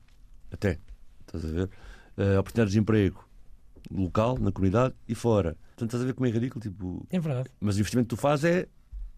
até. 0.52 0.80
Estás 1.22 1.46
a 1.46 1.48
ver? 1.50 1.70
Eh, 2.18 2.40
oportunidades 2.40 2.74
de 2.74 2.80
emprego 2.80 3.27
local, 3.92 4.38
na 4.40 4.52
comunidade 4.52 4.94
e 5.08 5.16
fora. 5.16 5.56
Portanto, 5.76 5.90
estás 5.90 6.04
a 6.04 6.06
ver 6.06 6.14
como 6.14 6.26
é 6.28 6.30
ridículo. 6.30 6.62
Tipo, 6.62 7.06
É 7.10 7.20
verdade. 7.20 7.50
mas 7.60 7.76
o 7.76 7.80
investimento 7.80 8.08
que 8.10 8.16
tu 8.16 8.22
fazes 8.22 8.46
é 8.46 8.68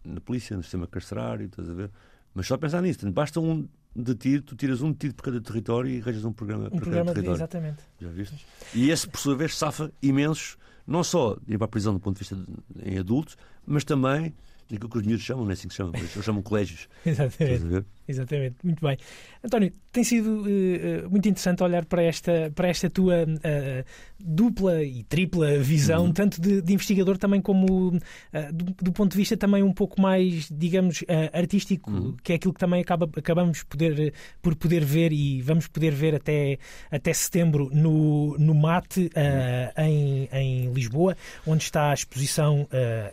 na 0.03 0.20
polícia, 0.22 0.55
no 0.55 0.63
sistema 0.63 0.88
carcerário, 0.88 1.45
estás 1.47 1.70
a 1.70 1.74
ver? 1.74 1.91
Mas 2.34 2.47
só 2.47 2.57
pensar 2.57 2.82
nisso. 2.82 2.99
Portanto, 2.99 3.15
basta 3.15 3.39
um 3.39 3.67
detido, 3.95 4.43
tu 4.43 4.55
tiras 4.55 4.82
um 4.82 4.91
detido 4.91 5.15
por 5.15 5.24
cada 5.24 5.41
território 5.41 5.89
e 5.89 5.99
arranjas 5.99 6.24
um 6.24 6.32
programa 6.32 6.65
Um 6.67 6.70
para 6.70 6.80
programa 6.80 7.05
cada 7.05 7.22
de, 7.22 7.28
território. 7.28 7.38
exatamente. 7.39 7.84
Já 7.99 8.09
viste? 8.09 8.45
E 8.76 8.89
esse, 8.91 9.07
por 9.07 9.20
sua 9.20 9.36
vez, 9.36 9.57
safa 9.57 9.91
imensos, 10.01 10.57
não 10.86 11.03
só 11.03 11.36
de 11.45 11.53
ir 11.53 11.57
para 11.57 11.65
a 11.65 11.70
prisão 11.70 11.93
do 11.93 11.99
ponto 11.99 12.15
de 12.15 12.20
vista 12.20 12.36
de, 12.36 12.89
em 12.91 12.97
adultos, 12.99 13.36
mas 13.65 13.84
também 13.84 14.34
daquilo 14.70 14.89
que 14.89 14.97
os 14.99 15.03
miúdos 15.05 15.26
chamam, 15.26 15.43
não 15.43 15.49
é 15.51 15.53
assim 15.53 15.67
que 15.67 15.74
se 15.74 15.78
chamam, 15.78 15.93
eles 15.95 16.11
chamam 16.24 16.41
colégios. 16.43 16.88
Estás 17.05 17.34
Exatamente. 17.34 17.65
a 17.65 17.67
ver? 17.67 17.86
Exatamente, 18.10 18.55
muito 18.64 18.84
bem. 18.84 18.97
António, 19.43 19.72
tem 19.91 20.03
sido 20.03 20.43
eh, 20.47 21.07
muito 21.07 21.30
interessante 21.30 21.62
olhar 21.62 21.86
para 21.86 22.01
esta, 22.01 22.51
para 22.55 22.68
esta 22.68 22.89
tua 22.89 23.18
eh, 23.43 23.86
dupla 24.20 24.84
e 24.84 25.03
tripla 25.03 25.60
visão, 25.60 26.05
Uhum. 26.05 26.12
tanto 26.14 26.41
de, 26.41 26.60
de 26.60 26.74
investigador 26.74 27.18
também 27.20 27.39
como 27.39 27.99
eh, 28.34 28.51
do, 28.51 28.66
do 28.82 28.91
ponto 28.91 29.12
de 29.12 29.18
vista 29.18 29.38
também 29.38 29.62
um 29.62 29.72
pouco 29.72 30.01
mais, 30.01 30.49
digamos, 30.51 31.03
artístico, 31.32 31.91
Uhum. 31.91 32.16
que 32.24 32.34
é 32.34 32.36
aquilo 32.38 32.53
que 32.53 32.60
também 32.60 32.82
acaba, 32.82 33.07
acabamos 33.16 33.62
poder, 33.64 34.12
por 34.41 34.55
poder 34.55 34.84
ver 34.84 35.12
e 35.14 35.39
vamos 35.43 35.68
poder 35.68 35.91
ver 35.93 36.16
até, 36.16 36.57
até 36.89 37.14
setembro 37.14 37.70
no, 37.72 38.36
no 38.39 38.55
MAT 38.55 38.97
eh, 39.14 39.72
em, 39.78 40.30
em 40.32 40.74
Lisboa, 40.74 41.16
onde 41.45 41.64
está 41.64 41.91
a 41.91 41.93
exposição 41.93 42.68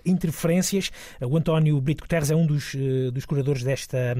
Interferências. 0.06 0.90
O 1.20 1.36
António 1.36 1.78
Brito 1.80 2.02
Guterres 2.04 2.30
é 2.30 2.36
um 2.36 2.46
dos, 2.46 2.72
uh, 2.74 3.10
dos 3.12 3.24
curadores 3.26 3.62
desta, 3.62 4.14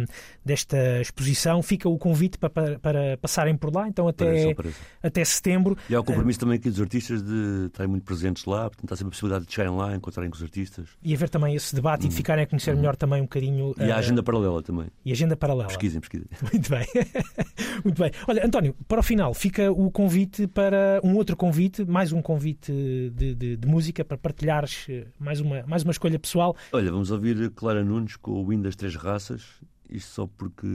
desta 0.44 0.65
exposição. 1.00 1.62
Fica 1.62 1.88
o 1.88 1.98
convite 1.98 2.38
para, 2.38 2.50
para, 2.50 2.78
para 2.78 3.16
passarem 3.18 3.56
por 3.56 3.74
lá, 3.74 3.88
então 3.88 4.08
até, 4.08 4.54
até 5.02 5.24
setembro. 5.24 5.76
E 5.88 5.94
há 5.94 6.00
o 6.00 6.04
compromisso 6.04 6.38
uh, 6.38 6.40
também 6.40 6.56
aqui 6.56 6.70
dos 6.70 6.80
artistas 6.80 7.22
de 7.22 7.66
estarem 7.66 7.90
muito 7.90 8.04
presentes 8.04 8.44
lá, 8.44 8.70
portanto 8.70 8.92
há 8.92 8.96
sempre 8.96 9.08
a 9.08 9.12
possibilidade 9.12 9.46
de 9.46 9.52
chegarem 9.52 9.76
lá, 9.76 9.94
encontrarem 9.94 10.30
com 10.30 10.36
os 10.36 10.42
artistas. 10.42 10.88
E 11.02 11.14
haver 11.14 11.28
também 11.28 11.54
esse 11.54 11.74
debate 11.74 12.02
uhum. 12.02 12.06
e 12.06 12.10
de 12.10 12.16
ficarem 12.16 12.44
a 12.44 12.46
conhecer 12.46 12.70
uhum. 12.70 12.78
melhor 12.78 12.96
também 12.96 13.20
um 13.20 13.24
bocadinho. 13.24 13.74
E 13.78 13.90
a 13.90 13.96
agenda 13.96 14.22
paralela 14.22 14.62
também. 14.62 14.86
E 15.04 15.12
agenda 15.12 15.36
paralela. 15.36 15.68
Pesquisem, 15.68 16.00
pesquisem. 16.00 16.28
Muito 16.52 16.70
bem. 16.70 16.86
muito 17.84 18.02
bem. 18.02 18.10
Olha, 18.26 18.46
António, 18.46 18.74
para 18.88 19.00
o 19.00 19.02
final 19.02 19.34
fica 19.34 19.70
o 19.70 19.90
convite 19.90 20.46
para 20.46 21.00
um 21.02 21.14
outro 21.14 21.36
convite, 21.36 21.84
mais 21.84 22.12
um 22.12 22.22
convite 22.22 22.72
de, 23.14 23.34
de, 23.34 23.56
de 23.56 23.68
música 23.68 24.04
para 24.04 24.16
partilhares 24.16 24.86
mais 25.18 25.40
uma, 25.40 25.64
mais 25.66 25.82
uma 25.82 25.90
escolha 25.90 26.18
pessoal. 26.18 26.56
Olha, 26.72 26.90
vamos 26.90 27.10
ouvir 27.10 27.50
Clara 27.50 27.84
Nunes 27.84 28.16
com 28.16 28.32
o 28.32 28.46
Win 28.46 28.62
das 28.62 28.76
Três 28.76 28.94
Raças. 28.94 29.42
Isto 29.90 30.08
só 30.08 30.26
porque 30.26 30.66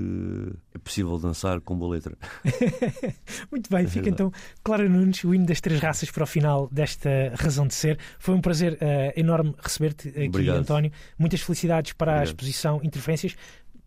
é 0.73 0.77
possível 0.77 1.17
dançar 1.17 1.59
com 1.61 1.77
boa 1.77 1.93
letra. 1.95 2.17
Muito 3.51 3.69
bem, 3.69 3.87
fica 3.87 4.09
então 4.09 4.31
Clara 4.63 4.87
Nunes, 4.87 5.23
o 5.23 5.33
hino 5.33 5.45
das 5.45 5.59
três 5.59 5.79
raças 5.79 6.09
para 6.09 6.23
o 6.23 6.27
final 6.27 6.69
desta 6.71 7.09
razão 7.35 7.67
de 7.67 7.73
ser. 7.73 7.99
Foi 8.19 8.33
um 8.33 8.41
prazer 8.41 8.73
uh, 8.73 9.19
enorme 9.19 9.53
receber-te 9.61 10.09
aqui, 10.09 10.27
Obrigado. 10.27 10.57
António. 10.59 10.91
Muitas 11.17 11.41
felicidades 11.41 11.93
para 11.93 12.11
Obrigado. 12.11 12.27
a 12.27 12.29
exposição 12.29 12.81
Interferências 12.83 13.35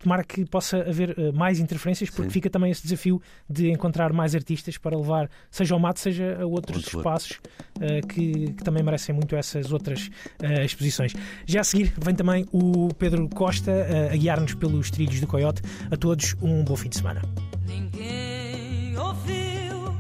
tomara 0.05 0.23
que 0.23 0.45
possa 0.45 0.79
haver 0.79 1.19
uh, 1.19 1.33
mais 1.33 1.59
interferências, 1.59 2.11
porque 2.11 2.25
Sim. 2.25 2.31
fica 2.31 2.49
também 2.49 2.71
esse 2.71 2.83
desafio 2.83 3.21
de 3.49 3.71
encontrar 3.71 4.13
mais 4.13 4.35
artistas 4.35 4.79
para 4.79 4.97
levar, 4.97 5.29
seja 5.51 5.75
ao 5.75 5.81
mato, 5.81 5.99
seja 5.99 6.39
a 6.41 6.47
outros 6.47 6.79
Onde 6.79 6.97
espaços 6.97 7.41
uh, 7.79 8.07
que, 8.07 8.53
que, 8.53 8.65
também 8.65 8.83
merecem 8.83 9.15
muito 9.15 9.35
essas 9.35 9.73
outras 9.73 10.09
uh, 10.43 10.63
exposições. 10.65 11.15
Já 11.47 11.63
a 11.63 11.65
seguir 11.65 11.93
vem 11.99 12.15
também 12.15 12.47
o 12.53 12.89
Pedro 12.95 13.29
Costa 13.29 13.73
a 14.13 14.17
guiar-nos 14.17 14.55
pelos 14.55 14.91
trilhos 14.91 15.21
do 15.21 15.27
Coyote. 15.27 15.63
A 15.91 15.97
todos, 15.97 16.37
um 16.41 16.63
bom 16.63 16.77
fim 16.77 16.89
de 16.89 16.97
semana. 16.97 17.23
Ninguém 17.67 18.97
ouviu 18.99 19.97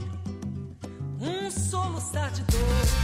um 1.20 1.50
soluçar 1.50 2.30
de 2.32 2.42
dor. 2.42 3.03